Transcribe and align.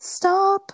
Stop 0.00 0.72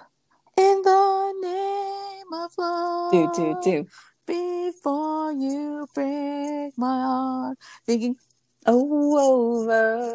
in 0.57 0.83
the 0.83 1.35
name 1.41 2.33
of 2.33 2.51
love. 2.59 3.13
Do 3.13 3.31
do 3.35 3.57
do. 3.63 3.87
Before 4.27 5.33
you 5.33 5.87
break 5.95 6.77
my 6.77 7.03
heart. 7.03 7.59
Thinking, 7.87 8.17
Oh, 8.67 9.65
over. 9.65 10.13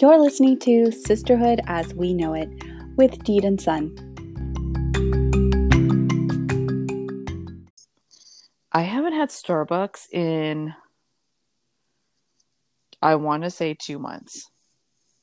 You're 0.00 0.18
listening 0.20 0.58
to 0.60 0.90
Sisterhood 0.92 1.60
as 1.66 1.92
We 1.94 2.14
Know 2.14 2.34
It 2.34 2.48
with 2.96 3.22
Deed 3.24 3.44
and 3.44 3.60
Son. 3.60 3.94
I 8.72 8.82
haven't 8.82 9.14
had 9.14 9.30
Starbucks 9.30 10.10
in, 10.12 10.74
I 13.00 13.14
want 13.16 13.44
to 13.44 13.50
say 13.50 13.74
two 13.74 13.98
months, 13.98 14.50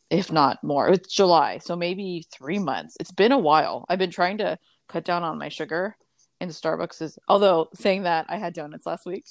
if 0.09 0.31
not 0.31 0.63
more. 0.63 0.89
It's 0.89 1.13
July, 1.13 1.59
so 1.59 1.75
maybe 1.75 2.25
three 2.31 2.59
months. 2.59 2.97
It's 2.99 3.11
been 3.11 3.31
a 3.31 3.39
while. 3.39 3.85
I've 3.89 3.99
been 3.99 4.11
trying 4.11 4.37
to 4.39 4.57
cut 4.87 5.03
down 5.03 5.23
on 5.23 5.37
my 5.37 5.49
sugar, 5.49 5.97
and 6.39 6.51
Starbucks 6.51 7.01
is, 7.01 7.19
although 7.27 7.69
saying 7.73 8.03
that, 8.03 8.25
I 8.29 8.37
had 8.37 8.53
donuts 8.53 8.85
last 8.85 9.05
week. 9.05 9.25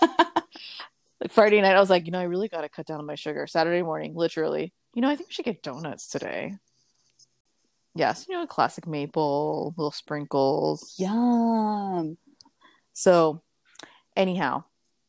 like 0.00 1.30
Friday 1.30 1.60
night, 1.60 1.76
I 1.76 1.80
was 1.80 1.90
like, 1.90 2.06
you 2.06 2.12
know, 2.12 2.20
I 2.20 2.24
really 2.24 2.48
got 2.48 2.62
to 2.62 2.68
cut 2.68 2.86
down 2.86 3.00
on 3.00 3.06
my 3.06 3.16
sugar. 3.16 3.46
Saturday 3.46 3.82
morning, 3.82 4.14
literally, 4.14 4.72
you 4.94 5.02
know, 5.02 5.08
I 5.08 5.16
think 5.16 5.28
we 5.28 5.34
should 5.34 5.44
get 5.44 5.62
donuts 5.62 6.08
today. 6.08 6.54
Yes, 7.94 8.26
you 8.28 8.36
know, 8.36 8.46
classic 8.46 8.86
maple, 8.86 9.74
little 9.76 9.90
sprinkles. 9.90 10.94
Yum. 10.96 12.16
So, 12.92 13.42
anyhow, 14.16 14.64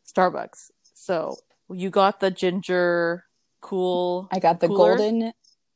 Starbucks. 0.07 0.71
So 0.93 1.37
you 1.73 1.89
got 1.89 2.19
the 2.19 2.31
ginger 2.31 3.25
cool. 3.61 4.27
I 4.31 4.39
got 4.39 4.59
the 4.59 4.67
cooler? 4.67 4.97
golden, 4.97 5.33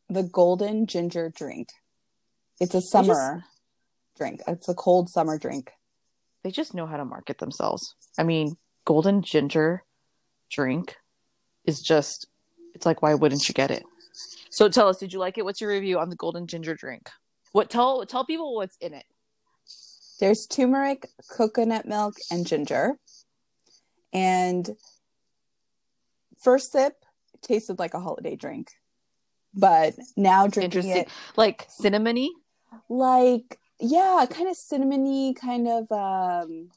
the 0.09 0.23
golden 0.23 0.87
ginger 0.87 1.31
drink. 1.35 1.69
It's 2.59 2.75
a 2.75 2.81
summer 2.81 3.43
drink. 4.17 4.41
It's 4.47 4.69
a 4.69 4.73
cold 4.73 5.09
summer 5.09 5.37
drink. 5.37 5.71
They 6.43 6.51
just 6.51 6.73
know 6.73 6.85
how 6.85 6.97
to 6.97 7.05
market 7.05 7.39
themselves. 7.39 7.95
I 8.17 8.23
mean, 8.23 8.55
golden 8.85 9.21
ginger 9.21 9.83
drink 10.51 10.95
is 11.65 11.81
just. 11.81 12.27
It's 12.73 12.85
like, 12.85 13.01
why 13.01 13.13
wouldn't 13.13 13.47
you 13.47 13.53
get 13.53 13.71
it? 13.71 13.83
So 14.49 14.69
tell 14.69 14.89
us, 14.89 14.97
did 14.97 15.13
you 15.13 15.19
like 15.19 15.37
it? 15.37 15.45
What's 15.45 15.61
your 15.61 15.69
review 15.69 15.99
on 15.99 16.09
the 16.09 16.15
golden 16.15 16.47
ginger 16.47 16.75
drink? 16.75 17.09
What 17.51 17.69
tell 17.69 18.05
tell 18.05 18.25
people 18.25 18.55
what's 18.55 18.77
in 18.77 18.93
it? 18.93 19.05
There's 20.19 20.45
turmeric, 20.45 21.09
coconut 21.29 21.85
milk, 21.85 22.15
and 22.31 22.45
ginger. 22.45 22.93
And 24.13 24.69
first 26.37 26.71
sip 26.71 26.93
tasted 27.41 27.79
like 27.79 27.93
a 27.93 27.99
holiday 27.99 28.35
drink, 28.35 28.71
but 29.53 29.95
now 30.15 30.47
drinking 30.47 30.89
Interesting, 30.89 31.01
it 31.03 31.09
like 31.35 31.67
cinnamony. 31.69 32.29
like 32.89 33.59
yeah, 33.79 34.25
kind 34.29 34.49
of 34.49 34.55
cinnamony, 34.55 35.35
kind 35.35 35.67
of 35.67 35.91
um, 35.91 36.69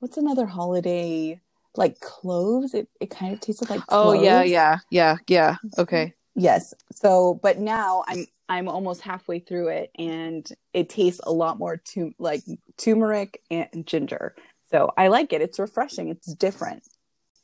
what's 0.00 0.16
another 0.16 0.46
holiday 0.46 1.40
like 1.76 2.00
cloves? 2.00 2.74
It 2.74 2.88
it 3.00 3.10
kind 3.10 3.32
of 3.32 3.40
tasted 3.40 3.70
like 3.70 3.80
Oh 3.88 4.12
yeah, 4.12 4.42
yeah, 4.42 4.78
yeah, 4.90 5.16
yeah. 5.26 5.56
Okay. 5.78 6.14
Yes. 6.34 6.72
So, 6.92 7.40
but 7.42 7.58
now 7.58 8.04
I'm 8.06 8.26
I'm 8.48 8.68
almost 8.68 9.00
halfway 9.00 9.40
through 9.40 9.68
it, 9.68 9.90
and 9.98 10.48
it 10.72 10.88
tastes 10.88 11.20
a 11.24 11.32
lot 11.32 11.58
more 11.58 11.76
to 11.92 12.12
like 12.18 12.42
turmeric 12.76 13.42
and 13.50 13.86
ginger. 13.86 14.34
So 14.70 14.92
I 14.96 15.08
like 15.08 15.32
it. 15.32 15.42
It's 15.42 15.58
refreshing. 15.58 16.08
It's 16.08 16.32
different. 16.34 16.84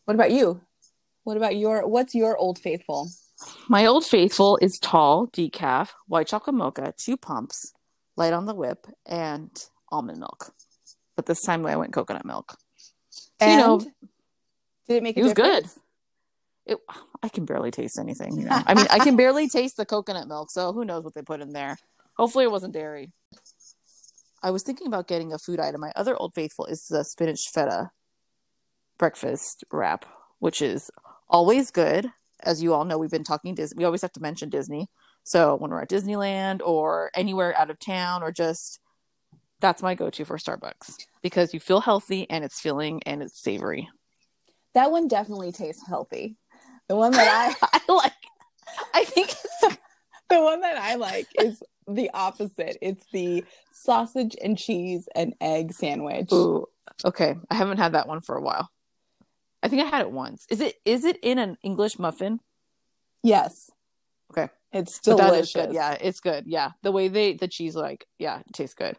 What 0.05 0.15
about 0.15 0.31
you? 0.31 0.61
What 1.25 1.37
about 1.37 1.57
your 1.57 1.87
what's 1.87 2.15
your 2.15 2.37
old 2.37 2.59
faithful? 2.59 3.09
My 3.69 3.87
old 3.87 4.05
faithful 4.05 4.59
is 4.63 4.79
tall, 4.79 5.27
decaf, 5.29 5.91
white 6.07 6.29
chocolate 6.29 6.55
mocha, 6.55 6.95
two 6.97 7.17
pumps, 7.17 7.73
light 8.17 8.33
on 8.33 8.47
the 8.47 8.55
whip, 8.55 8.87
and 9.07 9.51
almond 9.91 10.21
milk. 10.21 10.53
But 11.17 11.27
this 11.27 11.43
time 11.43 11.67
I 11.67 11.77
went 11.77 11.93
coconut 11.93 12.25
milk. 12.25 12.57
So, 13.11 13.51
you 13.51 13.57
know, 13.57 13.75
And 13.75 13.93
did 14.89 14.97
it 14.97 15.03
make 15.03 15.17
a 15.17 15.21
it 15.21 15.23
was 15.25 15.33
difference? 15.33 15.79
It, 16.67 16.79
I 17.23 17.29
can 17.29 17.45
barely 17.45 17.71
taste 17.71 17.99
anything. 17.99 18.39
You 18.39 18.47
know? 18.47 18.63
I 18.67 18.75
mean, 18.75 18.87
I 18.91 18.99
can 18.99 19.17
barely 19.17 19.49
taste 19.51 19.77
the 19.77 19.85
coconut 19.85 20.29
milk, 20.29 20.51
so 20.51 20.73
who 20.73 20.85
knows 20.85 21.05
what 21.05 21.15
they 21.15 21.23
put 21.23 21.41
in 21.41 21.53
there. 21.53 21.77
Hopefully, 22.17 22.45
it 22.45 22.51
wasn't 22.51 22.73
dairy. 22.73 23.13
I 24.43 24.51
was 24.51 24.63
thinking 24.63 24.87
about 24.87 25.09
getting 25.09 25.33
a 25.33 25.39
food 25.39 25.59
item. 25.59 25.81
My 25.81 25.93
other 25.97 26.17
old 26.17 26.35
faithful 26.35 26.67
is 26.67 26.87
the 26.87 27.03
spinach 27.03 27.49
feta 27.53 27.91
breakfast 28.99 29.65
wrap, 29.73 30.05
which 30.39 30.61
is 30.63 30.91
always 31.29 31.71
good. 31.71 32.11
As 32.43 32.63
you 32.63 32.75
all 32.75 32.85
know, 32.85 32.99
we've 32.99 33.11
been 33.11 33.25
talking 33.25 33.55
Disney. 33.55 33.79
We 33.79 33.85
always 33.85 34.03
have 34.03 34.13
to 34.13 34.21
mention 34.21 34.51
Disney. 34.51 34.89
So 35.23 35.57
when 35.57 35.71
we're 35.71 35.83
at 35.83 35.89
Disneyland 35.89 36.61
or 36.63 37.11
anywhere 37.15 37.57
out 37.57 37.71
of 37.71 37.79
town, 37.79 38.23
or 38.23 38.31
just 38.31 38.81
that's 39.61 39.83
my 39.83 39.95
go-to 39.95 40.25
for 40.25 40.37
Starbucks 40.37 41.07
because 41.23 41.55
you 41.55 41.61
feel 41.61 41.81
healthy 41.81 42.29
and 42.29 42.45
it's 42.45 42.61
filling 42.61 43.03
and 43.05 43.23
it's 43.23 43.41
savory. 43.41 43.89
That 44.75 44.91
one 44.91 45.09
definitely 45.09 45.53
tastes 45.53 45.87
healthy. 45.87 46.37
The 46.89 46.97
one 46.97 47.13
that 47.13 47.57
I 47.63 47.69
I 47.89 47.93
like. 47.93 48.13
I 48.93 49.05
think 49.05 49.31
it's 49.31 49.79
the 50.29 50.43
one 50.43 50.61
that 50.61 50.77
I 50.77 50.97
like 50.97 51.29
is 51.41 51.63
the 51.89 52.11
opposite. 52.13 52.77
It's 52.83 53.05
the 53.13 53.45
sausage 53.73 54.37
and 54.43 54.59
cheese 54.59 55.09
and 55.15 55.35
egg 55.41 55.73
sandwich. 55.73 56.33
Ooh, 56.33 56.67
okay. 57.05 57.37
I 57.51 57.55
haven't 57.55 57.79
had 57.79 57.93
that 57.93 58.09
one 58.09 58.21
for 58.21 58.37
a 58.37 58.43
while. 58.43 58.69
I 59.65 59.69
think 59.69 59.83
I 59.83 59.87
had 59.87 60.03
it 60.03 60.11
once. 60.11 60.47
Is 60.51 60.61
it 60.61 60.77
is 60.85 61.05
it 61.05 61.17
in 61.23 61.39
an 61.39 61.57
English 61.63 61.99
muffin? 61.99 62.41
Yes. 63.23 63.71
Okay. 64.31 64.53
It's 64.73 64.99
delicious. 64.99 65.53
good. 65.55 65.73
Yeah, 65.73 65.97
it's 65.99 66.21
good. 66.21 66.45
Yeah, 66.47 66.73
the 66.83 66.93
way 66.93 67.09
they 67.09 67.33
the 67.33 67.49
cheese 67.49 67.75
like 67.75 68.07
yeah, 68.19 68.41
it 68.41 68.53
tastes 68.53 68.75
good. 68.75 68.99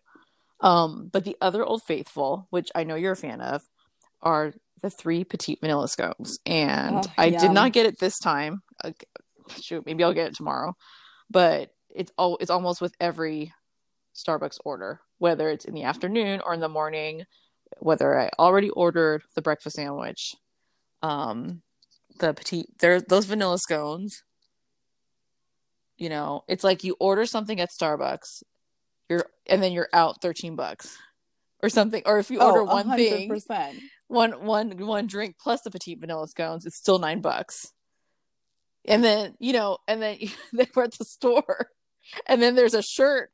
Um, 0.61 1.09
but 1.13 1.23
the 1.23 1.37
other 1.39 1.63
Old 1.63 1.83
Faithful, 1.83 2.47
which 2.49 2.71
I 2.73 2.83
know 2.83 2.95
you're 2.95 3.11
a 3.11 3.17
fan 3.17 3.41
of, 3.41 3.61
are 4.21 4.53
the 4.81 4.89
three 4.89 5.23
petite 5.23 5.59
vanilla 5.61 5.87
scones, 5.87 6.39
and 6.47 6.95
Oh, 6.95 7.13
I 7.15 7.29
did 7.29 7.51
not 7.51 7.71
get 7.71 7.85
it 7.85 7.99
this 7.99 8.17
time. 8.17 8.63
Uh, 8.83 8.91
shoot, 9.61 9.85
maybe 9.85 10.03
I'll 10.03 10.13
get 10.13 10.29
it 10.29 10.35
tomorrow. 10.35 10.75
But 11.29 11.71
it's 11.93 12.11
all 12.17 12.37
it's 12.37 12.49
almost 12.49 12.81
with 12.81 12.95
every 12.99 13.53
Starbucks 14.15 14.57
order, 14.65 15.01
whether 15.19 15.49
it's 15.49 15.65
in 15.65 15.75
the 15.75 15.83
afternoon 15.83 16.41
or 16.43 16.55
in 16.55 16.59
the 16.59 16.69
morning, 16.69 17.25
whether 17.77 18.19
I 18.19 18.31
already 18.39 18.69
ordered 18.71 19.23
the 19.35 19.41
breakfast 19.43 19.75
sandwich, 19.75 20.35
um, 21.05 21.61
the 22.19 22.33
petite 22.33 22.67
there 22.79 22.99
those 23.01 23.25
vanilla 23.25 23.59
scones. 23.59 24.23
You 25.97 26.09
know, 26.09 26.43
it's 26.47 26.63
like 26.63 26.83
you 26.83 26.95
order 26.99 27.25
something 27.25 27.59
at 27.59 27.69
Starbucks, 27.69 28.43
you're 29.09 29.25
and 29.47 29.61
then 29.61 29.71
you're 29.71 29.89
out 29.93 30.21
thirteen 30.21 30.55
bucks 30.55 30.97
or 31.61 31.69
something. 31.69 32.01
Or 32.05 32.17
if 32.19 32.29
you 32.31 32.41
order 32.41 32.61
Oh, 32.61 32.66
one 32.66 32.95
thing, 32.95 33.29
100%. 33.29 33.79
one 34.07 34.31
one 34.45 34.71
one 34.77 35.07
drink 35.07 35.35
plus 35.39 35.61
the 35.61 35.71
petite 35.71 35.99
vanilla 35.99 36.27
scones, 36.27 36.66
it's 36.66 36.77
still 36.77 36.99
nine 36.99 37.22
bucks. 37.22 37.72
And 38.85 39.03
then 39.03 39.35
you 39.39 39.53
know, 39.53 39.77
and 39.87 40.01
then 40.01 40.17
they 40.53 40.67
were 40.75 40.83
at 40.83 40.97
the 40.97 41.05
store, 41.05 41.69
and 42.25 42.41
then 42.41 42.55
there's 42.55 42.73
a 42.73 42.81
shirt. 42.81 43.29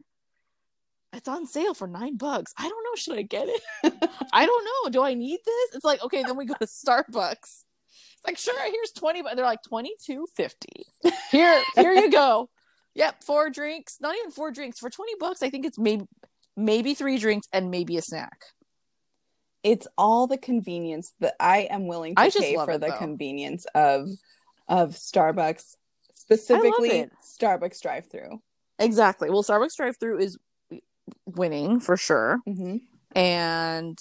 It's 1.13 1.27
on 1.27 1.45
sale 1.45 1.73
for 1.73 1.87
nine 1.87 2.17
bucks. 2.17 2.53
I 2.57 2.63
don't 2.69 2.83
know. 2.83 2.95
Should 2.95 3.17
I 3.17 3.21
get 3.23 3.47
it? 3.49 3.61
I 4.33 4.45
don't 4.45 4.65
know. 4.65 4.89
Do 4.91 5.03
I 5.03 5.13
need 5.13 5.39
this? 5.45 5.75
It's 5.75 5.85
like 5.85 6.01
okay, 6.03 6.23
then 6.23 6.37
we 6.37 6.45
go 6.45 6.53
to 6.55 6.65
Starbucks. 6.65 7.33
It's 7.43 8.25
like 8.25 8.37
sure, 8.37 8.59
here's 8.71 8.91
twenty, 8.91 9.21
but 9.21 9.35
they're 9.35 9.45
like 9.45 9.63
twenty 9.67 9.93
two 10.05 10.25
fifty. 10.35 10.85
Here, 11.31 11.61
here 11.75 11.93
you 11.93 12.11
go. 12.11 12.49
Yep, 12.93 13.23
four 13.23 13.49
drinks. 13.49 13.99
Not 14.01 14.17
even 14.17 14.31
four 14.31 14.51
drinks 14.51 14.77
for 14.77 14.89
twenty 14.89 15.13
bucks. 15.17 15.41
I 15.41 15.49
think 15.49 15.65
it's 15.65 15.79
maybe 15.79 16.03
maybe 16.57 16.93
three 16.93 17.17
drinks 17.17 17.47
and 17.53 17.71
maybe 17.71 17.95
a 17.95 18.01
snack. 18.01 18.37
It's 19.63 19.87
all 19.97 20.27
the 20.27 20.37
convenience 20.37 21.13
that 21.21 21.35
I 21.39 21.69
am 21.71 21.87
willing 21.87 22.15
to 22.15 22.21
I 22.21 22.29
just 22.29 22.39
pay 22.39 22.57
love 22.57 22.65
for 22.65 22.73
it, 22.73 22.81
the 22.81 22.87
though. 22.87 22.97
convenience 22.97 23.65
of 23.75 24.09
of 24.67 24.89
Starbucks, 24.89 25.75
specifically. 26.15 27.07
Starbucks 27.39 27.81
drive-through. 27.81 28.41
Exactly. 28.77 29.29
Well, 29.29 29.43
Starbucks 29.43 29.77
drive-through 29.77 30.19
is 30.19 30.37
winning 31.25 31.79
for 31.79 31.97
sure. 31.97 32.39
Mm-hmm. 32.47 32.77
And 33.17 33.99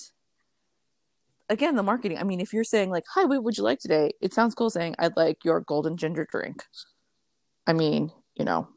again, 1.49 1.77
the 1.77 1.83
marketing. 1.83 2.19
I 2.19 2.25
mean, 2.25 2.41
if 2.41 2.53
you're 2.53 2.65
saying 2.65 2.91
like, 2.91 3.05
"Hi, 3.15 3.25
what 3.25 3.43
would 3.43 3.59
you 3.59 3.65
like 3.65 3.81
today?" 3.81 4.13
It 4.21 4.35
sounds 4.35 4.55
cool 4.55 4.71
saying, 4.71 4.95
"I'd 4.99 5.17
like 5.17 5.45
your 5.45 5.61
golden 5.61 5.97
ginger 5.97 6.27
drink." 6.31 6.65
I 7.67 7.73
mean, 7.73 8.13
you 8.35 8.45
know, 8.45 8.69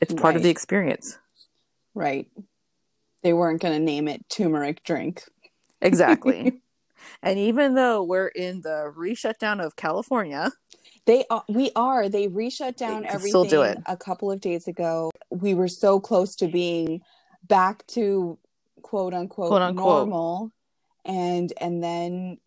it's 0.00 0.14
part 0.14 0.36
of 0.36 0.42
the 0.42 0.50
experience. 0.50 1.18
Right. 1.94 2.28
They 3.22 3.32
weren't 3.32 3.60
going 3.60 3.78
to 3.78 3.84
name 3.84 4.08
it 4.08 4.28
turmeric 4.28 4.84
drink. 4.84 5.22
Exactly. 5.80 6.60
and 7.22 7.38
even 7.38 7.74
though 7.74 8.02
we're 8.02 8.28
in 8.28 8.60
the 8.60 8.92
re-shutdown 8.94 9.60
of 9.60 9.76
California, 9.76 10.52
They 11.06 11.24
are, 11.30 11.44
we 11.48 11.70
are. 11.76 12.08
They 12.08 12.28
reshut 12.28 12.76
down 12.76 13.06
everything 13.06 13.28
still 13.30 13.44
do 13.44 13.62
it. 13.62 13.78
a 13.86 13.96
couple 13.96 14.30
of 14.30 14.40
days 14.40 14.66
ago. 14.68 15.10
We 15.30 15.54
were 15.54 15.68
so 15.68 16.00
close 16.00 16.34
to 16.36 16.48
being 16.48 17.00
back 17.42 17.86
to 17.88 18.38
quote 18.82 19.14
unquote, 19.14 19.48
Quote, 19.48 19.62
unquote. 19.62 20.08
normal, 20.08 20.52
and 21.04 21.52
and 21.60 21.82
then 21.82 22.38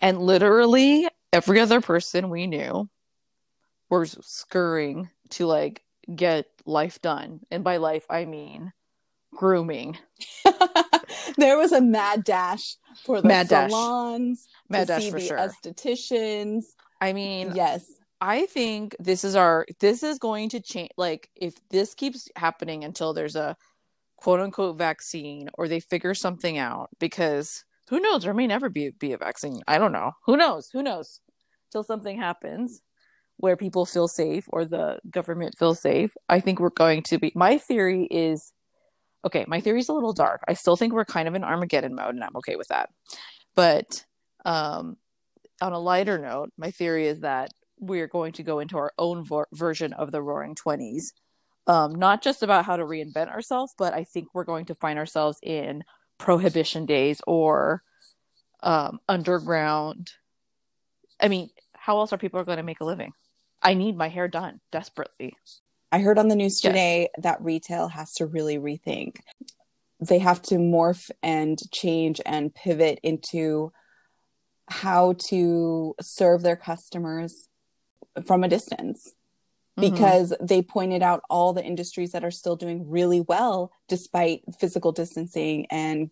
and 0.00 0.20
literally 0.20 1.08
every 1.32 1.60
other 1.60 1.80
person 1.80 2.28
we 2.30 2.46
knew 2.46 2.88
were 3.90 4.06
scurrying 4.06 5.08
to 5.30 5.46
like 5.46 5.82
get 6.14 6.46
life 6.66 7.00
done. 7.02 7.40
And 7.50 7.64
by 7.64 7.78
life, 7.78 8.04
I 8.10 8.24
mean 8.24 8.72
grooming. 9.34 9.96
there 11.38 11.56
was 11.56 11.72
a 11.72 11.80
mad 11.80 12.24
dash 12.24 12.76
for 13.04 13.20
the 13.22 13.28
Mad 13.28 13.48
dash. 13.48 13.70
salons, 13.70 14.46
Mad 14.68 14.80
to 14.80 14.86
dash 14.86 15.08
for 15.10 15.18
the 15.18 15.26
sure. 15.26 15.38
estheticians. 15.38 16.64
I 17.00 17.12
mean, 17.12 17.52
Yes. 17.54 17.86
I 18.20 18.46
think 18.46 18.94
this 19.00 19.24
is 19.24 19.34
our 19.34 19.66
this 19.80 20.04
is 20.04 20.18
going 20.20 20.50
to 20.50 20.60
change 20.60 20.90
like 20.96 21.28
if 21.34 21.54
this 21.70 21.92
keeps 21.94 22.28
happening 22.36 22.84
until 22.84 23.12
there's 23.14 23.34
a 23.34 23.56
quote 24.22 24.38
unquote 24.38 24.78
vaccine 24.78 25.50
or 25.54 25.66
they 25.66 25.80
figure 25.80 26.14
something 26.14 26.56
out 26.56 26.88
because 27.00 27.64
who 27.88 27.98
knows 27.98 28.22
there 28.22 28.32
may 28.32 28.46
never 28.46 28.68
be 28.68 28.90
be 28.90 29.12
a 29.12 29.18
vaccine. 29.18 29.60
I 29.66 29.78
don't 29.78 29.90
know. 29.90 30.12
Who 30.26 30.36
knows? 30.36 30.70
Who 30.72 30.80
knows? 30.80 31.20
Till 31.72 31.82
something 31.82 32.16
happens 32.16 32.82
where 33.38 33.56
people 33.56 33.84
feel 33.84 34.06
safe 34.06 34.44
or 34.50 34.64
the 34.64 35.00
government 35.10 35.56
feels 35.58 35.80
safe. 35.80 36.12
I 36.28 36.38
think 36.38 36.60
we're 36.60 36.70
going 36.70 37.02
to 37.08 37.18
be 37.18 37.32
my 37.34 37.58
theory 37.58 38.06
is 38.12 38.52
okay, 39.26 39.44
my 39.48 39.60
theory 39.60 39.80
is 39.80 39.88
a 39.88 39.92
little 39.92 40.12
dark. 40.12 40.40
I 40.46 40.54
still 40.54 40.76
think 40.76 40.92
we're 40.92 41.04
kind 41.04 41.26
of 41.26 41.34
in 41.34 41.42
Armageddon 41.42 41.96
mode 41.96 42.14
and 42.14 42.22
I'm 42.22 42.36
okay 42.36 42.54
with 42.54 42.68
that. 42.68 42.90
But 43.56 44.04
um 44.44 44.98
on 45.60 45.72
a 45.72 45.80
lighter 45.80 46.18
note, 46.18 46.50
my 46.56 46.70
theory 46.70 47.08
is 47.08 47.22
that 47.22 47.50
we're 47.80 48.06
going 48.06 48.34
to 48.34 48.44
go 48.44 48.60
into 48.60 48.78
our 48.78 48.92
own 48.98 49.26
version 49.52 49.92
of 49.94 50.12
the 50.12 50.22
roaring 50.22 50.54
20s 50.54 51.10
um, 51.66 51.94
not 51.94 52.22
just 52.22 52.42
about 52.42 52.64
how 52.64 52.76
to 52.76 52.84
reinvent 52.84 53.28
ourselves 53.28 53.74
but 53.78 53.94
i 53.94 54.04
think 54.04 54.28
we're 54.34 54.44
going 54.44 54.64
to 54.66 54.74
find 54.74 54.98
ourselves 54.98 55.38
in 55.42 55.84
prohibition 56.18 56.86
days 56.86 57.20
or 57.26 57.82
um, 58.62 58.98
underground 59.08 60.12
i 61.20 61.28
mean 61.28 61.48
how 61.74 61.98
else 61.98 62.12
are 62.12 62.18
people 62.18 62.42
going 62.44 62.58
to 62.58 62.62
make 62.62 62.80
a 62.80 62.84
living 62.84 63.12
i 63.62 63.74
need 63.74 63.96
my 63.96 64.08
hair 64.08 64.28
done 64.28 64.60
desperately 64.70 65.34
I 65.94 65.98
heard 65.98 66.18
on 66.18 66.28
the 66.28 66.36
news 66.36 66.64
Yes. 66.64 66.70
today 66.70 67.08
that 67.18 67.42
retail 67.42 67.86
has 67.88 68.14
to 68.14 68.24
really 68.24 68.56
rethink. 68.56 69.18
They 70.00 70.20
have 70.20 70.40
to 70.44 70.54
morph 70.54 71.10
and 71.22 71.58
change 71.70 72.18
and 72.24 72.54
pivot 72.54 72.98
into 73.02 73.72
how 74.70 75.12
to 75.28 75.94
serve 76.00 76.40
their 76.40 76.56
customers 76.56 77.46
from 78.26 78.42
a 78.42 78.48
distance 78.48 79.12
Mhm. 79.78 79.80
because 79.80 80.34
they 80.40 80.62
pointed 80.62 81.02
out 81.02 81.22
all 81.30 81.52
the 81.52 81.64
industries 81.64 82.12
that 82.12 82.24
are 82.24 82.30
still 82.30 82.56
doing 82.56 82.88
really 82.88 83.20
well 83.20 83.72
despite 83.88 84.42
physical 84.58 84.92
distancing 84.92 85.66
and 85.70 86.10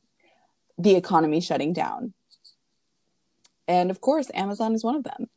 the 0.79 0.97
economy 0.97 1.41
shutting 1.41 1.73
down. 1.73 2.15
And 3.69 3.91
of 3.91 4.01
course, 4.01 4.31
Amazon 4.35 4.75
is 4.75 4.83
one 4.83 4.97
of 4.97 5.05
them. 5.05 5.29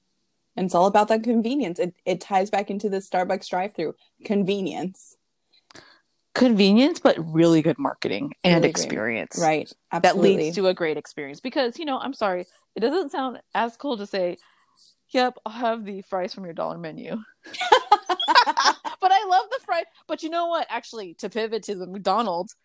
And 0.55 0.65
it's 0.65 0.75
all 0.75 0.85
about 0.85 1.07
that 1.09 1.23
convenience. 1.23 1.79
It, 1.79 1.95
it 2.05 2.21
ties 2.21 2.49
back 2.49 2.69
into 2.69 2.87
the 2.89 2.97
Starbucks 2.97 3.49
drive 3.49 3.73
through 3.73 3.95
convenience. 4.23 5.17
convenience 6.35 6.99
but 6.99 7.15
really 7.31 7.61
good 7.61 7.77
marketing 7.77 8.33
and 8.43 8.63
Really 8.63 8.71
great. 8.73 8.85
experience 8.85 9.37
Right. 9.37 9.71
that 9.91 10.05
Absolutely. 10.05 10.37
leads 10.37 10.55
to 10.55 10.67
a 10.67 10.73
great 10.73 10.97
experience 10.97 11.39
because 11.39 11.77
you 11.77 11.85
know 11.85 11.99
i'm 11.99 12.13
sorry 12.13 12.47
it 12.75 12.79
doesn't 12.79 13.11
sound 13.11 13.39
as 13.53 13.77
cool 13.77 13.97
to 13.97 14.07
say 14.07 14.37
yep 15.09 15.37
i'll 15.45 15.51
have 15.53 15.85
the 15.85 16.01
fries 16.01 16.33
from 16.33 16.45
your 16.45 16.55
dollar 16.55 16.79
menu 16.79 17.17
but 18.99 19.11
i 19.11 19.25
love 19.27 19.45
the 19.51 19.59
fry. 19.65 19.83
but 20.07 20.23
you 20.23 20.29
know 20.29 20.47
what 20.47 20.67
actually 20.69 21.13
to 21.15 21.29
pivot 21.29 21.63
to 21.63 21.75
the 21.75 21.87
mcdonald's 21.87 22.55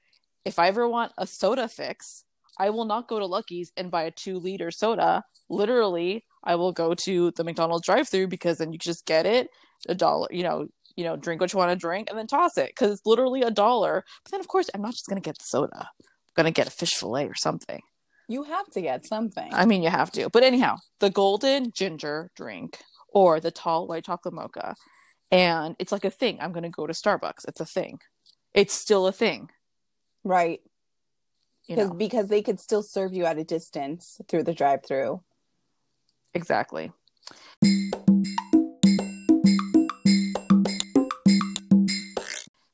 if 0.44 0.58
i 0.58 0.68
ever 0.68 0.88
want 0.88 1.12
a 1.18 1.26
soda 1.26 1.68
fix 1.68 2.24
i 2.58 2.70
will 2.70 2.84
not 2.84 3.08
go 3.08 3.18
to 3.18 3.26
lucky's 3.26 3.72
and 3.76 3.90
buy 3.90 4.02
a 4.04 4.10
two 4.10 4.38
liter 4.38 4.70
soda 4.70 5.22
literally 5.48 6.24
i 6.44 6.54
will 6.54 6.72
go 6.72 6.94
to 6.94 7.30
the 7.32 7.44
mcdonald's 7.44 7.86
drive 7.86 8.08
through 8.08 8.28
because 8.28 8.58
then 8.58 8.72
you 8.72 8.78
just 8.78 9.06
get 9.06 9.26
it 9.26 9.48
a 9.88 9.94
dollar 9.94 10.28
you 10.30 10.42
know 10.42 10.66
you 10.96 11.04
know 11.04 11.16
drink 11.16 11.40
what 11.40 11.52
you 11.52 11.58
want 11.58 11.70
to 11.70 11.76
drink 11.76 12.08
and 12.08 12.18
then 12.18 12.26
toss 12.26 12.56
it 12.56 12.68
because 12.68 12.92
it's 12.92 13.06
literally 13.06 13.42
a 13.42 13.50
dollar 13.50 14.04
but 14.24 14.30
then 14.30 14.40
of 14.40 14.48
course 14.48 14.68
i'm 14.74 14.82
not 14.82 14.92
just 14.92 15.06
going 15.06 15.20
to 15.20 15.26
get 15.26 15.38
the 15.38 15.44
soda 15.44 15.78
i'm 15.78 16.06
going 16.34 16.44
to 16.44 16.50
get 16.50 16.66
a 16.66 16.70
fish 16.70 16.94
fillet 16.94 17.26
or 17.26 17.34
something 17.34 17.80
you 18.28 18.42
have 18.42 18.66
to 18.72 18.82
get 18.82 19.06
something. 19.06 19.48
I 19.52 19.64
mean, 19.64 19.82
you 19.82 19.88
have 19.88 20.12
to. 20.12 20.28
But 20.28 20.42
anyhow, 20.42 20.76
the 21.00 21.10
golden 21.10 21.72
ginger 21.72 22.30
drink 22.36 22.78
or 23.08 23.40
the 23.40 23.50
tall 23.50 23.86
white 23.86 24.04
chocolate 24.04 24.34
mocha. 24.34 24.74
And 25.30 25.76
it's 25.78 25.92
like 25.92 26.04
a 26.04 26.10
thing. 26.10 26.38
I'm 26.40 26.52
going 26.52 26.62
to 26.62 26.70
go 26.70 26.86
to 26.86 26.92
Starbucks. 26.92 27.46
It's 27.48 27.60
a 27.60 27.66
thing. 27.66 28.00
It's 28.54 28.74
still 28.74 29.06
a 29.06 29.12
thing. 29.12 29.50
right. 30.24 30.60
You 31.66 31.76
Because 31.76 31.90
know, 31.90 31.94
because 31.94 32.28
they 32.28 32.40
could 32.40 32.60
still 32.60 32.82
serve 32.82 33.12
you 33.12 33.26
at 33.26 33.36
a 33.36 33.44
distance 33.44 34.20
through 34.28 34.44
the 34.44 34.54
drive 34.54 34.84
through. 34.86 35.22
exactly. 36.32 36.92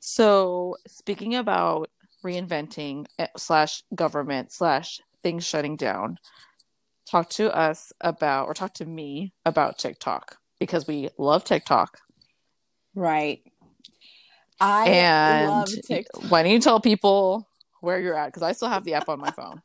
So, 0.00 0.76
speaking 0.86 1.34
about 1.34 1.90
reinventing 2.24 3.06
eh, 3.18 3.26
slash 3.36 3.82
government 3.94 4.52
slash 4.52 5.00
things 5.22 5.44
shutting 5.44 5.76
down, 5.76 6.18
talk 7.10 7.30
to 7.30 7.54
us 7.54 7.92
about, 8.00 8.46
or 8.46 8.54
talk 8.54 8.74
to 8.74 8.84
me 8.84 9.32
about 9.44 9.78
TikTok 9.78 10.36
because 10.60 10.86
we 10.86 11.08
love 11.18 11.44
TikTok. 11.44 11.98
Right. 12.94 13.42
I 14.60 14.88
and 14.88 15.48
love 15.48 15.68
TikTok. 15.84 16.30
why 16.30 16.42
don't 16.42 16.52
you 16.52 16.60
tell 16.60 16.80
people 16.80 17.48
where 17.80 18.00
you're 18.00 18.16
at? 18.16 18.26
Because 18.26 18.42
I 18.42 18.52
still 18.52 18.68
have 18.68 18.84
the 18.84 18.94
app 18.94 19.08
on 19.08 19.20
my 19.20 19.30
phone. 19.30 19.60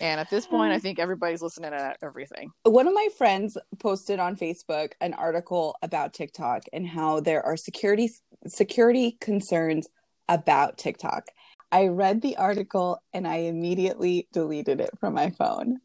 And 0.00 0.20
at 0.20 0.30
this 0.30 0.46
point, 0.46 0.72
I 0.72 0.78
think 0.78 0.98
everybody's 0.98 1.42
listening 1.42 1.72
at 1.72 1.98
everything. 2.02 2.50
One 2.64 2.88
of 2.88 2.94
my 2.94 3.08
friends 3.16 3.56
posted 3.78 4.18
on 4.18 4.36
Facebook 4.36 4.92
an 5.00 5.14
article 5.14 5.76
about 5.82 6.14
TikTok 6.14 6.64
and 6.72 6.86
how 6.86 7.20
there 7.20 7.44
are 7.44 7.56
security 7.56 8.10
security 8.46 9.16
concerns 9.20 9.88
about 10.28 10.78
TikTok. 10.78 11.28
I 11.70 11.86
read 11.86 12.20
the 12.20 12.36
article 12.36 13.02
and 13.12 13.26
I 13.26 13.36
immediately 13.36 14.28
deleted 14.32 14.80
it 14.80 14.90
from 14.98 15.14
my 15.14 15.30
phone. 15.30 15.78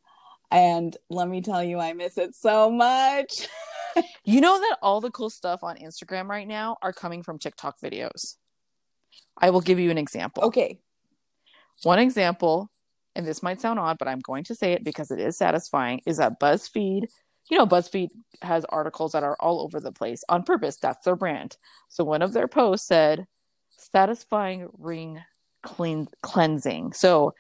And 0.52 0.96
let 1.10 1.28
me 1.28 1.42
tell 1.42 1.64
you, 1.64 1.80
I 1.80 1.94
miss 1.94 2.18
it 2.18 2.34
so 2.34 2.72
much. 2.72 3.48
You 4.24 4.42
know 4.42 4.60
that 4.60 4.78
all 4.82 5.02
the 5.02 5.12
cool 5.12 5.30
stuff 5.30 5.64
on 5.64 5.78
Instagram 5.78 6.28
right 6.28 6.48
now 6.48 6.78
are 6.82 6.94
coming 6.94 7.24
from 7.24 7.40
TikTok 7.40 7.80
videos. 7.80 8.36
I 9.38 9.50
will 9.50 9.62
give 9.62 9.80
you 9.80 9.92
an 9.92 9.98
example. 9.98 10.44
Okay. 10.44 10.80
One 11.84 12.00
example, 12.00 12.70
and 13.16 13.26
this 13.26 13.44
might 13.44 13.62
sound 13.62 13.80
odd, 13.80 13.98
but 13.98 14.08
I'm 14.08 14.20
going 14.20 14.44
to 14.46 14.56
say 14.56 14.74
it 14.74 14.84
because 14.84 15.12
it 15.12 15.20
is 15.20 15.38
satisfying, 15.38 16.02
is 16.06 16.18
that 16.18 16.40
BuzzFeed, 16.40 17.04
you 17.50 17.58
know, 17.58 17.68
BuzzFeed 17.68 18.10
has 18.42 18.66
articles 18.66 19.12
that 19.12 19.24
are 19.24 19.38
all 19.40 19.62
over 19.62 19.80
the 19.80 19.92
place 19.92 20.24
on 20.28 20.44
purpose. 20.44 20.78
That's 20.78 21.06
their 21.06 21.16
brand. 21.16 21.58
So 21.88 22.04
one 22.04 22.22
of 22.22 22.34
their 22.34 22.48
posts 22.48 22.88
said, 22.88 23.26
satisfying 23.78 24.70
ring 24.78 25.22
clean 25.62 26.08
cleansing. 26.22 26.94
So 26.94 27.34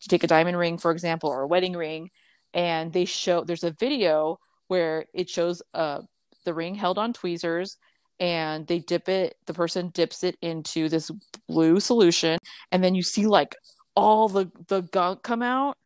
you 0.00 0.08
take 0.08 0.24
a 0.24 0.28
diamond 0.28 0.58
ring, 0.58 0.78
for 0.78 0.90
example, 0.90 1.30
or 1.30 1.42
a 1.42 1.46
wedding 1.46 1.74
ring, 1.74 2.10
and 2.52 2.92
they 2.92 3.06
show 3.06 3.42
there's 3.42 3.64
a 3.64 3.70
video 3.70 4.38
where 4.74 5.04
it 5.14 5.30
shows 5.30 5.62
uh 5.72 6.00
the 6.44 6.52
ring 6.52 6.74
held 6.74 6.98
on 6.98 7.12
tweezers 7.12 7.76
and 8.18 8.66
they 8.66 8.80
dip 8.80 9.08
it 9.08 9.36
the 9.46 9.54
person 9.54 9.90
dips 9.90 10.24
it 10.24 10.36
into 10.42 10.88
this 10.88 11.12
blue 11.46 11.78
solution 11.78 12.36
and 12.72 12.82
then 12.82 12.96
you 12.96 13.02
see 13.02 13.26
like 13.26 13.54
all 13.94 14.28
the 14.28 14.50
the 14.66 14.80
gunk 14.80 15.22
come 15.22 15.42
out 15.42 15.76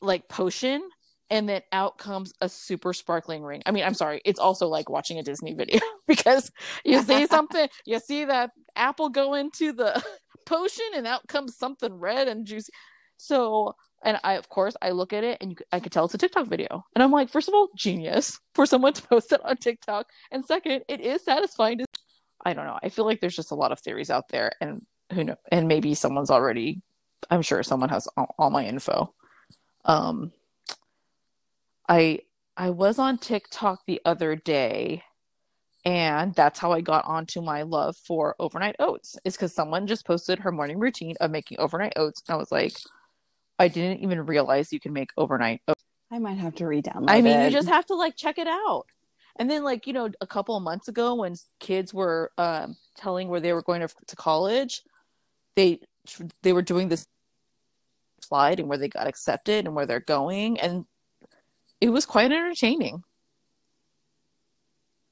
like 0.00 0.28
potion 0.28 0.80
and 1.30 1.48
then 1.48 1.62
out 1.72 1.96
comes 1.96 2.32
a 2.42 2.48
super 2.48 2.92
sparkling 2.92 3.42
ring. 3.42 3.62
I 3.64 3.70
mean, 3.70 3.84
I'm 3.84 3.94
sorry, 3.94 4.20
it's 4.26 4.38
also 4.38 4.68
like 4.68 4.90
watching 4.90 5.18
a 5.18 5.22
Disney 5.22 5.54
video 5.54 5.80
because 6.06 6.52
you 6.84 7.02
see 7.02 7.26
something, 7.36 7.68
you 7.86 7.98
see 7.98 8.26
that 8.26 8.50
apple 8.76 9.08
go 9.08 9.34
into 9.34 9.72
the 9.72 10.04
potion 10.46 10.84
and 10.94 11.06
out 11.06 11.26
comes 11.28 11.56
something 11.56 11.94
red 11.94 12.28
and 12.28 12.46
juicy. 12.46 12.70
So, 13.22 13.76
and 14.04 14.18
I, 14.24 14.32
of 14.34 14.48
course, 14.48 14.74
I 14.82 14.90
look 14.90 15.12
at 15.12 15.22
it 15.22 15.38
and 15.40 15.52
you, 15.52 15.56
I 15.70 15.78
could 15.78 15.92
tell 15.92 16.04
it's 16.04 16.14
a 16.14 16.18
TikTok 16.18 16.48
video. 16.48 16.84
And 16.94 17.04
I'm 17.04 17.12
like, 17.12 17.28
first 17.28 17.46
of 17.46 17.54
all, 17.54 17.68
genius 17.76 18.40
for 18.54 18.66
someone 18.66 18.94
to 18.94 19.02
post 19.02 19.30
it 19.30 19.40
on 19.44 19.56
TikTok. 19.58 20.08
And 20.32 20.44
second, 20.44 20.82
it 20.88 21.00
is 21.00 21.24
satisfying 21.24 21.78
to, 21.78 21.84
I 22.44 22.52
don't 22.52 22.66
know. 22.66 22.80
I 22.82 22.88
feel 22.88 23.04
like 23.04 23.20
there's 23.20 23.36
just 23.36 23.52
a 23.52 23.54
lot 23.54 23.70
of 23.70 23.78
theories 23.78 24.10
out 24.10 24.28
there 24.28 24.50
and 24.60 24.84
who 25.12 25.22
know, 25.22 25.36
and 25.52 25.68
maybe 25.68 25.94
someone's 25.94 26.32
already, 26.32 26.82
I'm 27.30 27.42
sure 27.42 27.62
someone 27.62 27.90
has 27.90 28.08
all, 28.16 28.34
all 28.38 28.50
my 28.50 28.64
info. 28.64 29.14
Um, 29.84 30.32
I, 31.88 32.20
I 32.56 32.70
was 32.70 32.98
on 32.98 33.18
TikTok 33.18 33.86
the 33.86 34.00
other 34.04 34.34
day 34.34 35.04
and 35.84 36.34
that's 36.34 36.58
how 36.58 36.72
I 36.72 36.80
got 36.80 37.04
onto 37.04 37.40
my 37.40 37.62
love 37.62 37.96
for 37.96 38.34
overnight 38.40 38.76
oats. 38.80 39.16
Is 39.24 39.36
because 39.36 39.54
someone 39.54 39.86
just 39.86 40.06
posted 40.06 40.40
her 40.40 40.52
morning 40.52 40.78
routine 40.78 41.16
of 41.20 41.30
making 41.30 41.58
overnight 41.58 41.94
oats, 41.96 42.22
and 42.26 42.34
I 42.34 42.38
was 42.38 42.52
like, 42.52 42.74
I 43.58 43.68
didn't 43.68 44.00
even 44.00 44.26
realize 44.26 44.72
you 44.72 44.80
can 44.80 44.92
make 44.92 45.10
overnight. 45.16 45.62
I 46.10 46.18
might 46.18 46.38
have 46.38 46.54
to 46.56 46.66
re-download 46.66 47.06
I 47.08 47.22
mean, 47.22 47.38
it. 47.38 47.44
you 47.46 47.50
just 47.50 47.68
have 47.68 47.86
to 47.86 47.94
like 47.94 48.16
check 48.16 48.38
it 48.38 48.46
out. 48.46 48.84
And 49.36 49.48
then, 49.50 49.64
like 49.64 49.86
you 49.86 49.92
know, 49.92 50.10
a 50.20 50.26
couple 50.26 50.56
of 50.56 50.62
months 50.62 50.88
ago, 50.88 51.14
when 51.14 51.34
kids 51.58 51.94
were 51.94 52.30
um, 52.36 52.76
telling 52.96 53.28
where 53.28 53.40
they 53.40 53.52
were 53.52 53.62
going 53.62 53.80
to, 53.80 53.88
to 54.08 54.16
college, 54.16 54.82
they 55.56 55.80
they 56.42 56.52
were 56.52 56.62
doing 56.62 56.88
this 56.88 57.06
slide 58.20 58.60
and 58.60 58.68
where 58.68 58.78
they 58.78 58.88
got 58.88 59.06
accepted 59.06 59.64
and 59.64 59.74
where 59.74 59.86
they're 59.86 60.00
going, 60.00 60.60
and 60.60 60.84
it 61.80 61.88
was 61.88 62.04
quite 62.04 62.30
entertaining. 62.30 63.02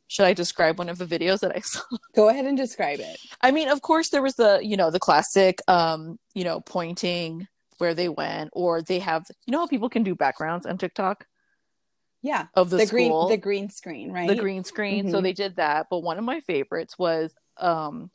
should 0.06 0.26
I 0.26 0.34
describe 0.34 0.78
one 0.78 0.88
of 0.88 0.98
the 0.98 1.06
videos 1.06 1.40
that 1.40 1.56
I 1.56 1.60
saw? 1.64 1.80
Go 2.14 2.28
ahead 2.28 2.44
and 2.44 2.58
describe 2.58 3.00
it. 3.00 3.16
I 3.40 3.52
mean, 3.52 3.68
of 3.68 3.80
course, 3.80 4.10
there 4.10 4.22
was 4.22 4.34
the 4.34 4.60
you 4.62 4.76
know 4.76 4.90
the 4.90 5.00
classic, 5.00 5.62
um, 5.66 6.18
you 6.34 6.44
know, 6.44 6.60
pointing 6.60 7.48
where 7.80 7.94
they 7.94 8.08
went, 8.08 8.50
or 8.52 8.82
they 8.82 8.98
have 8.98 9.26
you 9.46 9.52
know 9.52 9.60
how 9.60 9.66
people 9.66 9.88
can 9.88 10.02
do 10.02 10.14
backgrounds 10.14 10.66
on 10.66 10.78
TikTok 10.78 11.26
Yeah. 12.22 12.46
of 12.54 12.70
the, 12.70 12.76
The, 12.78 12.86
school, 12.86 13.26
green 13.26 13.38
the 13.38 13.42
green 13.42 13.70
screen, 13.70 14.12
right? 14.12 14.28
the 14.28 14.34
green 14.36 14.64
screen. 14.64 15.08
So 15.08 15.18
Mhm. 15.18 15.22
they 15.22 15.32
did 15.32 15.56
that, 15.56 15.86
but 15.90 16.00
one 16.00 16.18
of 16.18 16.24
my 16.24 16.40
favorites 16.40 16.98
was 16.98 17.34
um, 17.56 18.10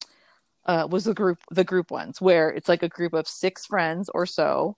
uh, 0.66 0.88
was 0.90 1.04
the 1.06 1.14
group 1.14 1.40
the 1.52 1.64
group 1.64 1.92
ones 1.92 2.22
where 2.22 2.50
it's 2.50 2.70
like 2.70 2.84
a 2.84 2.90
group 2.90 3.14
of 3.14 3.28
six 3.28 3.66
friends 3.66 4.10
or 4.14 4.26
so, 4.26 4.78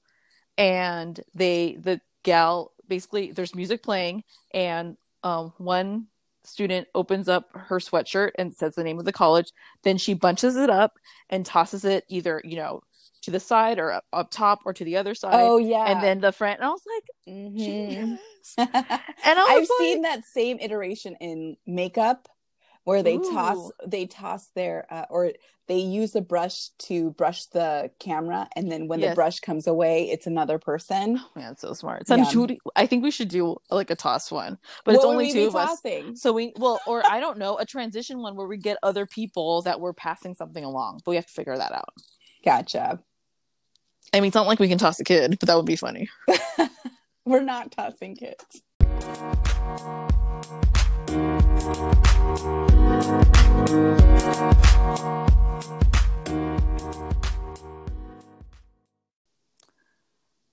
and 0.57 1.19
they 1.33 1.77
the 1.79 2.01
gal 2.23 2.73
basically 2.87 3.31
there's 3.31 3.55
music 3.55 3.83
playing 3.83 4.23
and 4.53 4.97
um, 5.23 5.53
one 5.57 6.07
student 6.43 6.87
opens 6.95 7.27
up 7.27 7.49
her 7.53 7.77
sweatshirt 7.77 8.31
and 8.37 8.53
says 8.55 8.75
the 8.75 8.83
name 8.83 8.99
of 8.99 9.05
the 9.05 9.11
college 9.11 9.51
then 9.83 9.97
she 9.97 10.13
bunches 10.13 10.55
it 10.55 10.69
up 10.69 10.93
and 11.29 11.45
tosses 11.45 11.83
it 11.83 12.05
either 12.07 12.41
you 12.45 12.55
know 12.55 12.81
to 13.27 13.31
the 13.31 13.39
side 13.41 13.77
or 13.77 13.91
up, 13.91 14.05
up 14.13 14.31
top 14.31 14.59
or 14.65 14.71
to 14.71 14.85
the 14.85 14.95
other 14.95 15.13
side 15.13 15.33
Oh 15.35 15.57
yeah. 15.57 15.83
and 15.91 16.01
then 16.01 16.21
the 16.21 16.31
friend 16.31 16.59
and 16.61 16.65
i 16.65 16.69
was 16.69 16.81
like 16.95 17.03
Mhm. 17.27 18.17
And 18.57 19.37
i 19.37 19.45
I've 19.49 19.57
like, 19.59 19.67
seen 19.79 20.03
that 20.03 20.23
same 20.23 20.59
iteration 20.61 21.17
in 21.19 21.57
makeup 21.65 22.29
where 22.85 23.03
they 23.03 23.17
toss 23.17 23.69
they 23.85 24.05
toss 24.05 24.47
their 24.55 24.87
uh, 24.89 25.03
or 25.09 25.33
they 25.67 25.79
use 25.79 26.15
a 26.15 26.21
brush 26.21 26.69
to 26.87 27.11
brush 27.11 27.47
the 27.47 27.91
camera 27.99 28.47
and 28.55 28.71
then 28.71 28.87
when 28.87 29.01
the 29.01 29.13
brush 29.13 29.41
comes 29.41 29.67
away 29.67 30.09
it's 30.09 30.25
another 30.25 30.57
person. 30.57 31.19
man 31.35 31.51
it's 31.51 31.59
so 31.59 31.73
smart 31.73 32.07
Son, 32.07 32.19
Yeah. 32.19 32.55
I 32.77 32.85
think 32.85 33.03
we 33.03 33.11
should 33.11 33.27
do 33.27 33.57
like 33.69 33.89
a 33.91 33.95
toss 33.97 34.31
one 34.31 34.57
but 34.85 34.95
it's 34.95 35.03
What 35.03 35.17
would 35.17 35.23
only 35.23 35.33
two 35.33 35.47
of 35.49 35.55
us 35.57 35.81
tossing? 35.81 36.15
so 36.15 36.31
we 36.31 36.53
well 36.55 36.79
or 36.87 37.03
i 37.05 37.19
don't 37.19 37.37
know 37.37 37.57
a 37.57 37.65
transition 37.65 38.21
one 38.21 38.37
where 38.37 38.47
we 38.47 38.55
get 38.55 38.77
other 38.83 39.05
people 39.05 39.63
that 39.63 39.81
we're 39.81 39.91
passing 39.91 40.33
something 40.33 40.63
along 40.63 41.01
but 41.03 41.11
we 41.11 41.17
have 41.17 41.25
to 41.27 41.33
figure 41.33 41.57
that 41.57 41.73
out 41.73 41.89
Gotcha. 42.45 42.99
I 44.17 44.19
mean 44.19 44.27
it's 44.27 44.35
not 44.35 44.47
like 44.47 44.59
we 44.59 44.67
can 44.67 44.77
toss 44.77 44.99
a 44.99 45.03
kid 45.03 45.37
but 45.39 45.47
that 45.47 45.55
would 45.55 45.65
be 45.65 45.75
funny 45.75 46.09
We're 47.27 47.41
not 47.41 47.73
tossing 47.73 48.15
kids. 48.15 48.61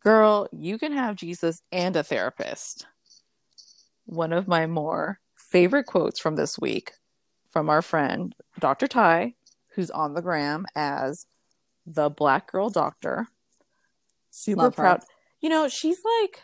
Girl, 0.00 0.49
you 0.50 0.78
can 0.78 0.90
have 0.90 1.14
Jesus 1.14 1.62
and 1.71 1.94
a 1.94 2.02
therapist. 2.02 2.87
One 4.06 4.33
of 4.33 4.49
my 4.49 4.66
more 4.66 5.21
favorite 5.37 5.87
quotes 5.87 6.18
from 6.18 6.35
this 6.35 6.59
week 6.59 6.90
from 7.52 7.71
our 7.71 7.83
friend, 7.83 8.35
Dr. 8.59 8.88
Ty, 8.88 9.35
who's 9.76 9.90
on 9.90 10.14
the 10.14 10.23
gram 10.23 10.66
as 10.75 11.26
the 11.87 12.11
black 12.11 12.50
girl 12.50 12.68
doctor. 12.68 13.28
Super 14.35 14.62
Love 14.62 14.75
her. 14.75 14.83
proud. 14.83 15.00
You 15.41 15.49
know, 15.49 15.69
she's 15.69 16.00
like, 16.05 16.43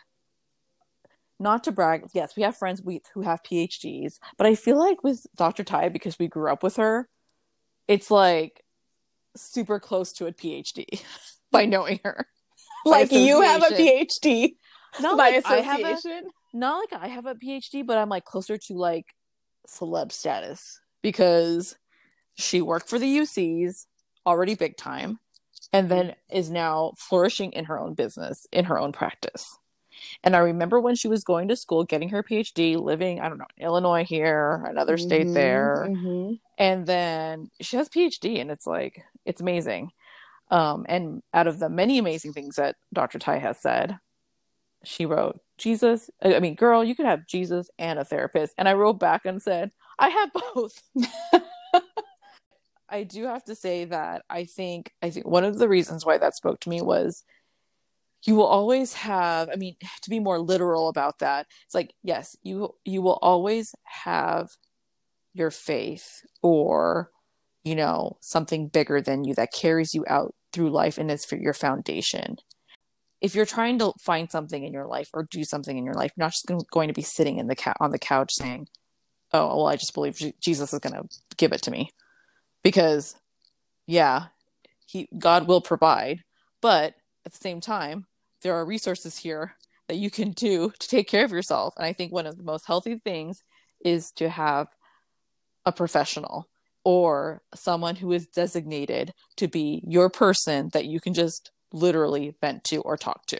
not 1.39 1.65
to 1.65 1.71
brag, 1.71 2.05
yes, 2.13 2.37
we 2.37 2.43
have 2.43 2.55
friends 2.55 2.81
we, 2.81 3.01
who 3.13 3.21
have 3.21 3.43
PhDs, 3.43 4.19
but 4.37 4.47
I 4.47 4.55
feel 4.55 4.79
like 4.79 5.03
with 5.03 5.27
Dr. 5.35 5.65
Ty, 5.65 5.89
because 5.89 6.17
we 6.17 6.27
grew 6.27 6.49
up 6.49 6.63
with 6.63 6.77
her, 6.77 7.09
it's 7.87 8.09
like 8.09 8.63
super 9.35 9.79
close 9.79 10.13
to 10.13 10.27
a 10.27 10.31
PhD 10.31 11.03
by 11.51 11.65
knowing 11.65 11.99
her. 12.03 12.27
Like 12.83 13.11
you 13.11 13.41
have 13.41 13.61
a. 13.61 13.75
PhD 13.75 14.55
Not 14.99 15.15
by 15.15 15.29
like 15.29 15.45
I 15.45 15.57
have 15.57 15.81
a, 15.81 15.93
association. 15.93 16.31
not 16.51 16.83
like 16.91 16.99
I 16.99 17.07
have 17.09 17.27
a 17.27 17.35
PhD, 17.35 17.85
but 17.85 17.99
I'm 17.99 18.09
like 18.09 18.25
closer 18.25 18.57
to 18.57 18.73
like 18.73 19.05
celeb 19.67 20.11
status 20.11 20.79
because 21.03 21.75
she 22.33 22.59
worked 22.63 22.89
for 22.89 22.97
the 22.97 23.19
UCs 23.19 23.85
already 24.25 24.55
big 24.55 24.77
time 24.77 25.19
and 25.73 25.89
then 25.89 26.15
is 26.31 26.49
now 26.49 26.93
flourishing 26.97 27.51
in 27.53 27.65
her 27.65 27.79
own 27.79 27.93
business, 27.93 28.47
in 28.51 28.65
her 28.65 28.79
own 28.79 28.91
practice. 28.91 29.57
And 30.23 30.35
I 30.35 30.39
remember 30.39 30.79
when 30.79 30.95
she 30.95 31.07
was 31.07 31.23
going 31.23 31.47
to 31.49 31.55
school, 31.55 31.83
getting 31.83 32.09
her 32.09 32.23
PhD, 32.23 32.79
living, 32.81 33.19
I 33.19 33.29
don't 33.29 33.37
know, 33.37 33.45
Illinois 33.59 34.03
here, 34.03 34.63
another 34.67 34.97
state 34.97 35.27
Mhm, 35.27 35.33
there. 35.33 35.89
mhm. 35.89 36.39
And 36.57 36.85
then 36.85 37.49
she 37.61 37.77
has 37.77 37.89
PhD 37.89 38.39
and 38.39 38.51
it's 38.51 38.67
like, 38.67 39.03
it's 39.25 39.41
amazing. 39.41 39.91
Um, 40.49 40.85
and 40.89 41.23
out 41.33 41.47
of 41.47 41.59
the 41.59 41.69
many 41.69 41.97
amazing 41.97 42.33
things 42.33 42.55
that 42.57 42.75
Dr. 42.93 43.19
Ty 43.19 43.37
has 43.39 43.59
said, 43.59 43.99
she 44.83 45.05
wrote, 45.05 45.39
Jesus, 45.57 46.09
I 46.21 46.39
mean, 46.39 46.55
girl, 46.55 46.83
you 46.83 46.95
could 46.95 47.05
have 47.05 47.27
Jesus 47.27 47.69
and 47.77 47.99
a 47.99 48.05
therapist. 48.05 48.53
And 48.57 48.67
I 48.67 48.73
wrote 48.73 48.99
back 48.99 49.25
and 49.25 49.41
said, 49.41 49.71
I 49.99 50.09
have 50.09 50.31
both. 50.55 50.81
I 52.91 53.03
do 53.03 53.23
have 53.25 53.45
to 53.45 53.55
say 53.55 53.85
that 53.85 54.23
I 54.29 54.43
think 54.43 54.91
I 55.01 55.09
think 55.09 55.25
one 55.25 55.45
of 55.45 55.57
the 55.57 55.69
reasons 55.69 56.05
why 56.05 56.17
that 56.17 56.35
spoke 56.35 56.59
to 56.61 56.69
me 56.69 56.81
was 56.81 57.23
you 58.23 58.35
will 58.35 58.45
always 58.45 58.93
have 58.93 59.49
I 59.51 59.55
mean 59.55 59.77
to 60.01 60.09
be 60.09 60.19
more 60.19 60.39
literal 60.39 60.89
about 60.89 61.19
that 61.19 61.47
it's 61.65 61.73
like 61.73 61.93
yes 62.03 62.35
you 62.43 62.75
you 62.83 63.01
will 63.01 63.17
always 63.21 63.73
have 63.85 64.49
your 65.33 65.49
faith 65.49 66.21
or 66.41 67.09
you 67.63 67.75
know 67.75 68.17
something 68.19 68.67
bigger 68.67 69.01
than 69.01 69.23
you 69.23 69.33
that 69.35 69.53
carries 69.53 69.95
you 69.95 70.03
out 70.07 70.35
through 70.51 70.69
life 70.69 70.97
and 70.97 71.09
is 71.09 71.23
for 71.23 71.37
your 71.37 71.53
foundation. 71.53 72.35
If 73.21 73.35
you're 73.35 73.45
trying 73.45 73.79
to 73.79 73.93
find 74.01 74.29
something 74.29 74.63
in 74.65 74.73
your 74.73 74.87
life 74.87 75.09
or 75.13 75.27
do 75.29 75.45
something 75.45 75.77
in 75.77 75.85
your 75.85 75.93
life 75.93 76.11
you're 76.17 76.25
not 76.25 76.33
just 76.33 76.51
going 76.71 76.87
to 76.89 76.93
be 76.93 77.01
sitting 77.03 77.37
in 77.37 77.47
the 77.47 77.55
ca- 77.55 77.75
on 77.79 77.91
the 77.91 77.99
couch 77.99 78.33
saying 78.33 78.67
oh 79.31 79.47
well 79.47 79.67
i 79.67 79.75
just 79.75 79.93
believe 79.93 80.17
Je- 80.17 80.33
jesus 80.41 80.73
is 80.73 80.79
going 80.79 80.95
to 80.95 81.07
give 81.37 81.53
it 81.53 81.61
to 81.61 81.71
me 81.71 81.91
because 82.63 83.15
yeah 83.87 84.25
he 84.85 85.07
god 85.17 85.47
will 85.47 85.61
provide. 85.61 86.23
But 86.61 86.95
at 87.25 87.31
the 87.31 87.37
same 87.37 87.61
time 87.61 88.05
there 88.41 88.55
are 88.55 88.65
resources 88.65 89.17
here 89.17 89.55
that 89.87 89.97
you 89.97 90.09
can 90.09 90.31
do 90.31 90.71
to 90.79 90.87
take 90.87 91.07
care 91.07 91.25
of 91.25 91.31
yourself. 91.31 91.73
And 91.77 91.85
i 91.85 91.93
think 91.93 92.11
one 92.11 92.27
of 92.27 92.37
the 92.37 92.43
most 92.43 92.65
healthy 92.65 92.97
things 92.97 93.43
is 93.83 94.11
to 94.13 94.29
have 94.29 94.67
a 95.65 95.71
professional 95.71 96.47
or 96.83 97.41
someone 97.53 97.95
who 97.95 98.11
is 98.11 98.27
designated 98.27 99.13
to 99.37 99.47
be 99.47 99.83
your 99.87 100.09
person 100.09 100.69
that 100.73 100.85
you 100.85 100.99
can 100.99 101.13
just 101.13 101.51
literally 101.71 102.35
vent 102.41 102.63
to 102.63 102.77
or 102.77 102.97
talk 102.97 103.25
to. 103.27 103.37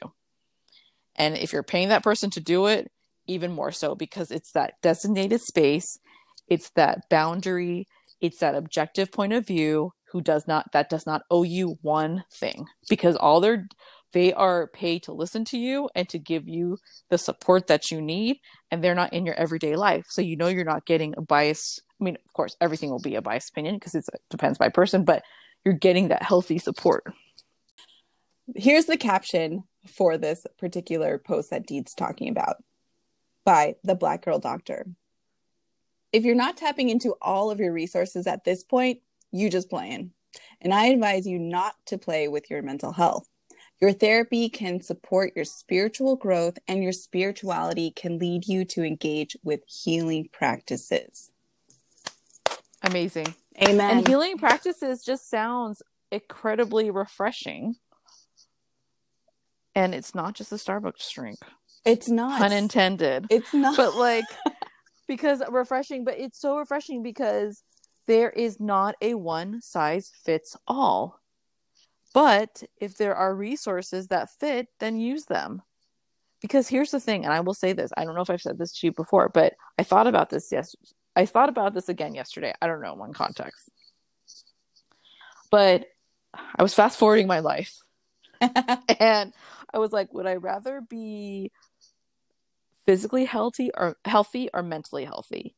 And 1.15 1.35
if 1.35 1.51
you're 1.51 1.63
paying 1.63 1.89
that 1.89 2.03
person 2.03 2.29
to 2.31 2.39
do 2.39 2.67
it 2.67 2.91
even 3.27 3.51
more 3.51 3.71
so 3.71 3.95
because 3.95 4.31
it's 4.31 4.51
that 4.51 4.73
designated 4.81 5.41
space 5.41 5.99
it's 6.51 6.69
that 6.71 7.07
boundary 7.09 7.87
it's 8.21 8.39
that 8.39 8.55
objective 8.55 9.11
point 9.11 9.33
of 9.33 9.45
view 9.45 9.91
who 10.11 10.21
does 10.21 10.47
not 10.47 10.71
that 10.73 10.89
does 10.89 11.05
not 11.05 11.23
owe 11.29 11.43
you 11.43 11.77
one 11.81 12.23
thing 12.31 12.65
because 12.89 13.15
all 13.15 13.39
they're 13.39 13.67
they 14.13 14.33
are 14.33 14.67
paid 14.67 15.03
to 15.03 15.13
listen 15.13 15.45
to 15.45 15.57
you 15.57 15.89
and 15.95 16.09
to 16.09 16.19
give 16.19 16.47
you 16.47 16.77
the 17.09 17.17
support 17.17 17.67
that 17.67 17.91
you 17.91 18.01
need 18.01 18.37
and 18.69 18.83
they're 18.83 18.95
not 18.95 19.13
in 19.13 19.25
your 19.25 19.35
everyday 19.35 19.75
life 19.75 20.05
so 20.09 20.21
you 20.21 20.35
know 20.35 20.47
you're 20.47 20.65
not 20.65 20.85
getting 20.85 21.13
a 21.17 21.21
bias 21.21 21.79
i 21.99 22.03
mean 22.03 22.17
of 22.25 22.33
course 22.33 22.55
everything 22.61 22.89
will 22.89 22.99
be 22.99 23.15
a 23.15 23.21
biased 23.21 23.49
opinion 23.49 23.75
because 23.75 23.95
it 23.95 24.05
depends 24.29 24.57
by 24.57 24.69
person 24.69 25.03
but 25.05 25.23
you're 25.63 25.73
getting 25.73 26.09
that 26.09 26.23
healthy 26.23 26.57
support 26.57 27.03
Here's 28.55 28.85
the 28.85 28.97
caption 28.97 29.63
for 29.87 30.17
this 30.17 30.45
particular 30.57 31.17
post 31.17 31.49
that 31.51 31.65
Deed's 31.65 31.93
talking 31.93 32.29
about 32.29 32.57
by 33.45 33.75
the 33.83 33.95
Black 33.95 34.25
Girl 34.25 34.39
Doctor. 34.39 34.87
If 36.11 36.23
you're 36.23 36.35
not 36.35 36.57
tapping 36.57 36.89
into 36.89 37.15
all 37.21 37.51
of 37.51 37.59
your 37.59 37.71
resources 37.71 38.27
at 38.27 38.43
this 38.43 38.63
point, 38.63 38.99
you 39.31 39.49
just 39.49 39.69
playing. 39.69 40.11
And 40.61 40.73
I 40.73 40.87
advise 40.87 41.25
you 41.25 41.39
not 41.39 41.75
to 41.87 41.97
play 41.97 42.27
with 42.27 42.49
your 42.49 42.61
mental 42.61 42.91
health. 42.91 43.27
Your 43.79 43.93
therapy 43.93 44.49
can 44.49 44.81
support 44.81 45.33
your 45.35 45.45
spiritual 45.45 46.15
growth, 46.15 46.59
and 46.67 46.83
your 46.83 46.91
spirituality 46.91 47.91
can 47.91 48.19
lead 48.19 48.47
you 48.47 48.63
to 48.65 48.83
engage 48.83 49.35
with 49.43 49.61
healing 49.65 50.29
practices. 50.31 51.31
amazing 52.83 53.33
Amen. 53.61 53.97
and 53.97 54.07
healing 54.07 54.37
practices 54.37 55.03
just 55.03 55.29
sounds 55.29 55.81
incredibly 56.11 56.89
refreshing 56.91 57.75
and 59.75 59.95
it's 59.95 60.13
not 60.15 60.35
just 60.35 60.51
a 60.51 60.55
starbucks 60.55 61.11
drink 61.11 61.39
it's 61.85 62.09
not. 62.09 62.41
Unintended. 62.41 63.25
It's 63.29 63.53
not. 63.53 63.75
but 63.75 63.95
like 63.95 64.25
because 65.11 65.43
refreshing 65.49 66.05
but 66.05 66.17
it's 66.17 66.39
so 66.39 66.57
refreshing 66.57 67.03
because 67.03 67.63
there 68.07 68.29
is 68.29 68.61
not 68.61 68.95
a 69.01 69.13
one 69.13 69.61
size 69.61 70.09
fits 70.23 70.55
all. 70.69 71.19
But 72.13 72.63
if 72.77 72.95
there 72.95 73.13
are 73.13 73.35
resources 73.35 74.07
that 74.07 74.29
fit 74.39 74.67
then 74.79 74.97
use 74.97 75.25
them. 75.25 75.63
Because 76.41 76.69
here's 76.69 76.91
the 76.91 76.99
thing 77.01 77.25
and 77.25 77.33
i 77.33 77.41
will 77.41 77.53
say 77.53 77.73
this 77.73 77.91
i 77.97 78.05
don't 78.05 78.15
know 78.15 78.21
if 78.21 78.29
i've 78.29 78.41
said 78.41 78.57
this 78.57 78.71
to 78.79 78.87
you 78.87 78.93
before 78.93 79.27
but 79.27 79.53
i 79.77 79.83
thought 79.83 80.07
about 80.07 80.29
this 80.29 80.47
yes 80.49 80.77
i 81.17 81.25
thought 81.25 81.49
about 81.49 81.73
this 81.73 81.89
again 81.89 82.15
yesterday. 82.15 82.53
I 82.61 82.67
don't 82.67 82.81
know 82.81 82.93
in 82.93 82.99
one 82.99 83.13
context. 83.13 83.69
But 85.51 85.87
i 86.55 86.63
was 86.63 86.73
fast 86.73 86.97
forwarding 86.97 87.27
my 87.27 87.39
life. 87.39 87.77
And 88.99 89.33
I 89.73 89.77
was 89.79 89.91
like, 89.91 90.13
would 90.13 90.25
I 90.25 90.35
rather 90.35 90.79
be 90.79 91.51
physically 92.85 93.25
healthy 93.25 93.71
or 93.75 93.97
healthy 94.05 94.49
or 94.53 94.63
mentally 94.63 95.05
healthy? 95.05 95.55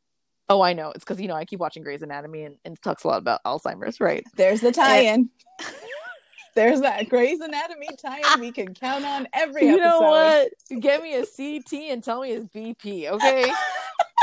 Oh, 0.50 0.62
I 0.62 0.74
know. 0.74 0.92
It's 0.92 1.04
because 1.04 1.22
you 1.22 1.28
know 1.28 1.36
I 1.36 1.46
keep 1.46 1.60
watching 1.60 1.84
Grey's 1.84 2.02
Anatomy 2.02 2.44
and, 2.44 2.58
and 2.66 2.76
it 2.76 2.82
talks 2.82 3.04
a 3.04 3.08
lot 3.08 3.20
about 3.20 3.44
Alzheimer's, 3.44 4.00
right? 4.00 4.24
There's 4.36 4.62
the 4.62 4.72
tie-in. 4.72 5.30
There's 6.56 6.82
that 6.82 7.10
Grey's 7.10 7.40
Anatomy 7.40 7.88
tie-in 8.00 8.40
we 8.40 8.52
can 8.52 8.74
count 8.74 9.06
on 9.06 9.28
every 9.34 9.68
episode. 9.68 9.76
You 9.76 9.84
episode. 9.84 10.00
know 10.00 10.10
what? 10.70 10.82
Get 10.82 11.02
me 11.02 11.16
a 11.16 11.26
CT 11.26 11.74
and 11.92 12.04
tell 12.04 12.22
me 12.22 12.32
it's 12.32 12.46
BP, 12.48 13.10
okay? 13.10 13.52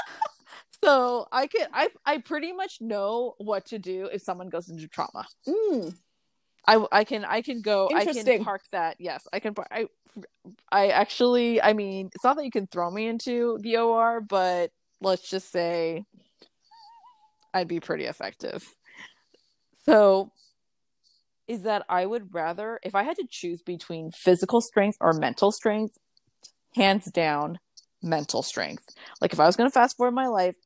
so 0.85 1.27
I 1.33 1.47
could 1.49 1.67
I 1.73 1.89
I 2.07 2.19
pretty 2.19 2.53
much 2.53 2.81
know 2.81 3.35
what 3.39 3.67
to 3.67 3.79
do 3.79 4.09
if 4.13 4.23
someone 4.23 4.49
goes 4.49 4.69
into 4.69 4.87
trauma. 4.87 5.27
Mm, 5.49 5.95
I 6.71 6.87
I 6.93 7.05
can 7.05 7.25
I 7.25 7.43
can 7.43 7.63
go 7.63 7.91
I 7.95 8.05
can 8.05 8.45
park 8.45 8.63
that. 8.71 8.97
Yes, 9.01 9.27
I 9.33 9.41
can. 9.41 9.55
par- 9.55 9.67
I 9.71 9.87
I 10.71 10.89
actually 10.89 11.61
I 11.61 11.73
mean 11.73 12.11
it's 12.15 12.23
not 12.23 12.37
that 12.37 12.45
you 12.45 12.51
can 12.51 12.69
throw 12.69 12.91
me 12.91 13.09
into 13.09 13.59
the 13.61 13.79
OR, 13.79 14.21
but 14.21 14.71
let's 15.01 15.29
just 15.29 15.51
say 15.51 16.05
I'd 17.53 17.67
be 17.67 17.81
pretty 17.81 18.05
effective. 18.05 18.65
So 19.85 20.31
is 21.49 21.63
that 21.63 21.85
I 21.89 22.07
would 22.07 22.33
rather 22.33 22.79
if 22.85 22.95
I 22.95 23.03
had 23.03 23.17
to 23.17 23.27
choose 23.29 23.63
between 23.63 24.13
physical 24.13 24.61
strength 24.61 24.99
or 25.01 25.13
mental 25.13 25.51
strength, 25.51 25.99
hands 26.77 27.07
down 27.07 27.59
mental 28.01 28.45
strength. 28.45 28.85
Like 29.21 29.33
if 29.33 29.41
I 29.41 29.47
was 29.47 29.57
going 29.57 29.69
to 29.69 29.75
fast 29.75 29.97
forward 29.97 30.13
my 30.13 30.29
life, 30.29 30.57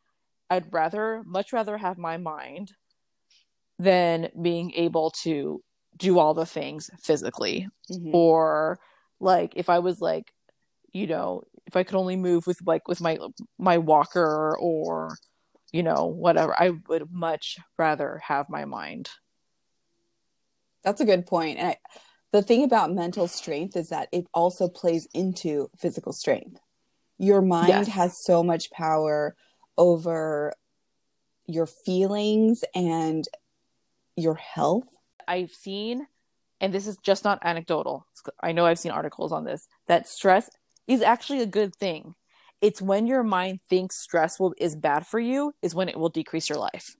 I'd 0.51 0.71
rather 0.71 1.23
much 1.25 1.55
rather 1.55 1.79
have 1.79 1.97
my 1.97 2.19
mind 2.19 2.73
than 3.79 4.29
being 4.41 4.73
able 4.75 5.11
to 5.23 5.63
do 5.97 6.19
all 6.19 6.35
the 6.35 6.47
things 6.47 6.91
physically 7.01 7.69
mhm. 7.91 8.11
or 8.13 8.79
like 9.21 9.53
if 9.57 9.69
i 9.69 9.79
was 9.79 10.01
like 10.01 10.33
you 10.93 11.07
know 11.07 11.43
if 11.67 11.77
i 11.77 11.83
could 11.83 11.97
only 11.97 12.17
move 12.17 12.47
with 12.47 12.59
like 12.67 12.87
with 12.89 13.01
my 13.01 13.19
my 13.59 13.79
walker 13.79 14.57
or 14.59 15.17
you 15.73 15.83
know 15.83 16.07
whatever 16.07 16.55
i 16.61 16.71
would 16.89 17.11
much 17.13 17.59
rather 17.79 18.21
have 18.25 18.49
my 18.49 18.65
mind 18.65 19.09
That's 20.85 21.01
a 21.01 21.07
good 21.07 21.27
point. 21.27 21.59
And 21.59 21.69
I, 21.69 21.77
the 22.33 22.43
thing 22.43 22.63
about 22.63 22.93
mental 22.93 23.27
strength 23.27 23.77
is 23.77 23.89
that 23.89 24.09
it 24.13 24.27
also 24.35 24.69
plays 24.69 25.09
into 25.15 25.71
physical 25.79 26.13
strength. 26.13 26.61
Your 27.19 27.41
mind 27.41 27.69
Yes. 27.69 27.89
has 27.89 28.25
so 28.25 28.43
much 28.43 28.71
power 28.71 29.35
over 29.79 30.53
your 31.47 31.67
feelings 31.67 32.65
and 32.75 33.27
your 34.17 34.35
health. 34.35 34.89
I've 35.29 35.51
seen 35.51 36.07
and 36.61 36.73
this 36.73 36.87
is 36.87 36.97
just 36.99 37.25
not 37.25 37.39
anecdotal 37.43 38.07
i 38.43 38.53
know 38.53 38.67
i've 38.67 38.79
seen 38.79 38.93
articles 38.93 39.33
on 39.33 39.45
this 39.45 39.69
that 39.87 40.09
stress 40.09 40.51
is 40.87 41.03
actually 41.03 41.41
a 41.41 41.47
good 41.47 41.75
thing 41.75 42.15
it's 42.61 42.81
when 42.83 43.07
your 43.07 43.23
mind 43.23 43.61
thinks 43.69 43.97
stress 43.97 44.39
will 44.41 44.55
is 44.59 44.77
bad 44.77 45.07
for 45.07 45.21
you 45.21 45.53
is 45.63 45.75
when 45.75 45.89
it 45.89 45.99
will 45.99 46.09
decrease 46.09 46.49
your 46.49 46.59
life 46.59 46.97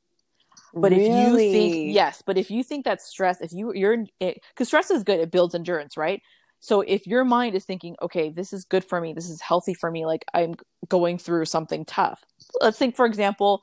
But 0.81 0.93
if 0.93 1.09
you 1.09 1.39
think 1.39 1.79
yes, 1.83 2.23
but 2.27 2.37
if 2.39 2.51
you 2.51 2.63
think 2.63 2.85
that 2.85 3.01
stress, 3.03 3.41
if 3.41 3.53
you 3.53 3.73
you're 3.75 4.05
eh, 4.21 4.35
because 4.51 4.69
stress 4.69 4.91
is 4.91 5.03
good, 5.05 5.21
it 5.21 5.31
builds 5.31 5.55
endurance, 5.55 5.97
right? 5.97 6.21
So 6.61 6.81
if 6.83 7.07
your 7.07 7.25
mind 7.25 7.55
is 7.55 7.65
thinking, 7.65 7.97
okay, 8.03 8.31
this 8.31 8.53
is 8.53 8.65
good 8.65 8.85
for 8.85 9.01
me, 9.01 9.13
this 9.13 9.29
is 9.29 9.41
healthy 9.41 9.75
for 9.75 9.91
me, 9.91 10.07
like 10.07 10.25
I'm 10.35 10.55
going 10.89 11.19
through 11.19 11.47
something 11.47 11.85
tough. 11.85 12.25
Let's 12.61 12.79
think, 12.79 12.97
for 12.97 13.07
example, 13.07 13.63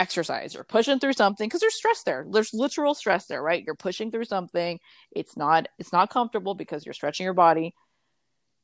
exercise. 0.00 0.54
You're 0.54 0.64
pushing 0.64 0.98
through 0.98 1.12
something 1.12 1.46
because 1.46 1.60
there's 1.60 1.74
stress 1.74 2.02
there. 2.02 2.26
There's 2.28 2.54
literal 2.54 2.94
stress 2.94 3.26
there, 3.26 3.42
right? 3.42 3.62
You're 3.62 3.74
pushing 3.74 4.10
through 4.10 4.24
something. 4.24 4.80
It's 5.12 5.36
not 5.36 5.68
it's 5.78 5.92
not 5.92 6.10
comfortable 6.10 6.54
because 6.54 6.86
you're 6.86 6.94
stretching 6.94 7.24
your 7.24 7.34
body. 7.34 7.74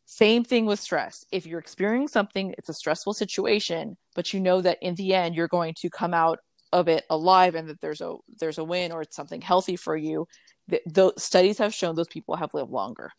Same 0.06 0.44
thing 0.44 0.66
with 0.66 0.80
stress. 0.80 1.26
If 1.30 1.46
you're 1.46 1.58
experiencing 1.60 2.08
something, 2.08 2.54
it's 2.56 2.70
a 2.70 2.74
stressful 2.74 3.14
situation, 3.14 3.96
but 4.14 4.32
you 4.32 4.40
know 4.40 4.62
that 4.62 4.78
in 4.80 4.94
the 4.94 5.14
end 5.14 5.34
you're 5.34 5.48
going 5.48 5.74
to 5.78 5.90
come 5.90 6.14
out 6.14 6.38
of 6.72 6.88
it 6.88 7.04
alive 7.10 7.54
and 7.54 7.68
that 7.68 7.80
there's 7.80 8.00
a 8.00 8.14
there's 8.40 8.58
a 8.58 8.64
win 8.64 8.90
or 8.90 9.02
it's 9.02 9.16
something 9.16 9.42
healthy 9.42 9.76
for 9.76 9.96
you. 9.96 10.26
The, 10.68 10.80
the 10.86 11.12
studies 11.18 11.58
have 11.58 11.74
shown 11.74 11.94
those 11.94 12.08
people 12.08 12.36
have 12.36 12.54
lived 12.54 12.70
longer. 12.70 13.10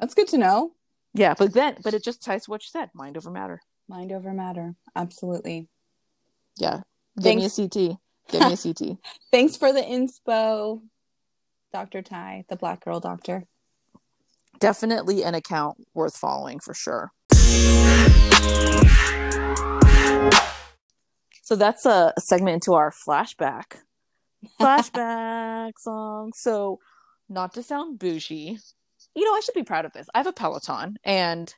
That's 0.00 0.14
good 0.14 0.28
to 0.28 0.38
know. 0.38 0.72
Yeah, 1.14 1.34
but 1.38 1.52
then 1.52 1.76
but 1.84 1.94
it 1.94 2.02
just 2.02 2.22
ties 2.24 2.44
to 2.44 2.50
what 2.50 2.62
you 2.62 2.68
said, 2.70 2.90
mind 2.94 3.16
over 3.18 3.30
matter. 3.30 3.60
Mind 3.88 4.12
over 4.12 4.32
matter. 4.32 4.74
Absolutely. 4.94 5.68
Yeah. 6.56 6.80
Give 7.20 7.36
me 7.36 7.44
a 7.44 7.50
CT. 7.50 7.98
Give 8.28 8.40
me 8.40 8.52
a 8.52 8.56
CT. 8.56 8.98
Thanks 9.30 9.56
for 9.56 9.72
the 9.72 9.80
inspo, 9.80 10.82
Dr. 11.72 12.02
Ty, 12.02 12.44
the 12.48 12.56
black 12.56 12.84
girl 12.84 13.00
doctor. 13.00 13.44
Definitely 14.58 15.22
an 15.22 15.34
account 15.34 15.78
worth 15.94 16.16
following 16.16 16.60
for 16.60 16.74
sure. 16.74 17.12
So 21.42 21.54
that's 21.54 21.86
a 21.86 22.12
segment 22.18 22.54
into 22.54 22.74
our 22.74 22.90
flashback. 22.90 23.82
Flashback 24.60 25.72
song. 25.78 26.32
So, 26.34 26.80
not 27.28 27.54
to 27.54 27.62
sound 27.62 27.98
bougie, 27.98 28.58
you 29.14 29.24
know, 29.24 29.32
I 29.32 29.40
should 29.40 29.54
be 29.54 29.62
proud 29.62 29.84
of 29.84 29.92
this. 29.92 30.08
I 30.14 30.18
have 30.18 30.26
a 30.26 30.32
Peloton 30.32 30.96
and 31.04 31.54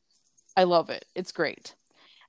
I 0.56 0.64
love 0.64 0.90
it. 0.90 1.04
It's 1.14 1.32
great. 1.32 1.74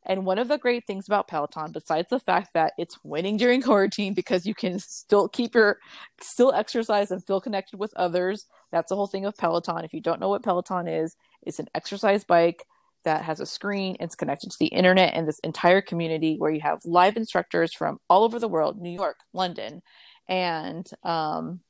And 0.10 0.26
one 0.26 0.39
of 0.39 0.48
the 0.48 0.58
great 0.58 0.88
things 0.88 1.08
about 1.08 1.28
Peloton, 1.28 1.72
besides 1.72 2.10
the 2.10 2.19
fact 2.19 2.50
that 2.56 2.74
it's 2.78 2.98
winning 3.04 3.38
during 3.38 3.62
quarantine 3.69 4.13
because 4.13 4.45
you 4.45 4.56
can 4.56 4.80
still 4.80 5.30
keep 5.30 5.54
your 5.54 5.78
still 6.19 6.52
exercise 6.52 7.12
and 7.12 7.24
feel 7.26 7.39
connected 7.39 7.80
with 7.80 7.93
others, 7.95 8.48
that's 8.72 8.89
the 8.89 8.95
whole 8.95 9.08
thing 9.08 9.26
of 9.26 9.38
Peloton. 9.38 9.86
If 9.86 9.93
you 9.93 10.02
don't 10.02 10.19
know 10.19 10.30
what 10.30 10.43
Peloton 10.43 10.88
is, 10.88 11.15
it's 11.43 11.60
an 11.60 11.67
exercise 11.76 12.24
bike 12.24 12.65
that 13.06 13.24
has 13.24 13.39
a 13.39 13.45
screen. 13.45 13.95
It's 14.00 14.15
connected 14.15 14.50
to 14.50 14.58
the 14.60 14.67
internet 14.67 15.13
and 15.13 15.28
this 15.28 15.39
entire 15.39 15.82
community 15.82 16.36
where 16.38 16.52
you 16.52 16.62
have 16.62 16.80
live 16.84 17.15
instructors 17.15 17.74
from 17.74 18.00
all 18.10 18.24
over 18.24 18.39
the 18.39 18.50
world, 18.50 18.82
New 18.82 18.89
York, 18.89 19.17
London, 19.32 19.82
and 20.28 20.89
um, 21.04 21.62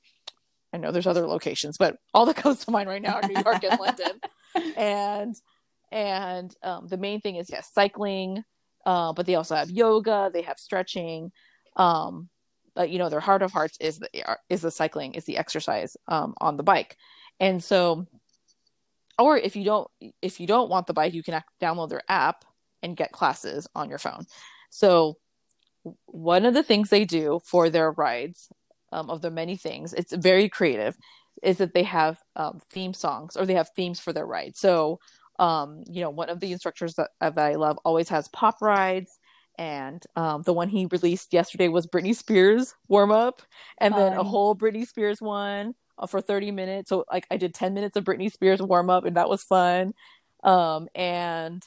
I 0.74 0.78
know 0.78 0.92
there's 0.92 1.08
other 1.08 1.28
locations, 1.28 1.78
but 1.78 1.98
all 2.14 2.26
that 2.26 2.36
comes 2.38 2.66
to 2.66 2.72
mind 2.72 2.90
right 2.90 3.02
now 3.02 3.16
are 3.16 3.28
New 3.28 3.42
York 3.44 3.64
and 3.64 3.80
London. 3.80 4.22
And 4.76 5.36
and 5.92 6.54
um, 6.64 6.88
the 6.88 6.98
main 6.98 7.22
thing 7.22 7.36
is 7.36 7.50
yes, 7.50 7.70
cycling, 7.74 8.44
uh, 8.86 9.14
but 9.14 9.26
they 9.26 9.36
also 9.36 9.56
have 9.56 9.72
yoga, 9.72 10.30
they 10.32 10.44
have 10.44 10.58
stretching. 10.58 11.32
Um, 11.76 12.30
but 12.76 12.90
you 12.90 13.00
know, 13.00 13.10
their 13.10 13.20
heart 13.20 13.42
of 13.42 13.52
hearts 13.52 13.78
is 13.80 14.00
the 14.00 14.38
is 14.50 14.62
the 14.62 14.72
cycling, 14.72 15.16
is 15.16 15.26
the 15.26 15.38
exercise 15.38 15.98
um, 16.08 16.34
on 16.40 16.58
the 16.58 16.64
bike, 16.64 16.98
and 17.40 17.64
so 17.64 18.08
or 19.18 19.38
if 19.38 19.56
you 19.56 19.66
don't 19.66 19.88
if 20.22 20.40
you 20.40 20.48
don't 20.48 20.70
want 20.70 20.88
the 20.88 20.94
bike 20.94 21.14
you 21.14 21.22
can 21.22 21.44
download 21.62 21.90
their 21.90 22.04
app 22.08 22.46
and 22.82 22.96
get 22.96 23.12
classes 23.12 23.68
on 23.76 23.90
your 23.90 24.00
phone. 24.00 24.26
So 24.70 25.18
one 26.06 26.46
of 26.46 26.54
the 26.54 26.64
things 26.64 26.90
they 26.90 27.06
do 27.06 27.40
for 27.44 27.70
their 27.70 27.92
rides 27.92 28.50
um, 28.92 29.10
of 29.10 29.22
the 29.22 29.32
many 29.32 29.56
things 29.56 29.94
it's 29.94 30.14
very 30.14 30.50
creative 30.50 30.98
is 31.42 31.58
that 31.58 31.74
they 31.74 31.84
have 31.84 32.20
um, 32.36 32.60
theme 32.70 32.94
songs 32.94 33.38
or 33.38 33.46
they 33.46 33.54
have 33.54 33.70
themes 33.76 34.00
for 34.00 34.12
their 34.12 34.26
rides 34.26 34.60
so 34.60 35.00
um, 35.40 35.84
you 35.90 36.02
know 36.02 36.10
one 36.10 36.30
of 36.30 36.40
the 36.40 36.52
instructors 36.52 36.96
that, 36.96 37.10
that 37.22 37.38
i 37.40 37.56
love 37.56 37.80
always 37.86 38.10
has 38.10 38.28
pop 38.30 38.62
rides 38.62 39.20
and 39.58 40.02
um, 40.16 40.42
the 40.44 40.54
one 40.54 40.70
he 40.70 40.86
released 40.86 41.34
yesterday 41.34 41.68
was 41.68 41.86
Britney 41.86 42.16
Spears 42.16 42.76
warm 42.88 43.12
up, 43.12 43.42
and 43.78 43.94
then 43.94 44.14
a 44.14 44.24
whole 44.24 44.56
Britney 44.56 44.88
Spears 44.88 45.22
one 45.22 45.76
uh, 46.00 46.08
for 46.08 46.22
30 46.22 46.52
minutes. 46.52 46.90
So 46.90 47.04
like 47.12 47.28
I 47.30 47.38
did 47.38 47.54
10 47.54 47.74
minutes 47.74 47.98
of 47.98 48.06
Britney 48.06 48.32
Spears 48.32 48.62
warm 48.62 48.90
up 48.90 49.06
and 49.06 49.18
that 49.18 49.30
was 49.30 49.44
fun. 49.44 49.94
Um 50.44 50.88
and 50.96 51.62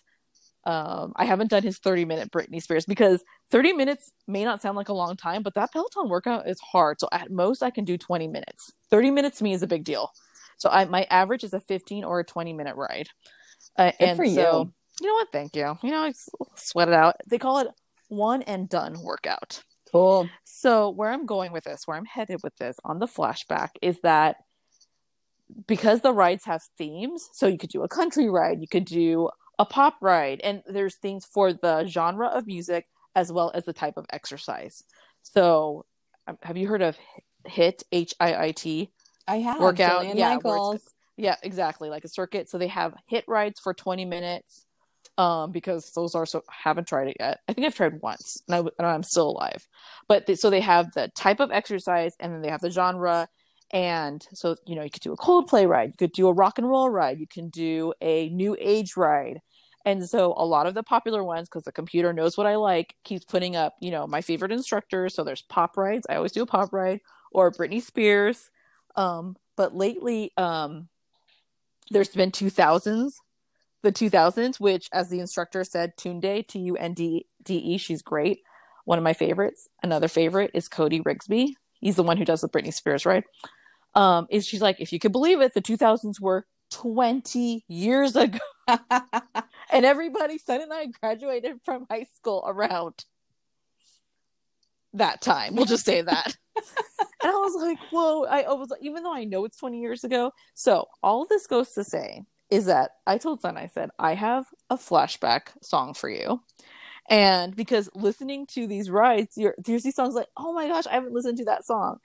um 0.64 1.12
I 1.16 1.26
haven't 1.26 1.50
done 1.50 1.62
his 1.62 1.78
30 1.78 2.06
minute 2.06 2.30
Britney 2.30 2.62
Spears 2.62 2.86
because 2.86 3.22
30 3.50 3.74
minutes 3.74 4.12
may 4.26 4.44
not 4.44 4.62
sound 4.62 4.76
like 4.76 4.88
a 4.88 4.94
long 4.94 5.16
time, 5.16 5.42
but 5.42 5.54
that 5.54 5.72
Peloton 5.72 6.08
workout 6.08 6.48
is 6.48 6.60
hard. 6.60 6.98
So 6.98 7.08
at 7.12 7.30
most 7.30 7.62
I 7.62 7.70
can 7.70 7.84
do 7.84 7.98
20 7.98 8.26
minutes. 8.26 8.72
30 8.90 9.10
minutes 9.10 9.38
to 9.38 9.44
me 9.44 9.52
is 9.52 9.62
a 9.62 9.66
big 9.66 9.84
deal. 9.84 10.10
So 10.56 10.70
I 10.70 10.86
my 10.86 11.02
average 11.10 11.44
is 11.44 11.52
a 11.52 11.60
15 11.60 12.04
or 12.04 12.20
a 12.20 12.24
20 12.24 12.54
minute 12.54 12.76
ride. 12.76 13.08
Uh, 13.76 13.90
Good 13.98 14.08
and 14.08 14.16
for 14.16 14.26
so 14.26 14.30
you. 14.30 14.72
you 15.00 15.06
know 15.06 15.14
what? 15.14 15.28
Thank 15.32 15.56
you. 15.56 15.76
You 15.82 15.90
know, 15.90 16.02
I 16.02 16.12
sweat 16.56 16.88
it 16.88 16.94
out. 16.94 17.16
They 17.28 17.38
call 17.38 17.58
it 17.58 17.68
one 18.08 18.42
and 18.42 18.68
done 18.68 19.02
workout. 19.02 19.62
Cool. 19.90 20.28
So 20.44 20.90
where 20.90 21.10
I'm 21.10 21.26
going 21.26 21.52
with 21.52 21.64
this, 21.64 21.82
where 21.86 21.96
I'm 21.96 22.04
headed 22.04 22.40
with 22.42 22.56
this 22.56 22.76
on 22.84 22.98
the 22.98 23.06
flashback 23.06 23.70
is 23.80 24.00
that 24.02 24.36
because 25.66 26.00
the 26.00 26.12
rides 26.12 26.44
have 26.46 26.62
themes, 26.78 27.28
so 27.32 27.46
you 27.46 27.58
could 27.58 27.70
do 27.70 27.82
a 27.82 27.88
country 27.88 28.28
ride, 28.28 28.60
you 28.60 28.68
could 28.68 28.86
do 28.86 29.28
a 29.58 29.66
pop 29.66 29.96
ride, 30.00 30.40
and 30.42 30.62
there's 30.66 30.96
things 30.96 31.26
for 31.26 31.52
the 31.52 31.86
genre 31.86 32.28
of 32.28 32.46
music 32.46 32.86
as 33.14 33.30
well 33.30 33.50
as 33.54 33.64
the 33.64 33.72
type 33.72 33.98
of 33.98 34.06
exercise. 34.10 34.82
So 35.22 35.84
um, 36.26 36.38
have 36.42 36.56
you 36.56 36.68
heard 36.68 36.82
of 36.82 36.96
HIIT 37.46 37.82
H 37.92 38.14
I 38.18 38.46
I 38.46 38.52
T? 38.52 38.90
I 39.28 39.36
have 39.36 39.60
Workout, 39.60 40.04
Jillian 40.04 40.14
yeah, 40.16 40.34
Michaels. 40.34 40.82
Yeah, 41.22 41.36
exactly, 41.44 41.88
like 41.88 42.04
a 42.04 42.08
circuit. 42.08 42.50
So 42.50 42.58
they 42.58 42.66
have 42.66 42.94
HIIT 43.10 43.22
rides 43.28 43.60
for 43.60 43.72
20 43.72 44.04
minutes 44.04 44.66
um 45.18 45.52
because 45.52 45.92
those 45.94 46.14
are 46.14 46.24
so 46.24 46.42
haven't 46.50 46.88
tried 46.88 47.06
it 47.08 47.16
yet. 47.20 47.38
I 47.46 47.52
think 47.52 47.66
I've 47.66 47.74
tried 47.76 48.00
once 48.02 48.42
and, 48.48 48.70
I, 48.80 48.84
I'm 48.84 49.04
still 49.04 49.30
alive. 49.30 49.68
But 50.08 50.26
they, 50.26 50.34
so 50.34 50.50
they 50.50 50.60
have 50.60 50.90
the 50.94 51.10
type 51.16 51.38
of 51.38 51.52
exercise 51.52 52.14
and 52.18 52.32
then 52.32 52.42
they 52.42 52.48
have 52.50 52.60
the 52.60 52.70
genre 52.70 53.28
and 53.72 54.26
so 54.34 54.56
you 54.66 54.74
know 54.74 54.82
you 54.82 54.90
could 54.90 55.02
do 55.02 55.12
a 55.12 55.16
Coldplay 55.16 55.68
ride, 55.68 55.90
you 55.90 55.96
could 55.96 56.12
do 56.12 56.26
a 56.28 56.32
rock 56.32 56.58
and 56.58 56.68
roll 56.68 56.90
ride, 56.90 57.20
you 57.20 57.26
can 57.28 57.50
do 57.50 57.92
a 58.00 58.28
new 58.30 58.56
age 58.60 58.96
ride. 58.96 59.40
And 59.84 60.08
so 60.08 60.34
a 60.36 60.44
lot 60.46 60.66
of 60.66 60.74
the 60.74 60.82
popular 60.82 61.22
ones, 61.24 61.48
because 61.48 61.64
the 61.64 61.72
computer 61.72 62.12
knows 62.12 62.36
what 62.36 62.46
I 62.46 62.56
like, 62.56 62.94
keeps 63.04 63.24
putting 63.24 63.56
up, 63.56 63.74
you 63.80 63.90
know, 63.92 64.06
my 64.06 64.20
favorite 64.22 64.52
instructors. 64.52 65.14
So 65.14 65.24
there's 65.24 65.42
pop 65.42 65.76
rides. 65.76 66.06
I 66.08 66.16
always 66.16 66.32
do 66.32 66.42
a 66.42 66.46
pop 66.46 66.72
ride 66.72 67.00
or 67.32 67.50
Britney 67.52 67.82
Spears. 67.82 68.50
Um, 68.96 69.36
but 69.56 69.74
lately, 69.74 70.32
um, 70.36 70.88
there's 71.90 72.08
been 72.08 72.30
2000s, 72.30 73.14
the 73.82 73.92
2000s, 73.92 74.60
which, 74.60 74.88
as 74.92 75.08
the 75.08 75.20
instructor 75.20 75.64
said, 75.64 75.96
Tunde, 75.96 76.46
T 76.46 76.58
U 76.60 76.76
N 76.76 76.94
D 76.94 77.26
D 77.42 77.56
E, 77.56 77.78
she's 77.78 78.02
great. 78.02 78.40
One 78.84 78.98
of 78.98 79.04
my 79.04 79.12
favorites. 79.12 79.68
Another 79.82 80.08
favorite 80.08 80.50
is 80.54 80.68
Cody 80.68 81.00
Rigsby. 81.00 81.54
He's 81.80 81.96
the 81.96 82.02
one 82.02 82.16
who 82.16 82.24
does 82.24 82.40
the 82.40 82.48
Britney 82.48 82.72
Spears, 82.72 83.04
right? 83.04 83.24
Um, 83.94 84.26
is 84.30 84.46
she's 84.46 84.62
like, 84.62 84.80
if 84.80 84.92
you 84.92 84.98
could 84.98 85.12
believe 85.12 85.40
it, 85.40 85.54
the 85.54 85.62
2000s 85.62 86.20
were 86.20 86.46
20 86.70 87.64
years 87.68 88.16
ago. 88.16 88.38
and 89.70 89.84
everybody, 89.84 90.38
son 90.38 90.62
and 90.62 90.72
I 90.72 90.86
graduated 90.86 91.60
from 91.64 91.86
high 91.90 92.06
school 92.14 92.42
around 92.46 93.04
that 94.94 95.20
time. 95.20 95.54
We'll 95.54 95.66
just 95.66 95.84
say 95.84 96.02
that. 96.02 96.36
and 97.22 97.30
I 97.30 97.36
was 97.36 97.54
like, 97.60 97.78
whoa, 97.90 98.24
I, 98.24 98.42
was 98.52 98.72
even 98.80 99.02
though 99.02 99.14
I 99.14 99.24
know 99.24 99.44
it's 99.44 99.58
20 99.58 99.80
years 99.80 100.04
ago. 100.04 100.32
So 100.54 100.86
all 101.02 101.26
this 101.26 101.46
goes 101.46 101.72
to 101.72 101.84
say 101.84 102.24
is 102.50 102.66
that 102.66 102.92
I 103.06 103.18
told 103.18 103.40
Son, 103.40 103.56
I 103.56 103.66
said, 103.66 103.90
I 103.98 104.14
have 104.14 104.46
a 104.68 104.76
flashback 104.76 105.48
song 105.62 105.94
for 105.94 106.10
you. 106.10 106.42
And 107.08 107.54
because 107.56 107.88
listening 107.94 108.46
to 108.48 108.66
these 108.66 108.90
rides, 108.90 109.38
there's 109.58 109.82
these 109.82 109.94
songs 109.94 110.14
like, 110.14 110.28
oh 110.36 110.52
my 110.52 110.68
gosh, 110.68 110.86
I 110.86 110.94
haven't 110.94 111.12
listened 111.14 111.38
to 111.38 111.46
that 111.46 111.64
song. 111.64 111.98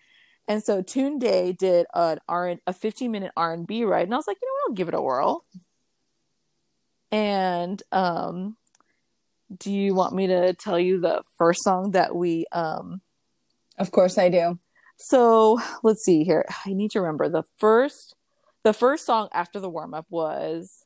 And 0.47 0.63
so 0.63 0.81
Tunde 0.81 1.57
did 1.57 1.85
an 1.93 2.19
R 2.29 2.55
a 2.65 2.73
15 2.73 3.11
minute 3.11 3.31
R 3.35 3.53
and 3.53 3.67
B 3.67 3.83
ride, 3.83 4.03
and 4.03 4.13
I 4.13 4.17
was 4.17 4.27
like, 4.27 4.37
you 4.41 4.47
know 4.47 4.53
what, 4.53 4.69
I'll 4.69 4.75
give 4.75 4.87
it 4.87 4.93
a 4.93 5.01
whirl. 5.01 5.45
And 7.11 7.81
um, 7.91 8.55
do 9.57 9.71
you 9.71 9.93
want 9.93 10.15
me 10.15 10.27
to 10.27 10.53
tell 10.53 10.79
you 10.79 10.99
the 10.99 11.23
first 11.37 11.63
song 11.63 11.91
that 11.91 12.15
we 12.15 12.45
um? 12.51 13.01
Of 13.77 13.91
course, 13.91 14.17
I 14.17 14.29
do. 14.29 14.57
So 14.97 15.59
let's 15.83 16.03
see 16.03 16.23
here. 16.23 16.45
I 16.65 16.73
need 16.73 16.91
to 16.91 17.01
remember 17.01 17.29
the 17.29 17.43
first, 17.57 18.15
the 18.63 18.73
first 18.73 19.05
song 19.05 19.29
after 19.33 19.59
the 19.59 19.69
warm 19.69 19.93
up 19.93 20.07
was. 20.09 20.83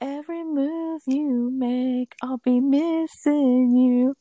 Every 0.00 0.44
move 0.44 1.02
you 1.06 1.50
make, 1.50 2.14
I'll 2.22 2.38
be 2.38 2.60
missing 2.60 3.74
you. 3.74 4.14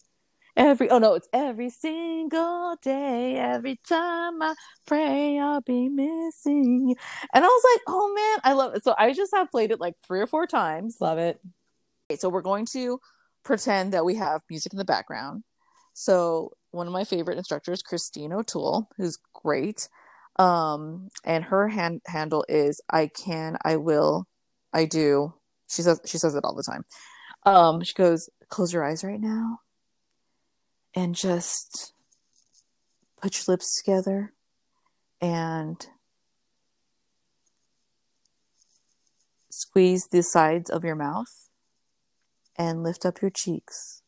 Every 0.57 0.89
oh 0.89 0.99
no, 0.99 1.15
it's 1.15 1.27
every 1.33 1.69
single 1.69 2.77
day, 2.81 3.35
every 3.35 3.77
time 3.87 4.41
I 4.41 4.55
pray, 4.87 5.37
I'll 5.37 5.61
be 5.61 5.89
missing 5.89 6.89
you. 6.89 6.95
And 7.33 7.43
I 7.43 7.47
was 7.47 7.63
like, 7.73 7.81
oh 7.87 8.13
man, 8.13 8.39
I 8.45 8.53
love 8.53 8.73
it. 8.75 8.83
So 8.85 8.95
I 8.97 9.11
just 9.13 9.35
have 9.35 9.51
played 9.51 9.71
it 9.71 9.81
like 9.81 9.95
three 10.07 10.21
or 10.21 10.27
four 10.27 10.47
times. 10.47 10.97
Love 11.01 11.17
it. 11.17 11.39
Okay, 12.09 12.17
so 12.17 12.29
we're 12.29 12.41
going 12.41 12.65
to 12.67 12.99
pretend 13.43 13.93
that 13.93 14.05
we 14.05 14.15
have 14.15 14.41
music 14.49 14.71
in 14.73 14.77
the 14.77 14.85
background. 14.85 15.43
So 15.97 16.51
one 16.71 16.87
of 16.87 16.93
my 16.93 17.05
favorite 17.05 17.37
instructors, 17.37 17.81
Christine 17.81 18.31
D'Ercole, 18.31 18.89
who's 18.97 19.17
great. 19.33 19.87
Um, 20.37 21.07
and 21.23 21.45
her 21.45 21.69
hand 21.69 22.01
handle 22.05 22.45
is 22.49 22.81
I 22.91 23.07
can, 23.07 23.57
I 23.63 23.77
will, 23.77 24.27
I 24.73 24.83
do. 24.83 25.35
She 25.69 25.81
says 25.81 26.01
she 26.05 26.17
says 26.17 26.35
it 26.35 26.43
all 26.43 26.53
the 26.53 26.69
time. 26.69 26.83
Um, 27.45 27.81
she 27.81 27.93
goes, 27.93 28.29
close 28.49 28.73
your 28.73 28.83
eyes 28.83 29.05
right 29.05 29.21
now 29.21 29.59
and 30.93 31.15
just 31.15 31.93
put 33.21 33.37
your 33.37 33.53
lips 33.53 33.81
together 33.81 34.33
and 35.21 35.87
squeeze 39.49 40.07
the 40.11 40.23
sides 40.23 40.69
of 40.69 40.83
your 40.83 40.95
mouth 40.95 41.47
and 42.57 42.83
lift 42.83 43.05
up 43.05 43.21
your 43.21 43.31
cheeks. 43.31 44.01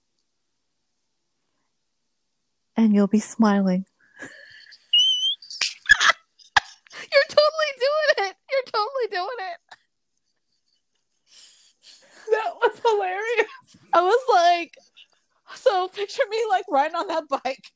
And 2.77 2.93
you'll 2.93 3.07
be 3.07 3.19
smiling. 3.19 3.85
You're 7.11 7.27
totally 7.27 7.73
doing 7.79 8.29
it. 8.29 8.35
You're 8.51 8.71
totally 8.71 9.07
doing 9.11 9.39
it. 9.39 9.57
That 12.31 12.53
was 12.55 12.79
hilarious. 12.85 13.47
I 13.93 14.01
was 14.01 14.21
like, 14.29 14.77
so 15.55 15.87
picture 15.87 16.23
me 16.29 16.37
like 16.49 16.65
riding 16.69 16.95
on 16.95 17.07
that 17.07 17.27
bike, 17.29 17.71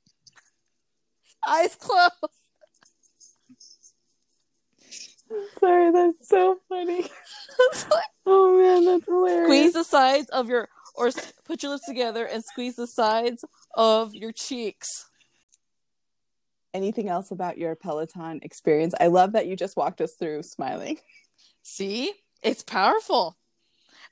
eyes 1.48 1.76
closed. 1.76 2.12
Sorry, 5.60 5.92
that's 5.92 6.28
so 6.28 6.60
funny. 6.68 7.10
oh 8.26 8.60
man, 8.60 8.86
that's 8.86 9.06
hilarious. 9.06 9.46
Squeeze 9.46 9.74
the 9.74 9.84
sides 9.84 10.30
of 10.30 10.50
your, 10.50 10.68
or 10.96 11.12
put 11.46 11.64
your 11.64 11.72
lips 11.72 11.86
together 11.86 12.26
and 12.26 12.44
squeeze 12.44 12.76
the 12.76 12.88
sides 12.88 13.46
of 13.74 14.14
your 14.14 14.32
cheeks. 14.32 15.06
Anything 16.74 17.10
else 17.10 17.32
about 17.32 17.58
your 17.58 17.76
Peloton 17.76 18.40
experience? 18.44 18.94
I 19.00 19.08
love 19.08 19.34
that 19.34 19.48
you 19.48 19.56
just 19.56 19.76
walked 19.76 20.02
us 20.02 20.14
through 20.14 20.44
smiling. 20.44 21.00
See, 21.64 22.14
it's 22.42 22.64
powerful. 22.64 23.38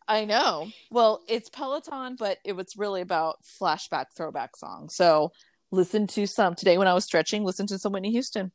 I 0.07 0.25
know. 0.25 0.69
Well, 0.89 1.21
it's 1.27 1.49
Peloton, 1.49 2.15
but 2.17 2.39
it 2.43 2.53
was 2.53 2.73
really 2.75 3.01
about 3.01 3.37
flashback 3.61 4.05
throwback 4.15 4.57
songs. 4.57 4.95
So 4.95 5.31
listen 5.71 6.07
to 6.07 6.25
some 6.25 6.55
today 6.55 6.77
when 6.77 6.87
I 6.87 6.93
was 6.93 7.05
stretching. 7.05 7.43
Listen 7.43 7.67
to 7.67 7.77
some 7.77 7.93
Whitney 7.93 8.11
Houston. 8.11 8.51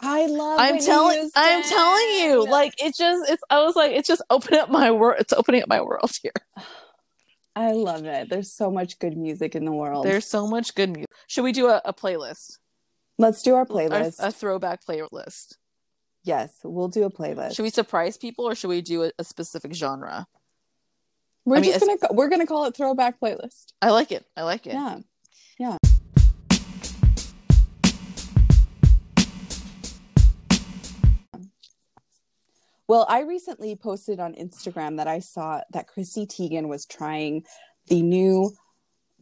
I 0.00 0.26
love. 0.26 0.60
I'm 0.60 0.78
telling. 0.78 1.30
I'm 1.34 1.62
telling 1.62 2.08
you, 2.20 2.48
like 2.48 2.72
it 2.82 2.94
just. 2.96 3.30
It's. 3.30 3.42
I 3.50 3.62
was 3.62 3.76
like, 3.76 3.92
it's 3.92 4.08
just 4.08 4.22
opening 4.30 4.60
up 4.60 4.70
my 4.70 4.90
world. 4.90 5.16
It's 5.20 5.32
opening 5.32 5.62
up 5.62 5.68
my 5.68 5.80
world 5.80 6.10
here. 6.22 6.32
I 7.58 7.72
love 7.72 8.04
it. 8.04 8.30
There's 8.30 8.52
so 8.52 8.70
much 8.70 9.00
good 9.00 9.16
music 9.16 9.56
in 9.56 9.64
the 9.64 9.72
world. 9.72 10.06
There's 10.06 10.26
so 10.26 10.46
much 10.46 10.76
good 10.76 10.90
music. 10.90 11.10
Should 11.26 11.42
we 11.42 11.50
do 11.50 11.66
a, 11.66 11.82
a 11.84 11.92
playlist? 11.92 12.58
Let's 13.18 13.42
do 13.42 13.56
our 13.56 13.66
playlist. 13.66 14.20
A, 14.20 14.28
a, 14.28 14.30
throwback 14.30 14.84
playlist. 14.84 15.56
Yes, 16.22 16.54
we'll 16.62 16.86
do 16.86 17.02
a 17.02 17.10
playlist. 17.10 17.56
Should 17.56 17.64
we 17.64 17.70
surprise 17.70 18.16
people 18.16 18.44
or 18.44 18.54
should 18.54 18.68
we 18.68 18.80
do 18.80 19.02
a, 19.02 19.10
a 19.18 19.24
specific 19.24 19.74
genre? 19.74 20.28
We're 21.44 21.56
I 21.56 21.60
mean, 21.60 21.72
just 21.72 21.84
gonna 21.84 22.12
we're 22.12 22.28
gonna 22.28 22.46
call 22.46 22.66
it 22.66 22.76
throwback 22.76 23.18
playlist. 23.18 23.72
I 23.82 23.90
like 23.90 24.12
it. 24.12 24.24
I 24.36 24.42
like 24.42 24.68
it. 24.68 24.74
Yeah. 24.74 24.98
Well, 32.88 33.06
I 33.08 33.20
recently 33.22 33.76
posted 33.76 34.18
on 34.18 34.34
Instagram 34.34 34.96
that 34.96 35.06
I 35.06 35.20
saw 35.20 35.60
that 35.72 35.86
Chrissy 35.86 36.26
Teigen 36.26 36.68
was 36.68 36.86
trying 36.86 37.44
the 37.86 38.02
new 38.02 38.52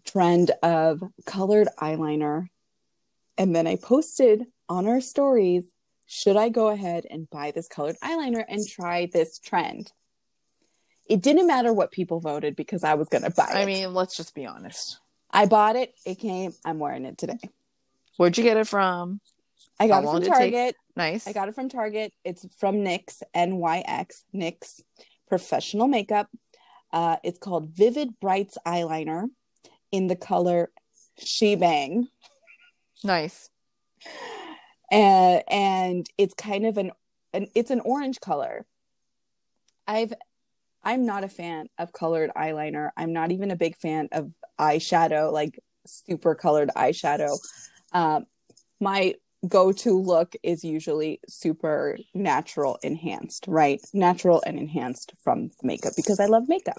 trend 0.04 0.52
of 0.62 1.02
colored 1.24 1.68
eyeliner. 1.78 2.48
And 3.36 3.54
then 3.54 3.66
I 3.66 3.76
posted 3.76 4.44
on 4.68 4.86
our 4.86 5.00
stories, 5.00 5.64
should 6.06 6.36
I 6.36 6.48
go 6.48 6.68
ahead 6.68 7.06
and 7.10 7.28
buy 7.28 7.50
this 7.50 7.68
colored 7.68 7.96
eyeliner 8.02 8.44
and 8.48 8.66
try 8.66 9.10
this 9.12 9.38
trend? 9.38 9.92
it 11.08 11.22
didn't 11.22 11.46
matter 11.46 11.72
what 11.72 11.92
people 11.92 12.20
voted 12.20 12.56
because 12.56 12.84
I 12.84 12.94
was 12.94 13.08
going 13.08 13.22
to 13.22 13.30
buy 13.30 13.50
it. 13.50 13.56
I 13.56 13.64
mean, 13.64 13.94
let's 13.94 14.16
just 14.16 14.34
be 14.34 14.46
honest. 14.46 14.98
I 15.30 15.46
bought 15.46 15.76
it. 15.76 15.94
It 16.04 16.18
came. 16.18 16.52
I'm 16.64 16.78
wearing 16.78 17.04
it 17.04 17.18
today. 17.18 17.38
Where'd 18.16 18.36
you 18.36 18.44
get 18.44 18.56
it 18.56 18.66
from? 18.66 19.20
I 19.78 19.88
got 19.88 20.04
How 20.04 20.10
it 20.10 20.12
from 20.12 20.32
Target. 20.32 20.54
It 20.54 20.76
nice. 20.96 21.26
I 21.26 21.32
got 21.32 21.48
it 21.48 21.54
from 21.54 21.68
Target. 21.68 22.12
It's 22.24 22.46
from 22.58 22.76
NYX, 22.76 23.22
NYX, 23.34 24.22
NYX 24.34 24.80
Professional 25.28 25.86
Makeup. 25.86 26.28
Uh, 26.92 27.16
it's 27.22 27.38
called 27.38 27.68
Vivid 27.70 28.18
Brights 28.20 28.56
Eyeliner 28.66 29.26
in 29.92 30.06
the 30.06 30.16
color 30.16 30.70
Shebang. 31.18 32.08
Nice. 33.04 33.50
And 34.90 35.42
and 35.48 36.06
it's 36.16 36.34
kind 36.34 36.64
of 36.64 36.78
an, 36.78 36.92
an 37.32 37.48
it's 37.54 37.70
an 37.70 37.80
orange 37.80 38.20
color. 38.20 38.64
I've 39.86 40.12
I'm 40.82 41.04
not 41.04 41.24
a 41.24 41.28
fan 41.28 41.66
of 41.78 41.92
colored 41.92 42.30
eyeliner. 42.36 42.90
I'm 42.96 43.12
not 43.12 43.32
even 43.32 43.50
a 43.50 43.56
big 43.56 43.76
fan 43.76 44.08
of 44.12 44.30
eyeshadow, 44.58 45.32
like 45.32 45.58
super 45.86 46.34
colored 46.36 46.70
eyeshadow. 46.76 47.36
Um, 47.92 48.26
my 48.80 49.14
go-to 49.48 50.00
look 50.00 50.34
is 50.42 50.64
usually 50.64 51.20
super 51.28 51.98
natural 52.14 52.78
enhanced, 52.82 53.44
right? 53.48 53.80
Natural 53.92 54.42
and 54.46 54.58
enhanced 54.58 55.12
from 55.22 55.50
makeup 55.62 55.92
because 55.96 56.20
I 56.20 56.26
love 56.26 56.48
makeup. 56.48 56.78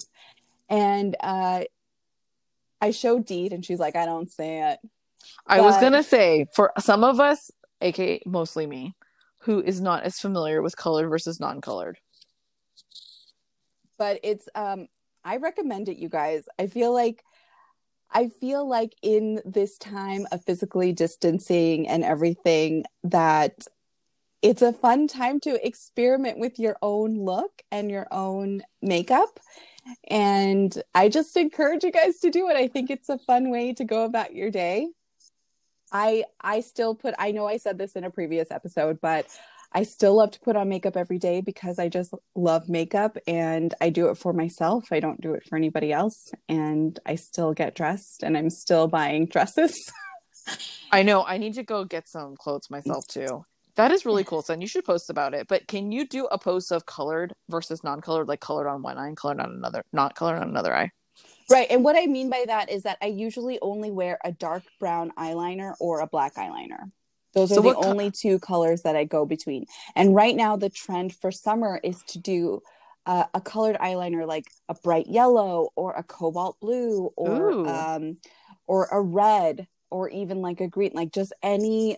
And 0.70 1.16
uh, 1.20 1.64
I 2.82 2.92
showed 2.92 3.26
Deed, 3.26 3.54
and 3.54 3.66
she's 3.66 3.80
like, 3.80 3.96
"I 3.96 4.06
don't 4.06 4.32
say 4.32 4.72
it." 4.72 4.80
I 5.46 5.58
but... 5.58 5.64
was 5.64 5.78
gonna 5.78 6.04
say 6.04 6.46
for 6.54 6.74
some 6.80 7.04
of 7.04 7.20
us, 7.20 7.52
aka 7.82 8.22
mostly 8.26 8.68
me, 8.68 8.96
who 9.40 9.62
is 9.62 9.82
not 9.82 10.04
as 10.04 10.20
familiar 10.20 10.62
with 10.62 10.76
colored 10.76 11.10
versus 11.10 11.40
non-colored 11.40 11.98
but 13.98 14.20
it's 14.24 14.48
um 14.56 14.88
I 15.24 15.38
recommend 15.38 15.90
it 15.90 15.98
you 15.98 16.08
guys. 16.08 16.48
I 16.58 16.68
feel 16.68 16.94
like 16.94 17.22
I 18.12 18.30
feel 18.30 18.68
like 18.68 18.96
in 19.02 19.42
this 19.46 19.78
time 19.78 20.28
of 20.32 20.44
physically 20.46 20.94
distancing 20.94 21.88
and 21.88 22.04
everything 22.04 22.86
that 23.04 23.68
it's 24.42 24.62
a 24.62 24.74
fun 24.74 25.08
time 25.08 25.40
to 25.42 25.66
experiment 25.66 26.40
with 26.40 26.60
your 26.60 26.78
own 26.82 27.20
look 27.26 27.64
and 27.72 27.92
your 27.92 28.08
own 28.12 28.62
makeup 28.82 29.40
And 30.10 30.82
I 30.96 31.10
just 31.10 31.38
encourage 31.38 31.84
you 31.84 31.92
guys 31.92 32.20
to 32.20 32.30
do 32.32 32.50
it. 32.50 32.58
I 32.58 32.68
think 32.68 32.90
it's 32.92 33.10
a 33.10 33.20
fun 33.20 33.52
way 33.52 33.74
to 33.74 33.86
go 33.86 34.06
about 34.06 34.36
your 34.36 34.52
day. 34.52 34.90
I 35.92 36.26
I 36.42 36.62
still 36.62 36.96
put 36.96 37.16
I 37.18 37.32
know 37.32 37.48
I 37.48 37.58
said 37.58 37.78
this 37.78 37.96
in 37.96 38.04
a 38.04 38.12
previous 38.12 38.52
episode, 38.52 39.00
but 39.02 39.28
I 39.72 39.84
still 39.84 40.16
love 40.16 40.32
to 40.32 40.40
put 40.40 40.56
on 40.56 40.70
makeup 40.70 40.96
every 40.96 41.20
day 41.20 41.42
because 41.42 41.78
I 41.78 41.90
just 41.90 42.14
love 42.36 42.70
makeup 42.70 43.18
and 43.28 43.74
I 43.82 43.90
do 43.90 44.08
it 44.10 44.18
for 44.18 44.34
myself. 44.34 44.86
I 44.92 45.00
don't 45.00 45.22
do 45.22 45.34
it 45.34 45.44
for 45.48 45.56
anybody 45.58 45.92
else 45.92 46.32
and 46.48 46.98
I 47.06 47.16
still 47.16 47.54
get 47.54 47.76
dressed 47.76 48.24
and 48.24 48.38
I'm 48.38 48.50
still 48.50 48.88
buying 48.88 49.26
dresses. 49.32 49.92
I 50.92 51.04
know. 51.04 51.26
I 51.26 51.38
need 51.38 51.56
to 51.56 51.64
go 51.64 51.84
get 51.84 52.08
some 52.08 52.36
clothes 52.38 52.70
myself 52.70 53.06
too. 53.10 53.44
That 53.76 53.92
is 53.92 54.06
really 54.06 54.24
cool, 54.24 54.42
son. 54.42 54.60
You 54.60 54.68
should 54.68 54.86
post 54.86 55.12
about 55.12 55.36
it. 55.36 55.48
But 55.48 55.68
can 55.68 55.92
you 55.92 56.08
do 56.08 56.26
a 56.26 56.40
post 56.40 56.72
of 56.72 56.88
colored 56.88 57.34
versus 57.48 57.84
non-colored, 57.84 58.28
like 58.28 58.40
colored 58.40 58.68
on 58.68 58.82
one 58.82 58.98
eye 58.98 59.08
and 59.08 59.16
colored 59.16 59.40
on 59.40 59.52
another, 59.52 59.84
not 59.94 60.16
colored 60.16 60.38
on 60.38 60.50
another 60.50 60.76
eye? 60.76 60.90
Right. 61.50 61.68
And 61.70 61.84
what 61.84 61.96
I 61.96 62.08
mean 62.08 62.30
by 62.30 62.46
that 62.48 62.72
is 62.72 62.84
that 62.84 62.98
I 63.02 63.08
usually 63.08 63.60
only 63.62 63.92
wear 63.92 64.18
a 64.24 64.32
dark 64.32 64.64
brown 64.80 65.12
eyeliner 65.18 65.74
or 65.80 66.00
a 66.00 66.08
black 66.08 66.36
eyeliner. 66.36 66.86
Those 67.34 67.52
are 67.52 67.56
so 67.56 67.62
the 67.62 67.74
co- 67.74 67.82
only 67.82 68.12
two 68.12 68.40
colors 68.40 68.82
that 68.84 68.96
I 68.96 69.04
go 69.04 69.26
between. 69.26 69.66
And 69.96 70.16
right 70.16 70.36
now, 70.36 70.56
the 70.56 70.70
trend 70.70 71.16
for 71.16 71.32
summer 71.32 71.80
is 71.84 72.02
to 72.10 72.20
do 72.20 72.62
uh, 73.06 73.26
a 73.34 73.42
colored 73.42 73.78
eyeliner 73.78 74.28
like 74.28 74.46
a 74.68 74.76
bright 74.76 75.08
yellow 75.08 75.70
or 75.76 75.94
a 75.94 76.04
cobalt 76.04 76.60
blue 76.60 77.12
or 77.16 77.68
um, 77.68 78.18
or 78.68 78.86
a 78.92 79.02
red 79.02 79.68
or 79.90 80.10
even 80.10 80.42
like 80.42 80.60
a 80.60 80.68
green, 80.68 80.92
like 80.94 81.14
just 81.14 81.34
any 81.42 81.98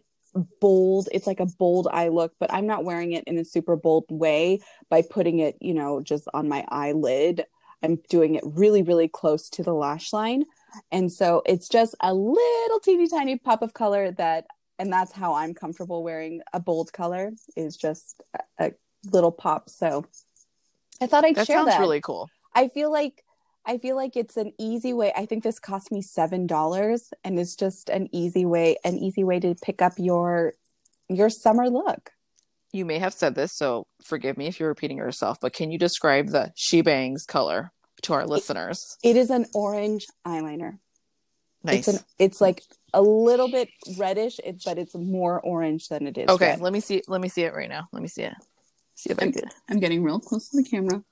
bold 0.62 1.10
it's 1.12 1.26
like 1.26 1.40
a 1.40 1.48
bold 1.58 1.88
eye 1.92 2.10
look 2.10 2.32
but 2.40 2.54
i'm 2.54 2.68
not 2.68 2.84
wearing 2.84 3.14
it 3.14 3.24
in 3.24 3.40
a 3.40 3.44
super 3.44 3.76
bold 3.76 4.06
way 4.12 4.60
by 4.88 5.02
putting 5.02 5.40
it 5.40 5.58
you 5.60 5.74
know 5.74 6.02
just 6.02 6.28
on 6.34 6.48
my 6.48 6.66
eyelid. 6.70 7.46
I'm 7.82 7.98
doing 8.10 8.36
it 8.36 8.44
really 8.46 8.82
really 8.84 9.08
close 9.08 9.50
to 9.52 9.64
the 9.64 9.74
lash 9.74 10.12
line. 10.12 10.46
And 10.92 11.12
so 11.12 11.42
it's 11.46 11.68
just 11.68 11.96
a 12.02 12.14
little 12.14 12.80
teeny 12.80 13.08
tiny 13.08 13.38
pop 13.38 13.62
of 13.62 13.74
color 13.74 14.12
that 14.12 14.46
and 14.80 14.92
that's 14.92 15.12
how 15.12 15.36
i'm 15.36 15.54
comfortable 15.54 16.04
wearing 16.04 16.42
a 16.54 16.60
bold 16.60 16.92
color 16.92 17.32
is 17.56 17.78
just 17.78 18.22
a, 18.34 18.66
a 18.68 18.72
little 19.12 19.32
pop 19.32 19.70
so 19.70 20.06
i 21.02 21.06
thought 21.08 21.24
i'd 21.24 21.36
that 21.36 21.48
share 21.48 21.58
sounds 21.58 21.70
that 21.70 21.80
really 21.80 22.02
cool 22.02 22.28
i 22.56 22.68
feel 22.68 22.92
like 22.92 23.24
I 23.66 23.78
feel 23.78 23.96
like 23.96 24.16
it's 24.16 24.36
an 24.36 24.54
easy 24.58 24.94
way. 24.94 25.14
I 25.16 25.28
think 25.28 25.44
this 25.44 25.60
cost 25.60 25.92
me 25.92 26.02
seven 26.02 26.48
dollars, 26.48 27.14
and 27.24 27.40
it's 27.40 27.56
just 27.56 27.90
an 27.90 28.10
easy 28.12 28.44
way, 28.44 28.78
an 28.84 28.98
easy 28.98 29.24
way 29.24 29.40
to 29.42 29.54
pick 29.54 29.82
up 29.82 29.94
your 29.98 30.54
your 31.08 31.30
summer 31.30 31.70
look. 31.70 32.12
You 32.72 32.86
may 32.86 33.00
have 33.00 33.14
said 33.14 33.36
this, 33.36 33.52
so 33.52 33.86
forgive 34.04 34.38
me 34.38 34.48
if 34.48 34.60
you're 34.60 34.70
repeating 34.70 34.98
yourself. 34.98 35.38
But 35.40 35.54
can 35.54 35.72
you 35.72 35.78
describe 35.78 36.30
the 36.30 36.52
She 36.56 36.82
Bangs 36.82 37.26
color 37.26 37.72
to 38.04 38.14
our 38.14 38.26
listeners? 38.26 38.98
it 39.04 39.16
is 39.16 39.30
an 39.30 39.46
orange 39.54 40.08
eyeliner. 40.26 40.80
Nice. 41.64 41.88
It's 41.88 41.98
an. 41.98 42.04
It's 42.20 42.42
like 42.42 42.64
a 42.94 43.02
little 43.02 43.50
bit 43.52 43.70
reddish, 43.98 44.40
it, 44.44 44.62
but 44.66 44.78
it's 44.78 44.96
more 44.96 45.40
orange 45.42 45.90
than 45.90 46.08
it 46.08 46.18
is. 46.18 46.30
Okay, 46.30 46.52
red. 46.52 46.62
let 46.62 46.74
me 46.74 46.80
see. 46.80 47.02
Let 47.08 47.22
me 47.22 47.30
see 47.30 47.44
it 47.44 47.54
right 47.54 47.70
now. 47.70 47.88
Let 47.92 48.02
me 48.02 48.08
see 48.08 48.24
it. 48.24 48.34
See 48.96 49.10
if 49.12 49.20
I 49.22 49.26
I'm, 49.26 49.32
can. 49.32 49.44
I'm 49.70 49.80
getting 49.80 50.04
real 50.04 50.20
close 50.20 50.50
to 50.50 50.58
the 50.58 50.64
camera. 50.64 51.04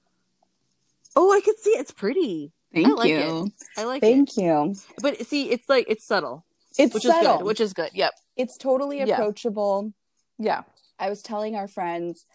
Oh, 1.16 1.32
I 1.32 1.42
can 1.42 1.56
see 1.58 1.72
it. 1.72 1.82
It's 1.82 1.92
pretty. 1.92 2.52
Thank 2.74 2.88
I 2.88 2.92
like 2.92 3.10
you. 3.10 3.46
It. 3.46 3.52
I 3.78 3.84
like 3.86 4.02
Thank 4.02 4.30
it. 4.30 4.36
Thank 4.36 4.38
you. 4.38 4.76
But 5.02 5.26
see, 5.26 5.50
it's 5.50 5.68
like 5.70 5.86
it's 5.90 6.06
subtle, 6.06 6.46
It's 6.78 6.94
which 6.94 7.04
subtle. 7.04 7.32
is 7.34 7.38
good. 7.38 7.46
Which 7.46 7.62
is 7.62 7.74
good. 7.74 7.90
Yep. 7.94 8.14
it's 8.36 8.58
totally 8.58 9.00
Yeah. 9.00 9.16
approachable. 9.16 9.94
Yeah. 10.38 10.64
I 11.00 11.10
was 11.10 11.22
telling 11.22 11.56
our 11.56 11.68
friends, 11.68 12.26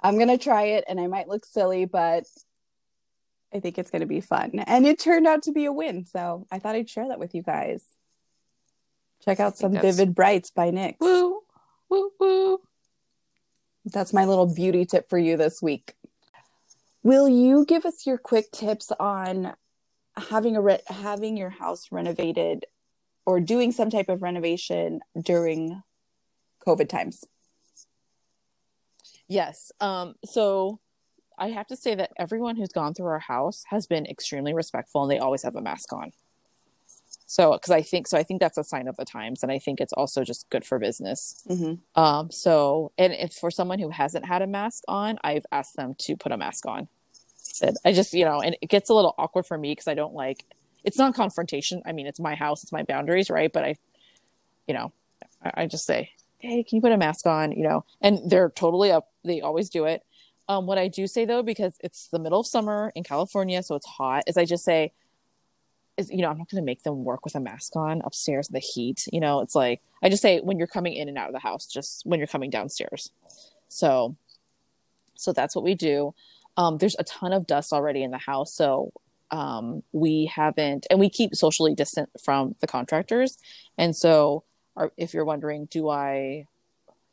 I'm 0.00 0.18
gonna 0.18 0.38
try 0.38 0.64
it, 0.64 0.84
and 0.88 0.98
I 1.00 1.06
might 1.06 1.28
look 1.28 1.44
silly, 1.44 1.84
but 1.84 2.24
I 3.52 3.60
think 3.60 3.78
it's 3.78 3.90
gonna 3.90 4.06
be 4.06 4.20
fun. 4.20 4.60
And 4.66 4.86
it 4.86 4.98
turned 4.98 5.26
out 5.26 5.42
to 5.44 5.52
be 5.52 5.64
a 5.64 5.72
win, 5.72 6.06
so 6.06 6.46
I 6.50 6.58
thought 6.58 6.74
I'd 6.76 6.88
share 6.88 7.08
that 7.08 7.18
with 7.18 7.34
you 7.34 7.42
guys. 7.42 7.84
Check 9.24 9.40
out 9.40 9.56
some 9.56 9.72
that's- 9.72 9.96
Vivid 9.96 10.14
Brights 10.14 10.50
by 10.50 10.70
Nick. 10.70 10.96
Woo, 11.00 11.40
woo, 11.88 12.12
woo. 12.18 12.60
That's 13.84 14.12
my 14.12 14.24
little 14.24 14.52
beauty 14.52 14.84
tip 14.84 15.08
for 15.08 15.18
you 15.18 15.36
this 15.36 15.60
week. 15.60 15.94
Will 17.02 17.28
you 17.28 17.64
give 17.64 17.86
us 17.86 18.06
your 18.06 18.18
quick 18.18 18.50
tips 18.52 18.92
on 19.00 19.54
having 20.16 20.54
a 20.56 20.60
re- 20.60 20.82
having 20.86 21.36
your 21.36 21.48
house 21.48 21.90
renovated 21.90 22.66
or 23.24 23.40
doing 23.40 23.72
some 23.72 23.88
type 23.90 24.08
of 24.08 24.22
renovation 24.22 25.00
during 25.20 25.82
COVID 26.66 26.88
times? 26.88 27.24
Yes. 29.28 29.72
Um. 29.80 30.14
So 30.24 30.80
I 31.40 31.48
have 31.48 31.66
to 31.68 31.76
say 31.76 31.94
that 31.96 32.12
everyone 32.18 32.56
who's 32.56 32.68
gone 32.68 32.94
through 32.94 33.06
our 33.06 33.18
house 33.18 33.64
has 33.70 33.86
been 33.86 34.06
extremely 34.06 34.54
respectful, 34.54 35.02
and 35.02 35.10
they 35.10 35.18
always 35.18 35.42
have 35.42 35.56
a 35.56 35.60
mask 35.60 35.92
on. 35.92 36.12
So, 37.26 37.52
because 37.52 37.70
I 37.70 37.82
think 37.82 38.06
so, 38.06 38.18
I 38.18 38.22
think 38.22 38.40
that's 38.40 38.58
a 38.58 38.64
sign 38.64 38.88
of 38.88 38.96
the 38.96 39.04
times, 39.04 39.42
and 39.42 39.50
I 39.50 39.58
think 39.58 39.80
it's 39.80 39.92
also 39.92 40.22
just 40.22 40.48
good 40.50 40.64
for 40.64 40.78
business. 40.78 41.42
Mm-hmm. 41.48 42.00
Um, 42.00 42.30
so, 42.30 42.92
and 42.98 43.12
if 43.12 43.32
for 43.32 43.50
someone 43.50 43.78
who 43.78 43.90
hasn't 43.90 44.26
had 44.26 44.42
a 44.42 44.46
mask 44.46 44.84
on, 44.86 45.18
I've 45.24 45.46
asked 45.50 45.76
them 45.76 45.94
to 46.00 46.16
put 46.16 46.32
a 46.32 46.36
mask 46.36 46.66
on. 46.66 46.88
Said 47.36 47.76
I 47.84 47.92
just, 47.92 48.12
you 48.12 48.24
know, 48.24 48.40
and 48.40 48.56
it 48.60 48.68
gets 48.68 48.90
a 48.90 48.94
little 48.94 49.14
awkward 49.16 49.46
for 49.46 49.56
me 49.56 49.72
because 49.72 49.88
I 49.88 49.94
don't 49.94 50.14
like 50.14 50.44
it's 50.84 50.98
not 50.98 51.14
confrontation. 51.14 51.82
I 51.84 51.92
mean, 51.92 52.06
it's 52.06 52.20
my 52.20 52.34
house, 52.34 52.62
it's 52.62 52.72
my 52.72 52.82
boundaries, 52.82 53.30
right? 53.30 53.52
But 53.52 53.64
I, 53.64 53.76
you 54.66 54.74
know, 54.74 54.92
I, 55.44 55.62
I 55.62 55.66
just 55.66 55.84
say, 55.84 56.10
hey, 56.38 56.62
can 56.62 56.76
you 56.76 56.82
put 56.82 56.92
a 56.92 56.96
mask 56.96 57.26
on? 57.26 57.52
You 57.52 57.62
know, 57.62 57.84
and 58.00 58.18
they're 58.28 58.50
totally 58.50 58.90
up. 58.90 59.08
They 59.24 59.40
always 59.40 59.68
do 59.70 59.84
it. 59.84 60.02
Um, 60.50 60.66
what 60.66 60.78
I 60.78 60.88
do 60.88 61.06
say 61.06 61.26
though, 61.26 61.44
because 61.44 61.76
it's 61.78 62.08
the 62.08 62.18
middle 62.18 62.40
of 62.40 62.46
summer 62.46 62.90
in 62.96 63.04
California, 63.04 63.62
so 63.62 63.76
it's 63.76 63.86
hot, 63.86 64.24
is 64.26 64.36
I 64.36 64.44
just 64.44 64.64
say, 64.64 64.90
is 65.96 66.10
you 66.10 66.22
know, 66.22 66.28
I'm 66.28 66.38
not 66.38 66.50
going 66.50 66.60
to 66.60 66.66
make 66.66 66.82
them 66.82 67.04
work 67.04 67.24
with 67.24 67.36
a 67.36 67.40
mask 67.40 67.76
on 67.76 68.02
upstairs 68.04 68.48
in 68.48 68.54
the 68.54 68.58
heat. 68.58 69.06
You 69.12 69.20
know, 69.20 69.42
it's 69.42 69.54
like 69.54 69.80
I 70.02 70.08
just 70.08 70.22
say 70.22 70.40
when 70.40 70.58
you're 70.58 70.66
coming 70.66 70.94
in 70.94 71.08
and 71.08 71.16
out 71.16 71.28
of 71.28 71.34
the 71.34 71.38
house, 71.38 71.66
just 71.66 72.04
when 72.04 72.18
you're 72.18 72.26
coming 72.26 72.50
downstairs. 72.50 73.12
So, 73.68 74.16
so 75.14 75.32
that's 75.32 75.54
what 75.54 75.62
we 75.62 75.76
do. 75.76 76.14
Um, 76.56 76.78
there's 76.78 76.96
a 76.98 77.04
ton 77.04 77.32
of 77.32 77.46
dust 77.46 77.72
already 77.72 78.02
in 78.02 78.10
the 78.10 78.18
house, 78.18 78.52
so 78.52 78.92
um, 79.30 79.84
we 79.92 80.32
haven't, 80.34 80.84
and 80.90 80.98
we 80.98 81.10
keep 81.10 81.36
socially 81.36 81.76
distant 81.76 82.10
from 82.24 82.56
the 82.60 82.66
contractors. 82.66 83.38
And 83.78 83.94
so, 83.94 84.42
are, 84.74 84.90
if 84.96 85.14
you're 85.14 85.24
wondering, 85.24 85.66
do 85.70 85.88
I, 85.88 86.48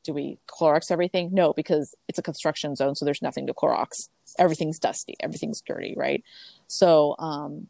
do 0.07 0.13
we 0.13 0.39
Clorox 0.47 0.89
everything? 0.89 1.31
No, 1.33 1.51
because 1.51 1.93
it's 2.07 2.17
a 2.17 2.23
construction 2.23 2.77
zone, 2.77 2.95
so 2.95 3.03
there's 3.03 3.21
nothing 3.21 3.45
to 3.47 3.53
Clorox. 3.53 4.07
Everything's 4.39 4.79
dusty, 4.79 5.15
everything's 5.19 5.61
dirty, 5.61 5.95
right? 5.97 6.23
So, 6.67 7.15
um, 7.19 7.67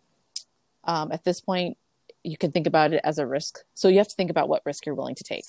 um, 0.84 1.12
at 1.12 1.24
this 1.24 1.42
point, 1.42 1.78
you 2.24 2.38
can 2.38 2.52
think 2.52 2.68
about 2.68 2.94
it 2.94 3.02
as 3.04 3.18
a 3.18 3.26
risk. 3.26 3.60
So 3.74 3.88
you 3.88 3.98
have 3.98 4.08
to 4.08 4.16
think 4.16 4.30
about 4.30 4.50
what 4.50 4.62
risk 4.68 4.86
you're 4.86 4.94
willing 4.94 5.16
to 5.16 5.24
take. 5.24 5.46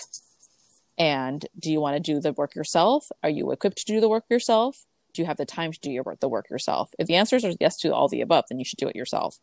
And 0.97 1.45
do 1.59 1.71
you 1.71 1.79
want 1.79 1.97
to 1.97 2.01
do 2.01 2.21
the 2.21 2.33
work 2.33 2.55
yourself? 2.55 3.09
Are 3.23 3.29
you 3.29 3.53
equipped 3.53 3.77
to 3.79 3.85
do 3.85 4.01
the 4.01 4.09
work 4.09 4.25
yourself? 4.31 4.87
Do 5.13 5.21
you 5.21 5.27
have 5.27 5.37
the 5.37 5.45
time 5.45 5.73
to 5.73 5.81
do 5.81 5.91
your 5.91 6.05
work, 6.05 6.21
the 6.21 6.29
work 6.29 6.49
yourself? 6.49 6.91
If 6.99 7.07
the 7.07 7.17
answers 7.17 7.45
are 7.45 7.53
yes 7.61 7.77
to 7.81 7.95
all 7.95 8.09
the 8.09 8.23
above, 8.23 8.47
then 8.49 8.59
you 8.59 8.65
should 8.65 8.79
do 8.79 8.89
it 8.89 8.97
yourself. 8.97 9.39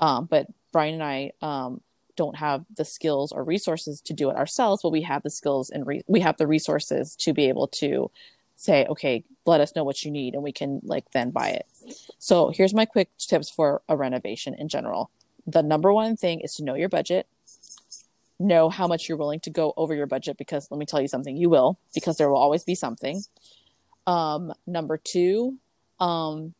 Um, 0.00 0.26
but 0.26 0.48
Brian 0.72 0.94
and 0.94 1.02
I 1.04 1.32
um, 1.40 1.82
don't 2.16 2.36
have 2.36 2.64
the 2.76 2.84
skills 2.84 3.32
or 3.32 3.44
resources 3.44 4.00
to 4.02 4.12
do 4.12 4.30
it 4.30 4.36
ourselves, 4.36 4.82
but 4.82 4.90
we 4.90 5.02
have 5.02 5.22
the 5.22 5.30
skills 5.30 5.70
and 5.70 5.86
re- 5.86 6.04
we 6.06 6.20
have 6.20 6.36
the 6.36 6.46
resources 6.46 7.16
to 7.16 7.32
be 7.32 7.48
able 7.48 7.68
to 7.68 8.10
say, 8.56 8.84
okay, 8.86 9.24
let 9.46 9.60
us 9.60 9.74
know 9.74 9.84
what 9.84 10.04
you 10.04 10.10
need, 10.10 10.34
and 10.34 10.42
we 10.42 10.52
can 10.52 10.80
like 10.82 11.10
then 11.12 11.30
buy 11.30 11.48
it. 11.48 11.66
So 12.18 12.50
here's 12.50 12.74
my 12.74 12.84
quick 12.84 13.08
tips 13.18 13.48
for 13.48 13.82
a 13.88 13.96
renovation 13.96 14.54
in 14.54 14.68
general. 14.68 15.10
The 15.46 15.62
number 15.62 15.92
one 15.92 16.16
thing 16.16 16.40
is 16.40 16.54
to 16.56 16.64
know 16.64 16.74
your 16.74 16.90
budget 16.90 17.26
know 18.40 18.70
how 18.70 18.86
much 18.86 19.08
you're 19.08 19.18
willing 19.18 19.38
to 19.40 19.50
go 19.50 19.74
over 19.76 19.94
your 19.94 20.06
budget 20.06 20.36
because 20.38 20.70
let 20.70 20.78
me 20.78 20.86
tell 20.86 21.00
you 21.00 21.08
something 21.08 21.36
you 21.36 21.50
will 21.50 21.78
because 21.94 22.16
there 22.16 22.28
will 22.28 22.38
always 22.38 22.64
be 22.64 22.74
something 22.74 23.22
um 24.06 24.52
number 24.66 24.96
two 24.96 25.58
um 26.00 26.54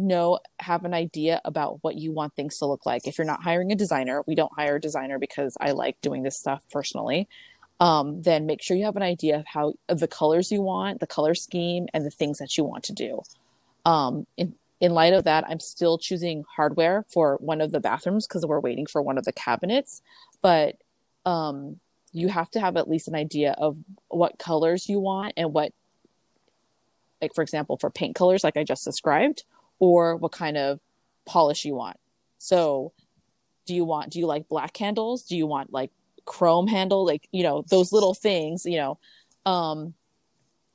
know 0.00 0.38
have 0.58 0.84
an 0.84 0.94
idea 0.94 1.40
about 1.44 1.78
what 1.82 1.96
you 1.96 2.12
want 2.12 2.34
things 2.34 2.58
to 2.58 2.66
look 2.66 2.86
like. 2.86 3.06
If 3.06 3.18
you're 3.18 3.26
not 3.26 3.42
hiring 3.42 3.72
a 3.72 3.76
designer 3.76 4.22
we 4.26 4.34
don't 4.34 4.52
hire 4.54 4.76
a 4.76 4.80
designer 4.80 5.18
because 5.18 5.56
i 5.60 5.70
like 5.72 6.00
doing 6.00 6.22
this 6.22 6.38
stuff 6.38 6.64
personally. 6.70 7.28
Um, 7.78 8.20
then 8.20 8.44
make 8.44 8.62
sure 8.62 8.76
you 8.76 8.84
have 8.84 8.96
an 8.96 9.02
idea 9.02 9.38
of 9.38 9.46
how 9.46 9.74
of 9.88 10.00
the 10.00 10.08
colors 10.08 10.52
you 10.52 10.62
want 10.62 11.00
the 11.00 11.06
color 11.06 11.34
scheme 11.34 11.86
and 11.94 12.04
the 12.04 12.10
things 12.10 12.38
that 12.38 12.58
you 12.58 12.64
want 12.64 12.84
to 12.84 12.92
do. 12.92 13.22
Um, 13.86 14.26
in, 14.36 14.54
in 14.80 14.92
light 14.92 15.12
of 15.12 15.24
that 15.24 15.44
i'm 15.48 15.60
still 15.60 15.98
choosing 15.98 16.44
hardware 16.56 17.04
for 17.08 17.36
one 17.40 17.60
of 17.60 17.70
the 17.70 17.80
bathrooms 17.80 18.26
because 18.26 18.46
we're 18.46 18.60
waiting 18.60 18.86
for 18.86 19.02
one 19.02 19.18
of 19.18 19.24
the 19.24 19.32
cabinets. 19.32 20.02
But 20.42 20.76
um, 21.26 21.80
you 22.12 22.28
have 22.28 22.50
to 22.50 22.60
have 22.60 22.76
at 22.76 22.88
least 22.88 23.08
an 23.08 23.14
idea 23.14 23.54
of 23.58 23.76
what 24.08 24.38
colors 24.38 24.88
you 24.88 25.00
want 25.00 25.32
and 25.36 25.52
what 25.52 25.72
like 27.22 27.34
for 27.34 27.42
example 27.42 27.76
for 27.76 27.90
paint 27.90 28.14
colors 28.14 28.42
like 28.42 28.56
i 28.56 28.64
just 28.64 28.84
described 28.84 29.44
or 29.80 30.16
what 30.16 30.30
kind 30.30 30.56
of 30.56 30.78
polish 31.26 31.64
you 31.64 31.74
want 31.74 31.96
so 32.38 32.92
do 33.66 33.74
you 33.74 33.84
want 33.84 34.10
do 34.10 34.18
you 34.18 34.26
like 34.26 34.48
black 34.48 34.76
handles 34.76 35.24
do 35.24 35.36
you 35.36 35.46
want 35.46 35.72
like 35.72 35.90
chrome 36.24 36.68
handle 36.68 37.04
like 37.04 37.28
you 37.32 37.42
know 37.42 37.64
those 37.68 37.92
little 37.92 38.14
things 38.14 38.64
you 38.64 38.76
know 38.76 38.98
um 39.46 39.94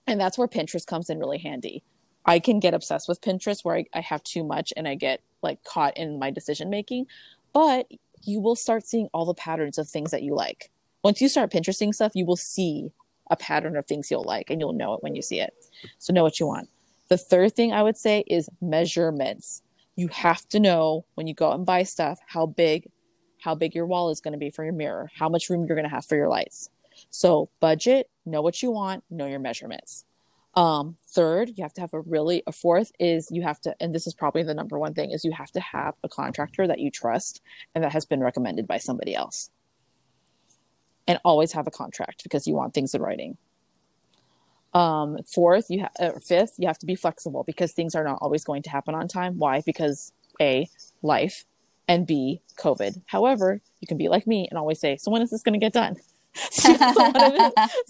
and 0.08 0.20
that's 0.20 0.38
where 0.38 0.48
pinterest 0.48 0.86
comes 0.86 1.10
in 1.10 1.20
really 1.20 1.38
handy 1.38 1.82
I 2.26 2.39
can 2.39 2.60
get 2.60 2.74
obsessed 2.74 3.08
with 3.08 3.22
Pinterest 3.22 3.63
where 3.63 3.78
I, 3.78 3.86
I 3.94 4.02
have 4.02 4.24
too 4.24 4.44
much 4.44 4.74
and 4.76 4.88
I 4.88 4.96
get 4.96 5.22
like 5.41 5.63
caught 5.63 5.96
in 5.98 6.20
my 6.20 6.32
decision 6.32 6.70
making. 6.70 7.06
But 7.54 7.88
you 8.24 8.39
will 8.39 8.56
start 8.56 8.88
seeing 8.88 9.08
all 9.13 9.26
the 9.26 9.36
patterns 9.36 9.78
of 9.78 9.88
things 9.88 10.12
that 10.12 10.24
you 10.24 10.36
like. 10.36 10.72
Once 11.04 11.22
you 11.22 11.30
start 11.30 11.52
Pinteresting 11.52 11.94
stuff, 11.94 12.13
you 12.15 12.26
will 12.26 12.36
see 12.36 12.91
a 13.30 13.36
pattern 13.36 13.76
of 13.78 13.86
things 13.86 14.10
you'll 14.10 14.24
like 14.24 14.50
and 14.50 14.60
you'll 14.60 14.74
know 14.74 14.94
it 14.96 15.04
when 15.04 15.15
you 15.15 15.22
see 15.22 15.39
it. 15.39 15.54
So 16.00 16.13
know 16.13 16.24
what 16.24 16.39
you 16.39 16.48
want. 16.48 16.70
The 17.10 17.18
third 17.18 17.56
thing 17.56 17.72
I 17.72 17.84
would 17.84 17.98
say 17.98 18.24
is 18.28 18.50
measurements. 18.62 19.62
You 19.96 20.08
have 20.10 20.48
to 20.50 20.60
know 20.60 21.06
when 21.15 21.28
you 21.28 21.34
go 21.34 21.50
out 21.50 21.56
and 21.56 21.65
buy 21.65 21.84
stuff 21.84 22.20
how 22.28 22.46
big 22.46 22.89
how 23.41 23.54
big 23.54 23.76
your 23.76 23.86
wall 23.86 24.10
is 24.10 24.22
going 24.22 24.32
to 24.32 24.39
be 24.39 24.50
for 24.50 24.63
your 24.63 24.74
mirror, 24.74 25.12
how 25.15 25.30
much 25.30 25.52
room 25.52 25.65
you're 25.68 25.76
going 25.76 25.88
to 25.88 25.96
have 25.96 26.06
for 26.06 26.15
your 26.15 26.30
lights. 26.30 26.72
So 27.12 27.50
budget, 27.60 28.10
know 28.26 28.41
what 28.41 28.63
you 28.63 28.72
want, 28.72 29.04
know 29.12 29.28
your 29.28 29.39
measurements. 29.39 30.04
Um, 30.56 30.98
third, 31.10 31.52
you 31.56 31.63
have 31.63 31.74
to 31.74 31.82
have 31.82 31.94
a 31.94 32.00
really 32.02 32.41
a 32.48 32.52
fourth 32.52 32.91
is 33.00 33.28
you 33.30 33.44
have 33.44 33.60
to, 33.62 33.76
and 33.80 33.94
this 33.94 34.08
is 34.08 34.13
probably 34.13 34.41
the 34.41 34.54
number 34.54 34.80
one 34.80 34.94
thing 34.94 35.12
is 35.12 35.26
you 35.26 35.34
have 35.34 35.52
to 35.52 35.60
have 35.60 35.96
a 36.04 36.10
contractor 36.10 36.65
that 36.65 36.80
you 36.80 36.89
trust 36.89 37.41
and 37.76 37.84
that 37.84 37.91
has 37.91 38.06
been 38.06 38.22
recommended 38.22 38.65
by 38.65 38.78
somebody 38.78 39.13
else. 39.13 39.52
And 41.08 41.20
always 41.24 41.52
have 41.52 41.68
a 41.68 41.72
contract 41.72 42.24
because 42.24 42.48
you 42.48 42.56
want 42.56 42.74
things 42.74 42.96
in 42.96 43.02
writing. 43.02 43.38
Um, 44.76 45.20
fourth, 45.26 45.68
you 45.70 45.80
have 45.80 45.92
or 46.00 46.20
fifth, 46.20 46.56
you 46.58 46.68
have 46.68 46.78
to 46.80 46.86
be 46.86 46.96
flexible 46.96 47.46
because 47.46 47.72
things 47.72 47.96
are 47.96 48.04
not 48.04 48.20
always 48.22 48.44
going 48.44 48.62
to 48.64 48.70
happen 48.70 48.94
on 48.94 49.08
time. 49.08 49.38
Why? 49.38 49.62
Because 49.66 50.12
a 50.42 50.70
life 51.02 51.46
and 51.88 52.06
B, 52.06 52.42
COVID. 52.58 53.02
However, 53.06 53.62
you 53.80 53.88
can 53.88 53.98
be 53.98 54.10
like 54.10 54.28
me 54.28 54.48
and 54.50 54.58
always 54.58 54.80
say, 54.80 54.98
So 54.98 55.12
when 55.12 55.22
is 55.22 55.30
this 55.30 55.44
going 55.44 55.58
to 55.58 55.64
get 55.64 55.72
done? 55.72 55.96
so, 56.52 56.76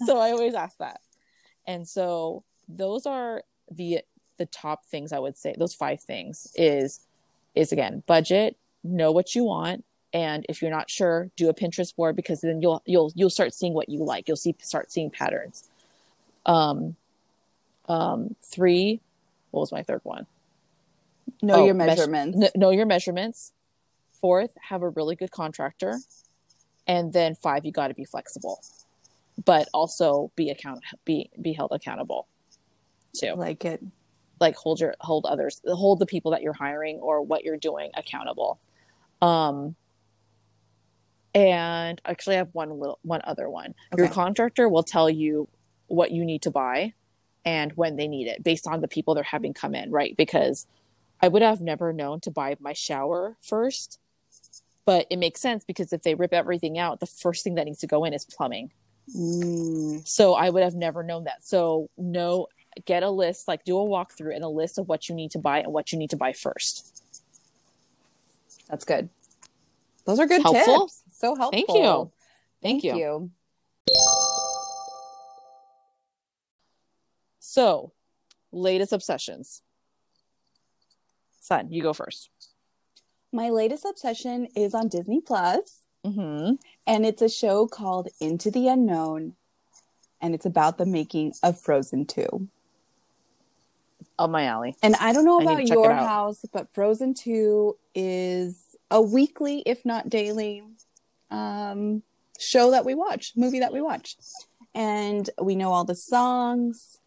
so 0.06 0.18
I 0.18 0.30
always 0.30 0.54
ask 0.54 0.78
that. 0.78 1.00
And 1.66 1.88
so 1.88 2.44
those 2.68 3.04
are 3.04 3.42
the 3.70 4.00
the 4.38 4.46
top 4.46 4.86
things 4.86 5.12
I 5.12 5.18
would 5.18 5.36
say. 5.36 5.56
Those 5.58 5.74
five 5.74 6.00
things 6.00 6.52
is 6.54 7.00
is 7.56 7.72
again 7.72 8.04
budget, 8.06 8.56
know 8.84 9.10
what 9.10 9.34
you 9.34 9.42
want, 9.42 9.84
and 10.12 10.46
if 10.48 10.62
you're 10.62 10.70
not 10.70 10.88
sure, 10.88 11.30
do 11.36 11.48
a 11.48 11.54
Pinterest 11.54 11.94
board 11.96 12.16
because 12.16 12.40
then 12.42 12.60
you'll 12.60 12.82
you'll 12.86 13.12
you'll 13.14 13.30
start 13.30 13.54
seeing 13.54 13.74
what 13.74 13.88
you 13.88 14.04
like. 14.04 14.28
You'll 14.28 14.36
see 14.36 14.54
start 14.60 14.92
seeing 14.92 15.10
patterns. 15.10 15.68
Um, 16.46 16.96
um, 17.88 18.34
three. 18.42 19.00
What 19.50 19.60
was 19.60 19.72
my 19.72 19.82
third 19.82 20.00
one? 20.02 20.26
Know 21.42 21.56
oh, 21.56 21.64
your 21.66 21.74
measurements. 21.74 22.38
Measure, 22.38 22.52
know 22.56 22.70
your 22.70 22.86
measurements. 22.86 23.52
Fourth, 24.20 24.56
have 24.68 24.82
a 24.82 24.88
really 24.88 25.16
good 25.16 25.30
contractor. 25.30 25.98
And 26.86 27.12
then 27.12 27.34
five, 27.34 27.64
you 27.64 27.72
got 27.72 27.88
to 27.88 27.94
be 27.94 28.04
flexible, 28.04 28.62
but 29.44 29.68
also 29.74 30.30
be 30.36 30.50
account 30.50 30.84
be 31.04 31.30
be 31.40 31.52
held 31.52 31.72
accountable 31.72 32.28
too. 33.18 33.34
Like 33.34 33.64
it. 33.64 33.82
Like 34.40 34.54
hold 34.54 34.80
your 34.80 34.94
hold 35.00 35.26
others 35.26 35.60
hold 35.66 35.98
the 35.98 36.06
people 36.06 36.30
that 36.32 36.42
you're 36.42 36.52
hiring 36.52 36.98
or 36.98 37.22
what 37.22 37.44
you're 37.44 37.56
doing 37.56 37.90
accountable. 37.94 38.60
Um 39.22 39.74
and 41.34 42.00
actually 42.04 42.36
I 42.36 42.38
have 42.38 42.50
one 42.52 42.78
little 42.78 42.98
one 43.02 43.22
other 43.24 43.48
one. 43.48 43.74
Okay. 43.92 44.02
Your 44.02 44.12
contractor 44.12 44.68
will 44.68 44.82
tell 44.82 45.08
you 45.08 45.48
what 45.88 46.10
you 46.10 46.24
need 46.24 46.42
to 46.42 46.50
buy 46.50 46.92
and 47.44 47.72
when 47.72 47.96
they 47.96 48.08
need 48.08 48.26
it 48.26 48.42
based 48.42 48.66
on 48.66 48.80
the 48.80 48.88
people 48.88 49.14
they're 49.14 49.22
having 49.22 49.54
come 49.54 49.74
in, 49.74 49.90
right? 49.90 50.16
Because 50.16 50.66
I 51.22 51.28
would 51.28 51.42
have 51.42 51.60
never 51.60 51.92
known 51.92 52.20
to 52.20 52.30
buy 52.30 52.56
my 52.60 52.72
shower 52.72 53.36
first 53.42 53.98
but 54.86 55.06
it 55.10 55.18
makes 55.18 55.40
sense 55.40 55.64
because 55.64 55.92
if 55.92 56.02
they 56.02 56.14
rip 56.14 56.32
everything 56.32 56.78
out, 56.78 57.00
the 57.00 57.06
first 57.06 57.44
thing 57.44 57.56
that 57.56 57.66
needs 57.66 57.80
to 57.80 57.88
go 57.88 58.04
in 58.04 58.14
is 58.14 58.24
plumbing. 58.24 58.70
Mm. 59.14 60.06
So 60.06 60.34
I 60.34 60.48
would 60.48 60.62
have 60.62 60.76
never 60.76 61.02
known 61.02 61.24
that. 61.24 61.44
So 61.44 61.90
no, 61.98 62.46
get 62.84 63.02
a 63.02 63.10
list, 63.10 63.48
like 63.48 63.64
do 63.64 63.76
a 63.78 63.84
walkthrough 63.84 64.34
and 64.34 64.44
a 64.44 64.48
list 64.48 64.78
of 64.78 64.88
what 64.88 65.08
you 65.08 65.14
need 65.14 65.32
to 65.32 65.38
buy 65.40 65.58
and 65.58 65.72
what 65.72 65.92
you 65.92 65.98
need 65.98 66.10
to 66.10 66.16
buy 66.16 66.32
first. 66.32 67.02
That's 68.70 68.84
good. 68.84 69.08
Those 70.06 70.20
are 70.20 70.26
good 70.26 70.42
helpful. 70.42 70.86
tips. 70.86 71.02
So 71.12 71.34
helpful. 71.34 71.50
Thank 71.50 71.68
you. 71.68 72.10
Thank, 72.62 72.82
Thank 72.82 72.96
you. 72.96 73.30
you. 73.88 74.25
So, 77.56 77.94
latest 78.52 78.92
obsessions. 78.92 79.62
Son, 81.40 81.72
you 81.72 81.82
go 81.82 81.94
first. 81.94 82.28
My 83.32 83.48
latest 83.48 83.86
obsession 83.86 84.48
is 84.54 84.74
on 84.74 84.88
Disney 84.88 85.22
Plus, 85.22 85.86
mm-hmm. 86.04 86.56
and 86.86 87.06
it's 87.06 87.22
a 87.22 87.30
show 87.30 87.66
called 87.66 88.08
Into 88.20 88.50
the 88.50 88.68
Unknown, 88.68 89.36
and 90.20 90.34
it's 90.34 90.44
about 90.44 90.76
the 90.76 90.84
making 90.84 91.32
of 91.42 91.58
Frozen 91.58 92.04
Two. 92.04 92.46
Up 94.18 94.28
my 94.28 94.44
alley. 94.44 94.76
And 94.82 94.94
I 94.96 95.14
don't 95.14 95.24
know 95.24 95.40
about 95.40 95.66
your 95.66 95.94
house, 95.94 96.44
but 96.52 96.74
Frozen 96.74 97.14
Two 97.14 97.78
is 97.94 98.76
a 98.90 99.00
weekly, 99.00 99.62
if 99.64 99.82
not 99.82 100.10
daily, 100.10 100.62
um, 101.30 102.02
show 102.38 102.72
that 102.72 102.84
we 102.84 102.94
watch, 102.94 103.32
movie 103.34 103.60
that 103.60 103.72
we 103.72 103.80
watch, 103.80 104.14
and 104.74 105.30
we 105.40 105.56
know 105.56 105.72
all 105.72 105.84
the 105.86 105.94
songs. 105.94 106.98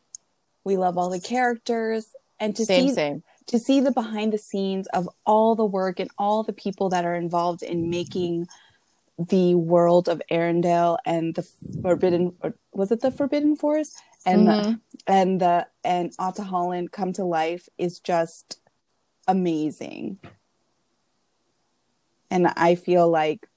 We 0.63 0.77
love 0.77 0.97
all 0.97 1.09
the 1.09 1.19
characters, 1.19 2.07
and 2.39 2.55
to 2.55 2.65
same, 2.65 2.89
see 2.89 2.93
same 2.93 3.23
to 3.49 3.57
see 3.57 3.79
the 3.79 3.91
behind 3.91 4.31
the 4.31 4.37
scenes 4.37 4.87
of 4.87 5.09
all 5.25 5.55
the 5.55 5.65
work 5.65 5.99
and 5.99 6.11
all 6.19 6.43
the 6.43 6.53
people 6.53 6.89
that 6.89 7.03
are 7.03 7.15
involved 7.15 7.63
in 7.63 7.89
making 7.89 8.47
the 9.17 9.55
world 9.55 10.07
of 10.07 10.21
Arendelle 10.31 10.99
and 11.03 11.33
the 11.33 11.41
forbidden 11.81 12.35
was 12.71 12.91
it 12.91 13.01
the 13.01 13.09
forbidden 13.11 13.55
forest 13.55 13.97
and 14.25 14.47
mm-hmm. 14.47 14.71
the, 14.71 14.79
and 15.07 15.41
the 15.41 15.67
and 15.83 16.15
Ahtohallan 16.17 16.91
come 16.91 17.11
to 17.13 17.25
life 17.25 17.67
is 17.77 17.99
just 17.99 18.59
amazing. 19.27 20.19
And 22.29 22.47
I 22.55 22.75
feel 22.75 23.09
like 23.09 23.47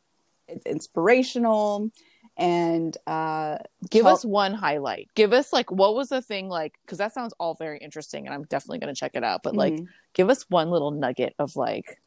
it's 0.48 0.64
inspirational 0.64 1.90
and 2.36 2.96
uh 3.06 3.58
give 3.90 4.06
us 4.06 4.24
one 4.24 4.54
highlight 4.54 5.08
give 5.14 5.32
us 5.32 5.52
like 5.52 5.70
what 5.70 5.94
was 5.94 6.08
the 6.08 6.22
thing 6.22 6.48
like 6.48 6.74
because 6.82 6.98
that 6.98 7.12
sounds 7.12 7.34
all 7.38 7.54
very 7.54 7.78
interesting 7.78 8.26
and 8.26 8.34
i'm 8.34 8.44
definitely 8.44 8.78
going 8.78 8.92
to 8.92 8.98
check 8.98 9.12
it 9.14 9.22
out 9.22 9.42
but 9.42 9.54
like 9.54 9.74
mm-hmm. 9.74 9.84
give 10.14 10.30
us 10.30 10.48
one 10.48 10.70
little 10.70 10.90
nugget 10.90 11.34
of 11.38 11.56
like 11.56 12.00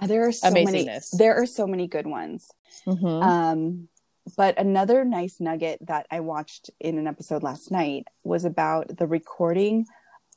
there 0.00 0.26
are 0.26 0.32
so 0.32 0.50
many 0.50 0.88
there 1.12 1.34
are 1.34 1.46
so 1.46 1.66
many 1.66 1.86
good 1.86 2.06
ones 2.06 2.50
mm-hmm. 2.86 3.06
um 3.06 3.88
but 4.36 4.58
another 4.58 5.04
nice 5.04 5.40
nugget 5.40 5.78
that 5.86 6.06
i 6.10 6.20
watched 6.20 6.70
in 6.80 6.96
an 6.96 7.06
episode 7.06 7.42
last 7.42 7.70
night 7.70 8.06
was 8.24 8.46
about 8.46 8.96
the 8.96 9.06
recording 9.06 9.86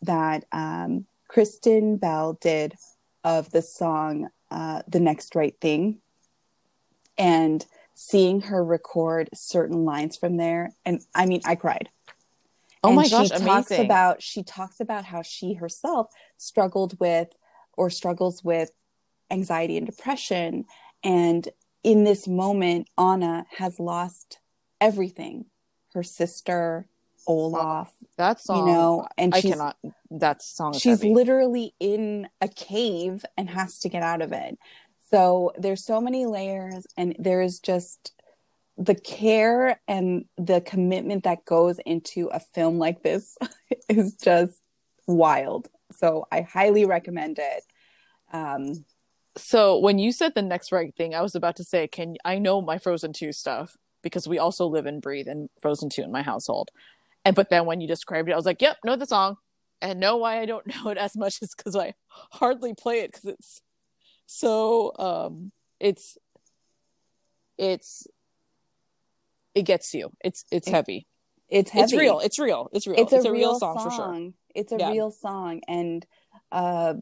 that 0.02 0.43
um 0.52 1.06
kristen 1.30 1.95
bell 1.95 2.38
did 2.41 2.74
of 3.24 3.50
the 3.52 3.62
song 3.62 4.30
uh 4.52 4.82
the 4.88 5.00
next 5.00 5.34
right 5.34 5.56
thing 5.62 6.00
and 7.17 7.65
seeing 8.02 8.40
her 8.40 8.64
record 8.64 9.28
certain 9.34 9.84
lines 9.84 10.16
from 10.16 10.38
there 10.38 10.72
and 10.86 11.02
i 11.14 11.26
mean 11.26 11.42
i 11.44 11.54
cried 11.54 11.90
oh 12.82 12.88
and 12.88 12.96
my 12.96 13.10
gosh 13.10 13.28
she 13.28 13.30
talks 13.40 13.72
amazing. 13.72 13.86
about 13.86 14.22
she 14.24 14.42
talks 14.42 14.80
about 14.80 15.04
how 15.04 15.22
she 15.22 15.56
herself 15.56 16.08
struggled 16.38 16.98
with 17.02 17.28
or 17.74 17.90
struggles 17.90 18.42
with 18.42 18.72
anxiety 19.30 19.76
and 19.76 19.86
depression 19.86 20.64
and 21.04 21.50
in 21.84 22.06
this 22.06 22.26
moment 22.26 22.88
anna 22.98 23.46
has 23.58 23.82
lost 23.82 24.40
everything 24.80 25.44
her 25.94 26.02
sister 26.02 26.88
olaf 27.28 27.92
that 28.18 28.40
song 28.40 28.66
you 28.66 28.74
know 28.74 29.06
and 29.18 29.36
i 29.36 29.42
cannot 29.42 29.76
that 30.10 30.42
song 30.42 30.72
she's 30.72 31.02
heavy. 31.02 31.14
literally 31.14 31.76
in 31.82 32.30
a 32.40 32.48
cave 32.48 33.26
and 33.38 33.50
has 33.50 33.78
to 33.78 33.90
get 33.90 34.04
out 34.04 34.22
of 34.22 34.32
it 34.32 34.58
so 35.12 35.52
there's 35.58 35.86
so 35.86 36.02
many 36.02 36.26
layers, 36.26 36.86
and 36.98 37.15
there's 37.19 37.60
just 37.60 38.13
the 38.78 38.95
care 38.95 39.82
and 39.88 40.26
the 40.38 40.62
commitment 40.62 41.26
that 41.26 41.45
goes 41.45 41.80
into 41.86 42.30
a 42.32 42.39
film 42.39 42.78
like 42.78 43.04
this 43.04 43.38
is 43.90 44.15
just 44.15 44.62
wild. 45.06 45.67
So 45.92 46.27
I 46.31 46.42
highly 46.42 46.86
recommend 46.86 47.40
it. 47.40 47.63
Um, 48.31 48.86
so 49.36 49.79
when 49.79 50.00
you 50.00 50.12
said 50.12 50.34
the 50.34 50.42
next 50.42 50.71
right 50.71 50.96
thing, 50.96 51.13
I 51.13 51.21
was 51.21 51.36
about 51.36 51.58
to 51.58 51.63
say, 51.63 51.88
can 51.88 52.15
I 52.23 52.40
know 52.40 52.62
my 52.62 52.77
Frozen 52.77 53.13
2 53.13 53.31
stuff 53.34 53.75
because 54.02 54.27
we 54.27 54.38
also 54.40 54.65
live 54.65 54.86
and 54.86 55.02
breathe 55.02 55.27
in 55.27 55.50
Frozen 55.62 55.90
2 55.90 56.04
in 56.04 56.12
my 56.12 56.21
household. 56.21 56.69
And 57.25 57.36
but 57.36 57.50
then 57.50 57.65
when 57.65 57.81
you 57.81 57.88
described 57.88 58.29
it, 58.29 58.34
I 58.34 58.38
was 58.38 58.46
like, 58.46 58.62
yep, 58.62 58.77
know 58.84 58.96
the 58.96 59.06
song. 59.06 59.38
And 59.81 60.00
know 60.00 60.17
why 60.17 60.40
I 60.40 60.46
don't 60.46 60.67
know 60.75 60.90
it 60.90 60.98
as 60.98 61.15
much 61.15 61.42
is 61.42 61.54
because 61.56 61.75
I 61.75 61.94
hardly 62.31 62.73
play 62.73 63.00
it 63.02 63.12
because 63.12 63.25
it's 63.25 63.62
so 64.32 64.94
um 65.00 65.52
it's 65.80 66.15
it's 67.58 68.06
it 69.56 69.63
gets 69.63 69.92
you. 69.96 70.12
It's 70.23 70.46
it's 70.52 70.67
it, 70.67 70.71
heavy. 70.71 71.08
It's 71.50 71.71
heavy. 71.71 71.84
it's 71.84 71.94
real. 71.94 72.19
It's 72.19 72.38
real. 72.38 72.69
It's 72.71 72.86
real. 72.86 73.00
It's, 73.00 73.12
it's 73.12 73.25
a, 73.25 73.30
a, 73.30 73.32
real, 73.32 73.50
real 73.50 73.60
song, 73.60 73.80
song, 73.80 73.90
for 73.90 73.96
sure. 73.96 74.32
it's 74.54 74.71
a 74.71 74.77
yeah. 74.77 74.92
real 74.92 75.10
song. 75.10 75.62
And 75.67 76.06
uh 76.52 76.94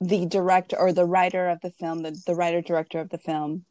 the 0.00 0.24
director 0.24 0.76
or 0.76 0.90
the 0.90 1.04
writer 1.04 1.50
of 1.50 1.60
the 1.60 1.70
film 1.70 2.02
the, 2.02 2.18
the 2.26 2.34
writer 2.34 2.62
director 2.62 2.98
of 2.98 3.10
the 3.10 3.18
film 3.18 3.66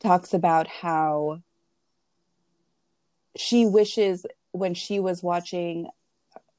talks 0.00 0.32
about 0.32 0.66
how 0.66 1.42
she 3.36 3.66
wishes 3.66 4.24
when 4.52 4.72
she 4.72 4.98
was 4.98 5.22
watching 5.22 5.88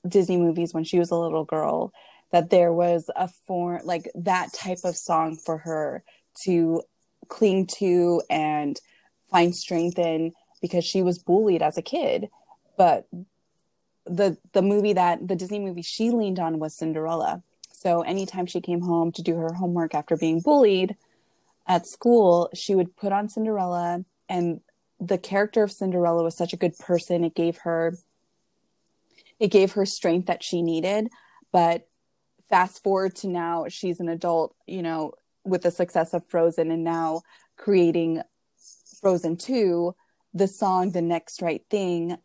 Disney 0.08 0.38
movies 0.38 0.76
when 0.76 0.84
she 0.84 1.00
was 1.00 1.10
a 1.10 1.18
little 1.18 1.44
girl 1.44 1.92
that 2.32 2.50
there 2.50 2.72
was 2.74 3.10
a 3.16 3.28
form 3.28 3.82
like 3.84 4.10
that 4.16 4.54
type 4.54 4.80
of 4.84 4.96
song 4.96 5.36
for 5.36 5.58
her 5.60 6.04
to 6.44 6.82
cling 7.28 7.68
to 7.68 8.22
and 8.30 8.80
find 9.30 9.56
strength 9.56 10.00
in 10.00 10.34
because 10.62 10.86
she 10.86 11.02
was 11.02 11.20
bullied 11.20 11.62
as 11.62 11.78
a 11.78 11.82
kid. 11.82 12.30
But 12.78 13.08
the 14.06 14.38
the 14.54 14.62
movie 14.62 14.94
that 14.94 15.28
the 15.28 15.36
Disney 15.36 15.60
movie 15.60 15.82
she 15.82 16.10
leaned 16.10 16.40
on 16.40 16.60
was 16.60 16.76
Cinderella. 16.76 17.44
So 17.72 18.02
anytime 18.02 18.46
she 18.46 18.62
came 18.62 18.82
home 18.82 19.12
to 19.14 19.22
do 19.22 19.36
her 19.36 19.54
homework 19.54 19.94
after 19.94 20.18
being 20.18 20.40
bullied 20.40 20.96
at 21.68 21.88
school 21.88 22.50
she 22.54 22.76
would 22.76 22.96
put 22.96 23.12
on 23.12 23.30
Cinderella 23.30 24.04
and 24.28 24.62
the 25.00 25.18
character 25.18 25.64
of 25.64 25.72
Cinderella 25.72 26.24
was 26.24 26.36
such 26.36 26.54
a 26.54 26.58
good 26.58 26.78
person. 26.78 27.24
It 27.24 27.36
gave 27.36 27.60
her 27.60 27.98
it 29.40 29.50
gave 29.50 29.74
her 29.74 29.86
strength 29.86 30.28
that 30.28 30.44
she 30.44 30.62
needed 30.62 31.10
but 31.52 31.88
fast 32.52 32.84
forward 32.84 33.16
to 33.16 33.28
now 33.28 33.66
she's 33.68 34.00
an 34.00 34.10
adult 34.10 34.56
you 34.68 34.84
know 34.84 35.14
with 35.44 35.64
the 35.64 35.72
success 35.72 36.14
of 36.14 36.28
frozen 36.28 36.70
and 36.70 36.84
now 36.84 37.22
creating 37.58 38.22
frozen 39.00 39.36
2 39.36 39.96
the 40.34 40.48
song 40.48 40.92
the 40.92 41.02
next 41.02 41.42
right 41.42 41.64
thing 41.70 42.18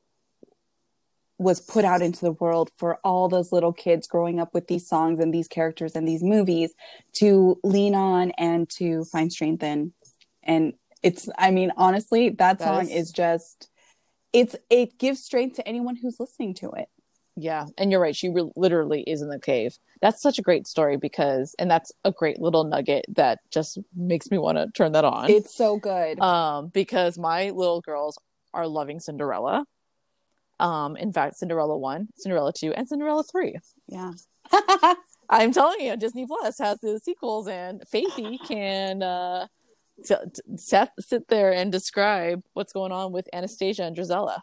was 1.39 1.61
put 1.61 1.85
out 1.85 2.03
into 2.03 2.20
the 2.20 2.33
world 2.33 2.70
for 2.77 2.97
all 3.05 3.29
those 3.29 3.53
little 3.53 3.72
kids 3.72 4.07
growing 4.07 4.41
up 4.41 4.55
with 4.55 4.68
these 4.68 4.89
songs 4.89 5.20
and 5.20 5.35
these 5.35 5.49
characters 5.49 5.95
and 5.95 6.09
these 6.09 6.22
movies 6.22 6.72
to 7.12 7.59
lean 7.62 7.95
on 7.95 8.31
and 8.39 8.70
to 8.70 9.05
find 9.05 9.31
strength 9.31 9.62
in. 9.62 9.93
And 10.43 10.72
it's 11.03 11.29
i 11.39 11.51
mean 11.51 11.72
honestly 11.77 12.31
that, 12.31 12.59
that 12.59 12.61
song 12.61 12.89
is... 12.89 13.09
is 13.09 13.12
just 13.12 13.68
it's 14.33 14.57
it 14.70 14.99
gives 14.99 15.22
strength 15.22 15.57
to 15.57 15.68
anyone 15.68 15.97
who's 15.97 16.18
listening 16.18 16.55
to 16.55 16.70
it 16.72 16.89
yeah, 17.37 17.66
and 17.76 17.91
you're 17.91 18.01
right. 18.01 18.16
She 18.16 18.30
re- 18.30 18.51
literally 18.57 19.03
is 19.03 19.20
in 19.20 19.28
the 19.28 19.39
cave. 19.39 19.76
That's 20.01 20.22
such 20.22 20.39
a 20.39 20.43
great 20.43 20.66
story 20.66 20.97
because, 20.97 21.55
and 21.59 21.70
that's 21.70 21.93
a 22.03 22.11
great 22.11 22.41
little 22.41 22.64
nugget 22.64 23.05
that 23.11 23.41
just 23.51 23.78
makes 23.95 24.30
me 24.30 24.39
want 24.39 24.57
to 24.57 24.68
turn 24.74 24.93
that 24.93 25.05
on. 25.05 25.28
It's 25.28 25.55
so 25.55 25.78
good. 25.78 26.18
Um, 26.18 26.68
because 26.68 27.18
my 27.18 27.51
little 27.51 27.82
girls 27.82 28.18
are 28.55 28.66
loving 28.66 29.01
Cinderella. 29.01 29.66
Um, 30.59 30.97
in 30.97 31.12
fact, 31.12 31.37
Cinderella 31.37 31.76
one, 31.76 32.09
Cinderella 32.16 32.53
two, 32.55 32.72
and 32.72 32.89
Cinderella 32.89 33.22
three. 33.22 33.57
Yeah. 33.87 34.12
I'm 35.28 35.53
telling 35.53 35.80
you, 35.80 35.97
Disney 35.97 36.26
Plus 36.26 36.59
has 36.59 36.80
the 36.80 36.99
sequels, 37.01 37.49
and 37.49 37.82
Faithy 37.93 38.39
can 38.49 39.03
uh, 39.03 39.47
t- 40.05 40.14
t- 40.34 40.78
sit 41.01 41.28
there 41.28 41.53
and 41.53 41.70
describe 41.70 42.43
what's 42.55 42.72
going 42.72 42.93
on 42.93 43.12
with 43.12 43.28
Anastasia 43.34 43.82
and 43.82 43.97
Drizella. 43.97 44.41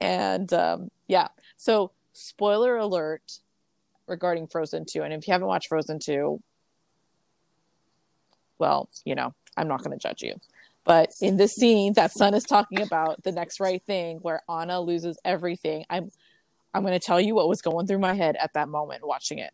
And 0.00 0.52
um, 0.52 0.88
yeah, 1.08 1.28
so 1.56 1.92
spoiler 2.12 2.76
alert 2.76 3.40
regarding 4.06 4.46
Frozen 4.46 4.86
2. 4.86 5.02
And 5.02 5.12
if 5.12 5.26
you 5.26 5.32
haven't 5.32 5.48
watched 5.48 5.68
Frozen 5.68 5.98
2, 6.00 6.42
well, 8.58 8.88
you 9.04 9.14
know, 9.14 9.34
I'm 9.56 9.68
not 9.68 9.82
going 9.82 9.98
to 9.98 10.02
judge 10.02 10.22
you. 10.22 10.34
But 10.84 11.12
in 11.20 11.36
this 11.36 11.54
scene 11.54 11.94
that 11.94 12.12
Sun 12.12 12.34
is 12.34 12.44
talking 12.44 12.82
about, 12.82 13.22
the 13.22 13.32
next 13.32 13.58
right 13.58 13.82
thing 13.82 14.18
where 14.18 14.42
Anna 14.48 14.80
loses 14.80 15.18
everything, 15.24 15.84
I'm 15.88 16.10
I'm 16.74 16.82
going 16.82 16.92
to 16.92 17.04
tell 17.04 17.20
you 17.20 17.36
what 17.36 17.48
was 17.48 17.62
going 17.62 17.86
through 17.86 18.00
my 18.00 18.14
head 18.14 18.36
at 18.36 18.52
that 18.54 18.68
moment 18.68 19.06
watching 19.06 19.38
it. 19.38 19.52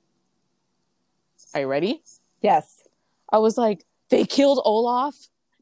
Are 1.55 1.61
you 1.61 1.66
ready? 1.66 2.03
Yes. 2.40 2.82
I 3.30 3.38
was 3.38 3.59
like, 3.59 3.84
they 4.09 4.24
killed 4.24 4.61
Olaf. 4.64 5.14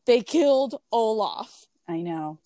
They 0.07 0.21
killed 0.21 0.81
Olaf. 0.93 1.67
I 1.89 2.01
know. 2.01 2.39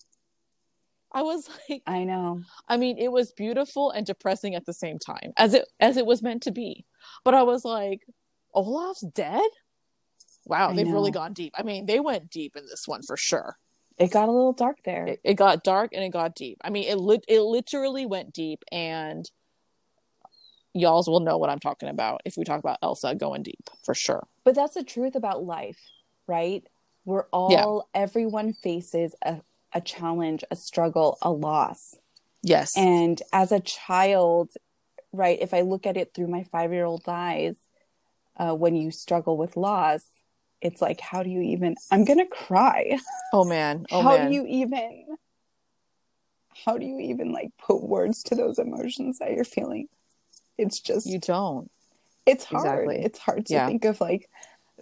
I 1.13 1.21
was 1.21 1.49
like, 1.69 1.83
I 1.85 2.03
know. 2.03 2.41
I 2.67 2.77
mean, 2.77 2.97
it 2.97 3.11
was 3.11 3.31
beautiful 3.31 3.91
and 3.91 4.05
depressing 4.05 4.55
at 4.55 4.65
the 4.65 4.73
same 4.73 4.99
time, 4.99 5.33
as 5.37 5.53
it 5.53 5.65
as 5.79 5.97
it 5.97 6.05
was 6.05 6.21
meant 6.21 6.43
to 6.43 6.51
be. 6.51 6.85
But 7.23 7.33
I 7.33 7.43
was 7.43 7.63
like, 7.63 8.01
Olaf's 8.53 9.01
dead. 9.01 9.49
Wow, 10.45 10.69
I 10.69 10.75
they've 10.75 10.87
know. 10.87 10.93
really 10.93 11.11
gone 11.11 11.33
deep. 11.33 11.53
I 11.57 11.63
mean, 11.63 11.85
they 11.85 11.99
went 11.99 12.29
deep 12.29 12.55
in 12.55 12.65
this 12.65 12.87
one 12.87 13.01
for 13.03 13.15
sure. 13.15 13.57
It 13.97 14.11
got 14.11 14.27
a 14.27 14.31
little 14.31 14.53
dark 14.53 14.77
there. 14.83 15.05
It, 15.05 15.21
it 15.23 15.33
got 15.35 15.63
dark 15.63 15.91
and 15.93 16.03
it 16.03 16.09
got 16.09 16.35
deep. 16.35 16.57
I 16.63 16.69
mean, 16.69 16.85
it 16.85 16.97
lit 16.97 17.23
it 17.27 17.41
literally 17.41 18.05
went 18.05 18.33
deep, 18.33 18.63
and 18.71 19.29
y'all's 20.73 21.07
will 21.07 21.19
know 21.19 21.37
what 21.37 21.49
I'm 21.49 21.59
talking 21.59 21.89
about 21.89 22.21
if 22.25 22.35
we 22.35 22.43
talk 22.43 22.59
about 22.59 22.79
Elsa 22.81 23.15
going 23.15 23.43
deep 23.43 23.69
for 23.83 23.93
sure. 23.93 24.27
But 24.43 24.55
that's 24.55 24.73
the 24.73 24.83
truth 24.83 25.15
about 25.15 25.43
life, 25.43 25.79
right? 26.27 26.63
We're 27.05 27.25
all 27.31 27.85
yeah. 27.93 28.01
everyone 28.01 28.53
faces 28.53 29.13
a 29.23 29.41
a 29.73 29.81
challenge, 29.81 30.43
a 30.51 30.55
struggle, 30.55 31.17
a 31.21 31.31
loss. 31.31 31.95
Yes. 32.41 32.77
And 32.77 33.21
as 33.31 33.51
a 33.51 33.59
child, 33.59 34.51
right, 35.11 35.37
if 35.41 35.53
I 35.53 35.61
look 35.61 35.87
at 35.87 35.97
it 35.97 36.13
through 36.13 36.27
my 36.27 36.43
five 36.43 36.71
year 36.73 36.85
old 36.85 37.03
eyes, 37.07 37.55
uh, 38.37 38.53
when 38.53 38.75
you 38.75 38.91
struggle 38.91 39.37
with 39.37 39.57
loss, 39.57 40.03
it's 40.61 40.81
like, 40.81 40.99
how 41.01 41.23
do 41.23 41.29
you 41.29 41.41
even? 41.41 41.75
I'm 41.91 42.05
gonna 42.05 42.25
cry. 42.25 42.97
Oh 43.33 43.43
man! 43.43 43.85
Oh 43.91 44.01
how 44.01 44.17
man. 44.17 44.29
do 44.29 44.35
you 44.35 44.45
even? 44.45 45.17
How 46.65 46.77
do 46.77 46.85
you 46.85 46.99
even 46.99 47.31
like 47.31 47.49
put 47.57 47.81
words 47.81 48.23
to 48.23 48.35
those 48.35 48.59
emotions 48.59 49.19
that 49.19 49.31
you're 49.31 49.43
feeling? 49.43 49.87
It's 50.57 50.79
just 50.79 51.07
you 51.07 51.19
don't. 51.19 51.69
It's 52.25 52.45
hard. 52.45 52.65
Exactly. 52.65 53.03
It's 53.03 53.19
hard 53.19 53.45
to 53.47 53.53
yeah. 53.53 53.67
think 53.67 53.85
of 53.85 53.99
like 53.99 54.29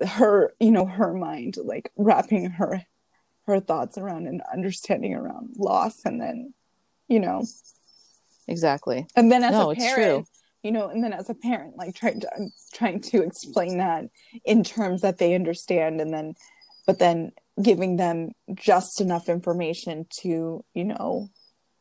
her, 0.06 0.54
you 0.60 0.72
know, 0.72 0.86
her 0.86 1.14
mind 1.14 1.58
like 1.58 1.92
wrapping 1.96 2.52
her 2.52 2.86
her 3.48 3.60
thoughts 3.60 3.98
around 3.98 4.28
and 4.28 4.42
understanding 4.54 5.14
around 5.14 5.56
loss 5.58 6.06
and 6.06 6.22
then 6.22 6.54
you 7.08 7.20
know. 7.20 7.44
Exactly. 8.48 9.06
And 9.16 9.32
then 9.32 9.44
as 9.44 9.52
no, 9.52 9.72
a 9.72 9.76
parent 9.76 10.28
you 10.64 10.72
know 10.72 10.88
and 10.90 11.04
then 11.04 11.14
as 11.14 11.30
a 11.30 11.36
parent 11.36 11.76
like 11.78 11.96
trying 11.96 12.20
to 12.22 12.30
I'm 12.36 12.52
trying 12.74 13.02
to 13.02 13.24
explain 13.24 13.78
that 13.78 14.06
in 14.46 14.64
terms 14.64 15.02
that 15.02 15.18
they 15.18 15.34
understand 15.34 16.02
and 16.02 16.14
then 16.14 16.36
but 16.86 17.00
then 17.00 17.32
giving 17.62 17.98
them 17.98 18.32
just 18.54 19.02
enough 19.02 19.30
information 19.30 20.06
to 20.22 20.64
you 20.74 20.84
know 20.84 21.30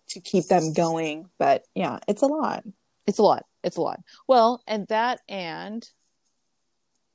to 0.09 0.21
keep 0.21 0.47
them 0.47 0.73
going. 0.73 1.27
But 1.39 1.65
yeah 1.75 1.99
it's 2.09 2.23
a 2.23 2.27
lot. 2.27 2.65
It's 3.07 3.19
a 3.19 3.23
lot. 3.23 3.45
It's 3.63 3.77
a 3.77 3.83
lot. 3.83 4.01
Well 4.27 4.63
and 4.67 4.87
that 4.89 5.21
and 5.29 5.87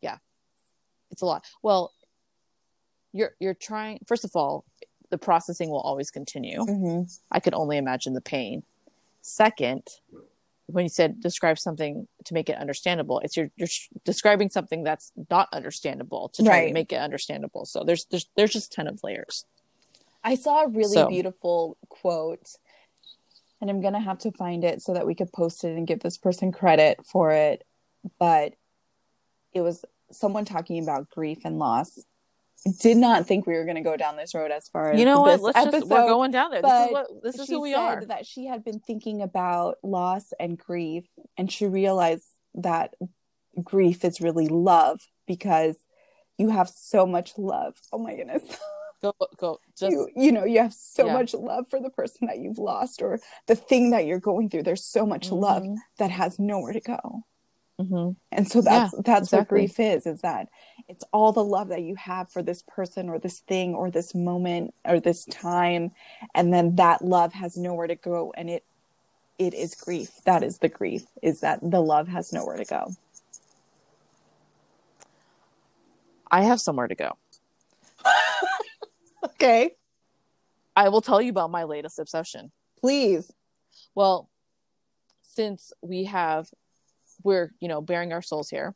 yeah 0.02 0.18
it's 1.12 1.22
a 1.22 1.26
lot. 1.26 1.46
Well 1.64 1.94
you're 3.16 3.32
you're 3.40 3.54
trying 3.54 4.00
first 4.06 4.26
of 4.26 4.36
all 4.36 4.66
the 5.10 5.18
processing 5.18 5.70
will 5.70 5.80
always 5.80 6.12
continue 6.12 6.60
mm-hmm. 6.60 7.04
i 7.32 7.40
could 7.40 7.54
only 7.54 7.78
imagine 7.78 8.14
the 8.14 8.22
pain 8.22 8.62
second 9.22 9.82
when 10.68 10.84
you 10.84 10.90
said 10.90 11.22
describe 11.22 11.58
something 11.58 12.08
to 12.26 12.34
make 12.34 12.50
it 12.50 12.58
understandable 12.58 13.20
it's 13.20 13.38
you're, 13.38 13.50
you're 13.56 13.70
describing 14.04 14.50
something 14.50 14.84
that's 14.84 15.12
not 15.30 15.48
understandable 15.54 16.30
to 16.30 16.44
try 16.44 16.60
right. 16.60 16.68
to 16.68 16.74
make 16.74 16.92
it 16.92 16.98
understandable 16.98 17.66
so 17.66 17.84
there's 17.84 18.06
there's 18.06 18.28
there's 18.36 18.52
just 18.52 18.74
10 18.74 18.88
of 18.88 19.00
layers 19.04 19.46
i 20.24 20.36
saw 20.36 20.64
a 20.64 20.68
really 20.68 20.94
so. 20.94 21.08
beautiful 21.08 21.78
quote 21.88 22.50
and 23.62 23.70
i'm 23.70 23.82
gonna 23.82 24.00
have 24.00 24.20
to 24.20 24.32
find 24.32 24.64
it 24.64 24.82
so 24.82 24.94
that 24.94 25.08
we 25.08 25.16
could 25.16 25.32
post 25.32 25.64
it 25.64 25.78
and 25.78 25.88
give 25.88 26.02
this 26.02 26.18
person 26.18 26.52
credit 26.52 27.00
for 27.06 27.32
it 27.32 27.64
but 28.20 28.54
it 29.54 29.62
was 29.62 29.86
someone 30.12 30.46
talking 30.46 30.84
about 30.84 31.10
grief 31.10 31.40
and 31.46 31.58
loss 31.58 31.98
did 32.80 32.98
not 32.98 33.28
think 33.28 33.46
we 33.46 33.54
were 33.54 33.64
going 33.64 33.76
to 33.76 33.82
go 33.82 33.96
down 33.96 34.18
this 34.18 34.34
road 34.34 34.52
as 34.52 34.68
far 34.68 34.92
as 34.92 35.00
you 35.00 35.06
know 35.06 35.22
what? 35.22 35.40
let's 35.40 35.58
episode, 35.58 35.80
just 35.80 35.88
we're 35.88 36.08
going 36.08 36.32
down 36.32 36.50
there. 36.50 36.62
This 36.62 36.88
is 36.88 36.92
what 36.92 37.08
this 37.24 37.40
is 37.40 37.48
who 37.48 37.62
we 37.62 37.74
are. 37.76 38.04
that 38.06 38.26
she 38.26 38.46
had 38.46 38.64
been 38.64 38.80
thinking 38.80 39.22
about 39.22 39.78
loss 39.84 40.34
and 40.40 40.58
grief 40.58 41.06
and 41.38 41.52
she 41.52 41.68
realized 41.68 42.26
that 42.56 42.96
grief 43.64 44.04
is 44.04 44.20
really 44.20 44.48
love 44.48 45.00
because 45.28 45.78
you 46.38 46.50
have 46.50 46.70
so 46.70 47.06
much 47.06 47.38
love. 47.38 47.76
Oh 47.94 48.00
my 48.00 48.16
goodness. 48.16 48.44
Go 49.02 49.14
go 49.38 49.60
just 49.78 49.92
you, 49.92 50.08
you 50.16 50.32
know 50.32 50.46
you 50.46 50.62
have 50.62 50.74
so 50.74 51.08
yeah. 51.08 51.14
much 51.14 51.34
love 51.34 51.66
for 51.70 51.82
the 51.82 51.90
person 51.90 52.28
that 52.28 52.40
you've 52.40 52.58
lost 52.58 53.02
or 53.02 53.20
the 53.46 53.56
thing 53.56 53.92
that 53.92 54.06
you're 54.06 54.22
going 54.22 54.50
through. 54.50 54.64
There's 54.64 54.86
so 54.86 55.06
much 55.06 55.28
mm-hmm. 55.28 55.36
love 55.36 55.64
that 56.00 56.12
has 56.12 56.40
nowhere 56.40 56.74
to 56.74 56.80
go 56.80 57.24
Mm-hmm. 57.80 58.12
And 58.32 58.48
so 58.48 58.62
that's 58.62 58.94
yeah, 58.94 59.02
that's 59.04 59.28
exactly. 59.28 59.38
what 59.38 59.48
grief 59.50 59.80
is, 59.80 60.06
is 60.06 60.22
that 60.22 60.48
it's 60.88 61.04
all 61.12 61.34
the 61.34 61.44
love 61.44 61.70
that 61.70 61.82
you 61.82 61.96
have 61.96 62.30
for 62.30 62.42
this 62.42 62.64
person 62.64 63.10
or 63.10 63.20
this 63.20 63.40
thing 63.40 63.76
or 63.76 63.92
this 63.92 64.16
moment 64.16 64.74
or 64.86 65.00
this 65.00 65.26
time. 65.26 65.92
And 66.34 66.54
then 66.54 66.76
that 66.78 67.04
love 67.04 67.34
has 67.34 67.58
nowhere 67.58 67.88
to 67.88 67.96
go 67.96 68.34
and 68.36 68.50
it 68.50 68.64
it 69.38 69.54
is 69.54 69.76
grief. 69.76 70.12
That 70.26 70.44
is 70.44 70.60
the 70.60 70.70
grief, 70.70 71.04
is 71.22 71.42
that 71.42 71.60
the 71.62 71.82
love 71.82 72.08
has 72.08 72.32
nowhere 72.32 72.58
to 72.58 72.66
go. 72.66 72.92
I 76.32 76.44
have 76.44 76.62
somewhere 76.62 76.88
to 76.88 76.96
go. 76.96 77.18
okay. 79.26 79.72
I 80.76 80.90
will 80.90 81.02
tell 81.02 81.22
you 81.22 81.30
about 81.30 81.52
my 81.52 81.64
latest 81.64 82.00
obsession. 82.00 82.52
Please. 82.80 83.32
Well, 83.94 84.30
since 85.22 85.74
we 85.82 86.06
have 86.06 86.48
we're 87.26 87.52
you 87.60 87.68
know 87.68 87.82
bearing 87.82 88.14
our 88.14 88.22
souls 88.22 88.50
here 88.50 88.74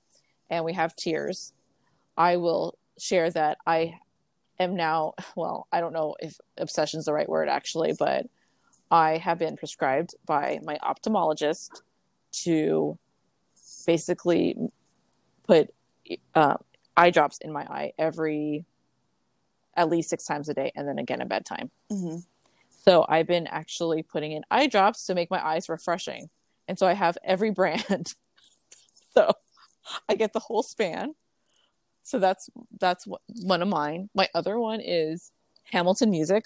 and 0.49 0.65
we 0.65 0.73
have 0.73 0.93
tears 0.95 1.53
i 2.17 2.35
will 2.35 2.77
share 2.97 3.29
that 3.29 3.57
i 3.65 3.93
am 4.59 4.75
now 4.75 5.13
well 5.37 5.67
i 5.71 5.79
don't 5.79 5.93
know 5.93 6.15
if 6.19 6.37
obsession 6.57 6.99
is 6.99 7.05
the 7.05 7.13
right 7.13 7.29
word 7.29 7.47
actually 7.47 7.93
but 7.97 8.25
I 8.91 9.17
have 9.17 9.37
been 9.37 9.55
prescribed 9.55 10.15
by 10.25 10.59
my 10.63 10.77
ophthalmologist 10.79 11.81
to 12.43 12.97
basically 13.85 14.55
put 15.45 15.73
uh, 16.33 16.55
eye 16.97 17.11
drops 17.11 17.37
in 17.39 17.51
my 17.51 17.63
eye 17.63 17.93
every 17.99 18.65
at 19.75 19.89
least 19.89 20.09
six 20.09 20.25
times 20.25 20.49
a 20.49 20.53
day 20.53 20.71
and 20.75 20.87
then 20.87 20.97
again 20.97 21.21
at 21.21 21.29
bedtime. 21.29 21.69
Mm-hmm. 21.91 22.17
So 22.83 23.05
I've 23.07 23.27
been 23.27 23.47
actually 23.47 24.03
putting 24.03 24.31
in 24.31 24.43
eye 24.49 24.67
drops 24.67 25.05
to 25.05 25.15
make 25.15 25.29
my 25.29 25.45
eyes 25.45 25.69
refreshing. 25.69 26.29
And 26.67 26.79
so 26.79 26.87
I 26.87 26.93
have 26.93 27.17
every 27.23 27.51
brand. 27.51 28.13
so 29.13 29.31
I 30.07 30.15
get 30.15 30.33
the 30.33 30.39
whole 30.39 30.63
span. 30.63 31.15
So 32.03 32.19
that's 32.19 32.49
that's 32.79 33.07
one 33.41 33.61
of 33.61 33.67
mine. 33.67 34.09
My 34.15 34.27
other 34.33 34.59
one 34.59 34.81
is 34.81 35.31
Hamilton 35.71 36.09
Music, 36.09 36.45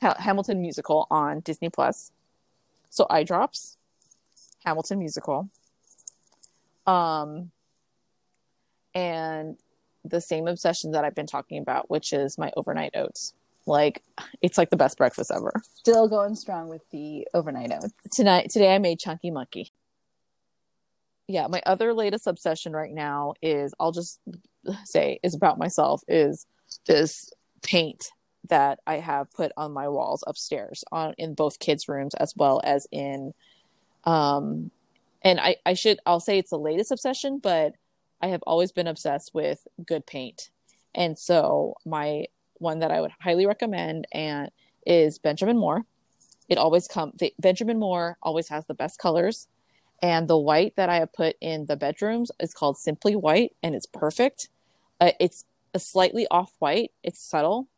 ha- 0.00 0.16
Hamilton 0.18 0.60
Musical 0.60 1.06
on 1.10 1.40
Disney 1.40 1.68
Plus. 1.68 2.12
So 2.88 3.06
eye 3.10 3.24
drops, 3.24 3.76
Hamilton 4.64 4.98
Musical, 4.98 5.50
um, 6.86 7.50
and 8.94 9.56
the 10.04 10.20
same 10.20 10.48
obsession 10.48 10.92
that 10.92 11.04
I've 11.04 11.14
been 11.14 11.26
talking 11.26 11.58
about, 11.58 11.90
which 11.90 12.12
is 12.12 12.38
my 12.38 12.50
overnight 12.56 12.96
oats. 12.96 13.34
Like 13.66 14.02
it's 14.40 14.56
like 14.56 14.70
the 14.70 14.76
best 14.76 14.96
breakfast 14.96 15.30
ever. 15.30 15.52
Still 15.74 16.08
going 16.08 16.34
strong 16.34 16.68
with 16.68 16.88
the 16.90 17.28
overnight 17.34 17.72
oats. 17.72 17.92
Tonight 18.10 18.50
today 18.50 18.74
I 18.74 18.78
made 18.78 18.98
chunky 18.98 19.30
monkey. 19.30 19.72
Yeah, 21.30 21.46
my 21.46 21.62
other 21.64 21.94
latest 21.94 22.26
obsession 22.26 22.72
right 22.72 22.92
now 22.92 23.34
is 23.40 23.72
I'll 23.78 23.92
just 23.92 24.20
say 24.84 25.20
is 25.22 25.34
about 25.34 25.58
myself 25.58 26.02
is 26.08 26.46
this 26.86 27.32
paint 27.62 28.08
that 28.48 28.80
I 28.86 28.96
have 28.96 29.32
put 29.32 29.52
on 29.56 29.72
my 29.72 29.88
walls 29.88 30.24
upstairs 30.26 30.82
on 30.90 31.14
in 31.18 31.34
both 31.34 31.60
kids' 31.60 31.88
rooms 31.88 32.14
as 32.14 32.34
well 32.36 32.60
as 32.64 32.88
in 32.90 33.32
um 34.04 34.72
and 35.22 35.38
I 35.38 35.56
I 35.64 35.74
should 35.74 36.00
I'll 36.04 36.18
say 36.20 36.38
it's 36.38 36.50
the 36.50 36.58
latest 36.58 36.90
obsession, 36.90 37.38
but 37.40 37.74
I 38.20 38.28
have 38.28 38.42
always 38.44 38.72
been 38.72 38.88
obsessed 38.88 39.30
with 39.32 39.68
good 39.86 40.06
paint. 40.06 40.50
And 40.96 41.16
so 41.16 41.74
my 41.86 42.26
one 42.54 42.80
that 42.80 42.90
I 42.90 43.00
would 43.00 43.12
highly 43.20 43.46
recommend 43.46 44.06
and 44.12 44.50
is 44.84 45.18
Benjamin 45.20 45.58
Moore. 45.58 45.84
It 46.48 46.58
always 46.58 46.88
come 46.88 47.12
the, 47.20 47.32
Benjamin 47.38 47.78
Moore 47.78 48.18
always 48.20 48.48
has 48.48 48.66
the 48.66 48.74
best 48.74 48.98
colors. 48.98 49.46
And 50.02 50.28
the 50.28 50.38
white 50.38 50.76
that 50.76 50.88
I 50.88 50.96
have 50.96 51.12
put 51.12 51.36
in 51.40 51.66
the 51.66 51.76
bedrooms 51.76 52.30
is 52.40 52.54
called 52.54 52.78
Simply 52.78 53.14
White 53.14 53.54
and 53.62 53.74
it's 53.74 53.86
perfect. 53.86 54.48
Uh, 55.00 55.12
it's 55.20 55.44
a 55.74 55.78
slightly 55.78 56.26
off 56.30 56.54
white, 56.58 56.92
it's 57.02 57.20
subtle. 57.20 57.68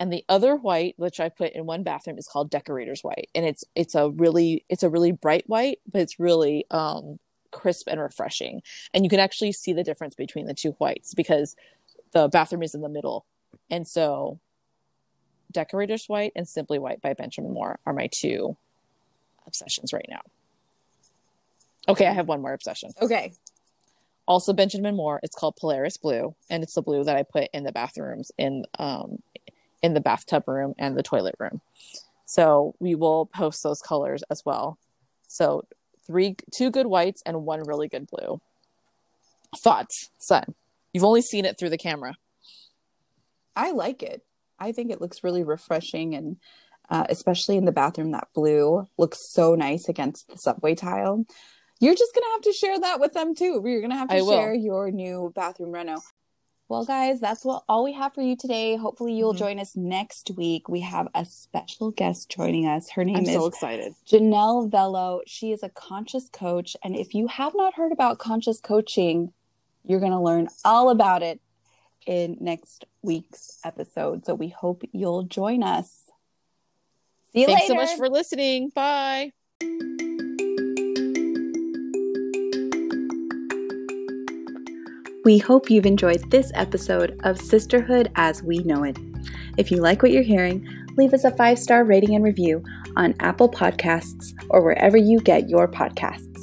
And 0.00 0.12
the 0.12 0.24
other 0.28 0.56
white, 0.56 0.94
which 0.98 1.20
I 1.20 1.28
put 1.28 1.52
in 1.52 1.66
one 1.66 1.82
bathroom, 1.82 2.18
is 2.18 2.26
called 2.26 2.50
Decorator's 2.50 3.04
White, 3.04 3.30
and 3.32 3.46
it's 3.46 3.64
it's 3.76 3.94
a 3.94 4.10
really 4.10 4.64
it's 4.68 4.82
a 4.82 4.90
really 4.90 5.12
bright 5.12 5.44
white, 5.46 5.78
but 5.90 6.02
it's 6.02 6.18
really 6.18 6.66
um, 6.72 7.20
crisp 7.52 7.88
and 7.88 8.00
refreshing. 8.00 8.60
And 8.92 9.04
you 9.04 9.08
can 9.08 9.20
actually 9.20 9.52
see 9.52 9.72
the 9.72 9.84
difference 9.84 10.16
between 10.16 10.46
the 10.46 10.54
two 10.54 10.72
whites 10.72 11.14
because 11.14 11.54
the 12.12 12.28
bathroom 12.28 12.64
is 12.64 12.74
in 12.74 12.80
the 12.80 12.88
middle. 12.88 13.24
And 13.70 13.86
so 13.86 14.40
Decorator's 15.52 16.06
White 16.06 16.32
and 16.34 16.46
Simply 16.46 16.78
White 16.78 17.00
by 17.00 17.14
Benjamin 17.14 17.52
Moore 17.52 17.78
are 17.86 17.92
my 17.92 18.08
two 18.10 18.56
obsessions 19.46 19.92
right 19.92 20.06
now. 20.10 20.20
Okay, 21.88 22.06
I 22.06 22.12
have 22.12 22.28
one 22.28 22.40
more 22.40 22.52
obsession. 22.52 22.90
Okay. 23.00 23.32
Also 24.26 24.52
Benjamin 24.52 24.96
Moore, 24.96 25.20
it's 25.22 25.34
called 25.34 25.56
Polaris 25.56 25.98
Blue, 25.98 26.34
and 26.48 26.62
it's 26.62 26.74
the 26.74 26.82
blue 26.82 27.04
that 27.04 27.16
I 27.16 27.24
put 27.24 27.48
in 27.52 27.64
the 27.64 27.72
bathrooms 27.72 28.30
in 28.38 28.64
um 28.78 29.18
in 29.82 29.92
the 29.92 30.00
bathtub 30.00 30.48
room 30.48 30.74
and 30.78 30.96
the 30.96 31.02
toilet 31.02 31.34
room. 31.38 31.60
So 32.26 32.74
we 32.80 32.94
will 32.94 33.26
post 33.26 33.62
those 33.62 33.82
colors 33.82 34.22
as 34.30 34.42
well. 34.44 34.78
So 35.28 35.66
three 36.06 36.36
two 36.56 36.70
good 36.70 36.86
whites 36.86 37.22
and 37.26 37.44
one 37.44 37.60
really 37.66 37.88
good 37.88 38.06
blue. 38.06 38.40
Thoughts, 39.58 40.10
son? 40.18 40.54
You've 40.92 41.04
only 41.04 41.22
seen 41.22 41.44
it 41.44 41.58
through 41.58 41.70
the 41.70 41.78
camera. 41.78 42.14
I 43.54 43.72
like 43.72 44.02
it. 44.02 44.22
I 44.58 44.72
think 44.72 44.90
it 44.90 45.00
looks 45.00 45.22
really 45.22 45.44
refreshing 45.44 46.14
and 46.14 46.36
uh, 46.90 47.06
especially 47.08 47.56
in 47.56 47.64
the 47.64 47.72
bathroom 47.72 48.12
that 48.12 48.28
blue 48.34 48.86
looks 48.98 49.18
so 49.32 49.54
nice 49.54 49.88
against 49.88 50.28
the 50.28 50.36
subway 50.36 50.74
tile. 50.74 51.24
You're 51.80 51.94
just 51.94 52.14
going 52.14 52.22
to 52.24 52.30
have 52.32 52.42
to 52.42 52.52
share 52.52 52.78
that 52.80 53.00
with 53.00 53.12
them 53.12 53.34
too. 53.34 53.60
You're 53.64 53.80
going 53.80 53.90
to 53.90 53.96
have 53.96 54.08
to 54.08 54.14
I 54.14 54.18
share 54.18 54.52
will. 54.52 54.54
your 54.60 54.90
new 54.90 55.32
bathroom 55.34 55.72
reno. 55.72 55.96
Well, 56.68 56.86
guys, 56.86 57.20
that's 57.20 57.44
what 57.44 57.62
all 57.68 57.84
we 57.84 57.92
have 57.92 58.14
for 58.14 58.22
you 58.22 58.36
today. 58.36 58.76
Hopefully, 58.76 59.12
you'll 59.12 59.34
Mhm. 59.34 59.38
join 59.38 59.60
us 59.60 59.76
next 59.76 60.30
week. 60.30 60.66
We 60.66 60.80
have 60.80 61.08
a 61.14 61.26
special 61.26 61.90
guest 61.90 62.30
joining 62.30 62.66
us. 62.66 62.90
Her 62.90 63.04
name 63.04 63.16
I'm 63.16 63.22
is 63.24 63.32
so 63.34 63.44
excited. 63.46 63.94
Janelle 64.06 64.70
Vello. 64.70 65.20
She 65.26 65.52
is 65.52 65.62
a 65.62 65.68
conscious 65.68 66.30
coach. 66.30 66.74
And 66.82 66.96
if 66.96 67.14
you 67.14 67.26
have 67.26 67.54
not 67.54 67.74
heard 67.74 67.92
about 67.92 68.18
conscious 68.18 68.60
coaching, 68.60 69.34
you're 69.84 70.00
going 70.00 70.12
to 70.12 70.18
learn 70.20 70.48
all 70.64 70.88
about 70.88 71.22
it 71.22 71.40
in 72.06 72.38
next 72.40 72.86
week's 73.02 73.58
episode. 73.62 74.24
So 74.24 74.34
we 74.34 74.48
hope 74.48 74.82
you'll 74.92 75.24
join 75.24 75.62
us. 75.62 76.10
See 77.34 77.40
you 77.42 77.46
later. 77.46 77.58
Thanks 77.58 77.68
later. 77.70 77.86
so 77.86 77.92
much 77.92 77.98
for 77.98 78.08
listening. 78.08 78.70
Bye. 78.70 79.32
We 85.24 85.38
hope 85.38 85.70
you've 85.70 85.86
enjoyed 85.86 86.30
this 86.30 86.52
episode 86.54 87.18
of 87.24 87.40
Sisterhood 87.40 88.12
as 88.14 88.42
We 88.42 88.58
Know 88.58 88.84
It. 88.84 88.98
If 89.56 89.70
you 89.70 89.78
like 89.78 90.02
what 90.02 90.12
you're 90.12 90.22
hearing, 90.22 90.68
leave 90.98 91.14
us 91.14 91.24
a 91.24 91.30
five 91.30 91.58
star 91.58 91.82
rating 91.82 92.14
and 92.14 92.22
review 92.22 92.62
on 92.94 93.14
Apple 93.20 93.48
Podcasts 93.48 94.34
or 94.50 94.62
wherever 94.62 94.98
you 94.98 95.20
get 95.20 95.48
your 95.48 95.66
podcasts. 95.66 96.33